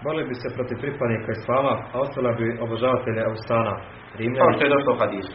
Boli 0.04 0.22
bi 0.28 0.34
se 0.34 0.48
protiv 0.56 0.76
pripadnika 0.82 1.30
Islama, 1.32 1.74
a 1.92 1.94
ostala 2.04 2.30
bi 2.38 2.58
obožavatelja 2.64 3.22
Austana. 3.30 3.74
Rimljani, 4.18 4.38
Kao 4.40 4.52
što 4.54 4.64
je 4.64 4.74
došlo 4.74 4.92
u 4.94 5.00
hadisu. 5.02 5.34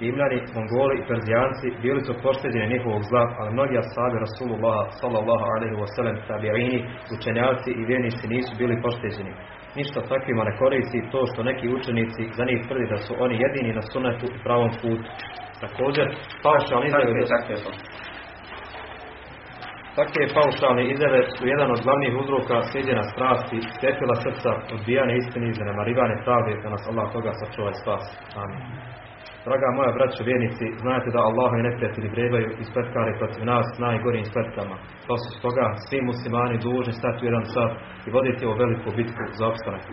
Rimljani, 0.00 0.38
Mongoli 0.54 0.94
i 0.98 1.06
Perzijanci 1.08 1.68
bili 1.84 2.00
su 2.06 2.12
pošteđeni 2.24 2.72
njihovog 2.74 3.02
zla, 3.10 3.24
ali 3.38 3.54
mnogi 3.56 3.74
ashabi 3.82 4.16
Rasulullah 4.26 4.78
sallallahu 5.00 5.46
alaihi 5.54 5.76
wa 5.82 5.88
sallam 5.94 6.16
tabi'ini, 6.28 6.78
učenjaci 7.14 7.70
i 7.80 7.86
vjernici 7.90 8.24
nisu 8.34 8.52
bili 8.60 8.82
pošteđeni. 8.84 9.32
Ništa 9.78 10.00
takvima 10.12 10.42
ne 10.48 10.52
koristi 10.60 11.08
to 11.12 11.20
što 11.30 11.48
neki 11.50 11.66
učenici 11.76 12.22
za 12.38 12.44
njih 12.48 12.60
tvrdi 12.66 12.86
da 12.92 12.98
su 13.04 13.12
oni 13.24 13.34
jedini 13.44 13.70
na 13.78 13.82
sunetu 13.90 14.26
i 14.36 14.42
pravom 14.44 14.70
putu. 14.82 15.10
Također, 15.64 16.06
paušalni 16.44 16.88
takve 19.98 20.22
paušalne 20.38 20.82
izjave 20.92 21.20
su 21.34 21.42
jedan 21.52 21.68
od 21.74 21.80
glavnih 21.84 22.12
uzroka 22.22 22.56
slijedjena 22.68 23.04
strasti, 23.12 23.58
stepila 23.76 24.14
srca, 24.24 24.50
odbijane 24.76 25.12
istini 25.16 25.46
i 25.48 25.58
zanemarivane 25.58 26.16
pravde, 26.26 26.52
da 26.62 26.68
nas 26.74 26.84
Allah 26.90 27.06
toga 27.14 27.32
sačuva 27.40 27.70
i 27.72 27.80
spas. 27.80 28.04
Amin. 28.42 28.62
Draga 29.46 29.68
moja 29.78 29.92
braćo 29.98 30.20
vjernici, 30.28 30.66
znate 30.82 31.08
da 31.14 31.20
Allah 31.28 31.50
i 31.54 31.66
neprijatelji 31.68 32.08
vrebaju 32.14 32.48
i 32.60 32.64
spletkare 32.70 33.12
protiv 33.20 33.42
nas 33.52 33.66
najgorim 33.86 34.24
spletkama. 34.30 34.76
To 35.06 35.14
su 35.22 35.28
stoga 35.38 35.66
svi 35.86 35.98
muslimani 36.10 36.56
dužni 36.66 36.92
stati 37.00 37.18
u 37.22 37.28
jedan 37.30 37.44
sat 37.54 37.72
i 38.06 38.08
voditi 38.14 38.46
ovu 38.46 38.56
veliku 38.62 38.88
bitku 38.98 39.22
za 39.38 39.44
opstanak. 39.50 39.84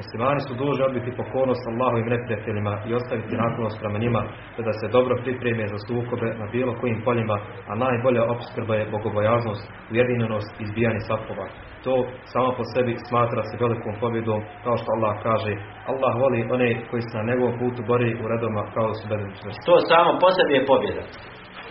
Muslimani 0.00 0.40
su 0.46 0.52
dužni 0.62 0.82
odbiti 0.88 1.18
pokornost 1.20 1.64
Allahovim 1.70 2.08
neprijateljima 2.14 2.74
i 2.88 2.90
ostaviti 2.98 3.40
naklonost 3.44 3.76
prema 3.82 3.98
njima, 4.04 4.20
te 4.54 4.60
da 4.68 4.72
se 4.80 4.94
dobro 4.96 5.14
pripreme 5.24 5.64
za 5.72 5.78
sukobe 5.86 6.28
na 6.40 6.46
bilo 6.54 6.72
kojim 6.80 6.98
poljima, 7.06 7.36
a 7.70 7.72
najbolja 7.84 8.22
opskrba 8.34 8.74
je 8.76 8.90
bogobojaznost, 8.96 9.64
ujedinjenost 9.92 10.50
i 10.56 10.62
izbijanje 10.66 11.00
sapova. 11.08 11.46
To 11.84 11.94
samo 12.32 12.48
po 12.58 12.64
sebi 12.72 12.92
smatra 13.08 13.42
se 13.48 13.60
velikom 13.64 13.94
pobjedom, 14.02 14.40
kao 14.64 14.76
što 14.80 14.88
Allah 14.96 15.14
kaže, 15.28 15.52
Allah 15.90 16.12
voli 16.22 16.40
one 16.56 16.70
koji 16.88 17.02
se 17.06 17.14
na 17.18 17.28
njegovom 17.28 17.54
putu 17.60 17.80
bori 17.90 18.10
u 18.22 18.24
redoma 18.32 18.62
kao 18.74 18.88
su 18.98 19.04
bedem 19.10 19.30
To 19.68 19.74
samo 19.90 20.10
po 20.22 20.28
sebi 20.36 20.52
je 20.56 20.68
pobjeda. 20.70 21.02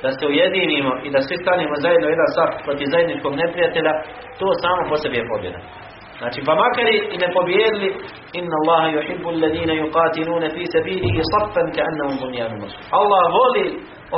Da 0.04 0.10
se 0.18 0.24
ujedinimo 0.32 0.92
i 1.06 1.08
da 1.14 1.20
svi 1.28 1.36
stanemo 1.44 1.76
zajedno 1.86 2.08
jedan 2.10 2.30
sat 2.36 2.52
protiv 2.66 2.88
zajedničkog 2.94 3.34
neprijatelja, 3.44 3.94
to 4.40 4.48
samo 4.64 4.82
po 4.90 4.96
sebi 5.02 5.16
je 5.20 5.30
pobjeda. 5.34 5.60
Znači, 6.22 6.40
pa 6.48 6.54
makar 6.64 6.86
i 7.16 7.18
ne 7.24 7.28
pobjedili, 7.38 7.90
inna 8.40 8.56
Allaha 8.62 8.88
yuhibbu 8.98 9.28
alladhina 9.34 9.74
yuqatiluna 9.82 10.48
fi 10.56 10.64
sabilihi 10.76 11.22
saffan 11.34 11.68
ka'annahum 11.76 12.16
bunyanun. 12.22 12.62
Allah 13.00 13.24
voli 13.40 13.66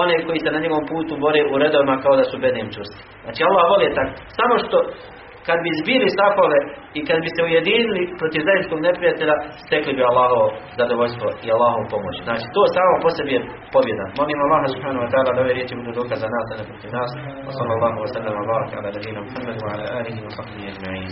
one 0.04 0.16
koji 0.26 0.40
se 0.44 0.50
na 0.52 0.60
njegovom 0.64 0.86
putu 0.92 1.14
bore 1.26 1.42
u 1.54 1.56
redovima 1.64 1.96
kao 2.04 2.14
da 2.20 2.26
su 2.32 2.36
bedem 2.46 2.68
čusti. 2.76 3.00
Znači, 3.26 3.42
Allah 3.50 3.64
voli 3.72 3.88
tak. 3.98 4.08
Samo 4.38 4.54
što 4.64 4.78
kad 5.48 5.58
bi 5.66 5.72
zbili 5.82 6.08
safove 6.20 6.60
i 7.00 7.00
kad 7.08 7.18
bi 7.24 7.30
se 7.36 7.42
ujedinili 7.48 8.02
protiv 8.20 8.42
zajedničkog 8.48 8.80
neprijatelja, 8.88 9.36
stekli 9.66 9.94
bi 9.98 10.04
Allahovo 10.10 10.48
zadovoljstvo 10.80 11.28
i 11.46 11.48
Allahovu 11.56 11.86
pomoć. 11.94 12.16
Znači, 12.28 12.46
to 12.56 12.62
samo 12.76 12.94
po 13.04 13.10
sebi 13.16 13.32
je 13.36 13.42
pobjeda. 13.76 14.06
Molim 14.20 14.40
Allaha 14.46 14.68
subhanahu 14.74 15.04
wa 15.06 15.10
ta'ala 15.12 15.30
da 15.36 15.42
ove 15.44 15.54
riječi 15.58 15.74
budu 15.80 15.92
dokaz 16.00 16.18
za 16.24 16.30
nas, 16.36 16.48
a 16.52 16.56
ne 16.60 16.64
protiv 16.70 16.90
nas. 17.00 17.12
Wa 17.48 17.54
sallallahu 17.58 17.98
wa 18.04 18.10
sallam 18.16 18.34
wa 18.40 18.46
baraka 18.52 18.74
ala 18.80 18.90
nabina 18.96 19.20
Muhammad 19.28 19.58
wa 19.64 19.70
ala 19.74 19.86
alihi 20.00 20.20
wa 20.28 20.32
sahbihi 20.38 20.66
ajma'in. 20.72 21.12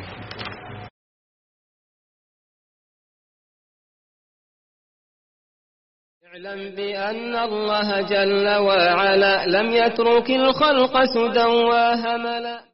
اعلم 6.29 6.75
بأن 6.75 7.35
الله 7.35 8.01
جل 8.01 8.47
وعلا 8.57 9.45
لم 9.45 9.71
يترك 9.71 10.29
الخلق 10.29 11.03
سدى 11.03 11.45
وهملا. 11.45 12.68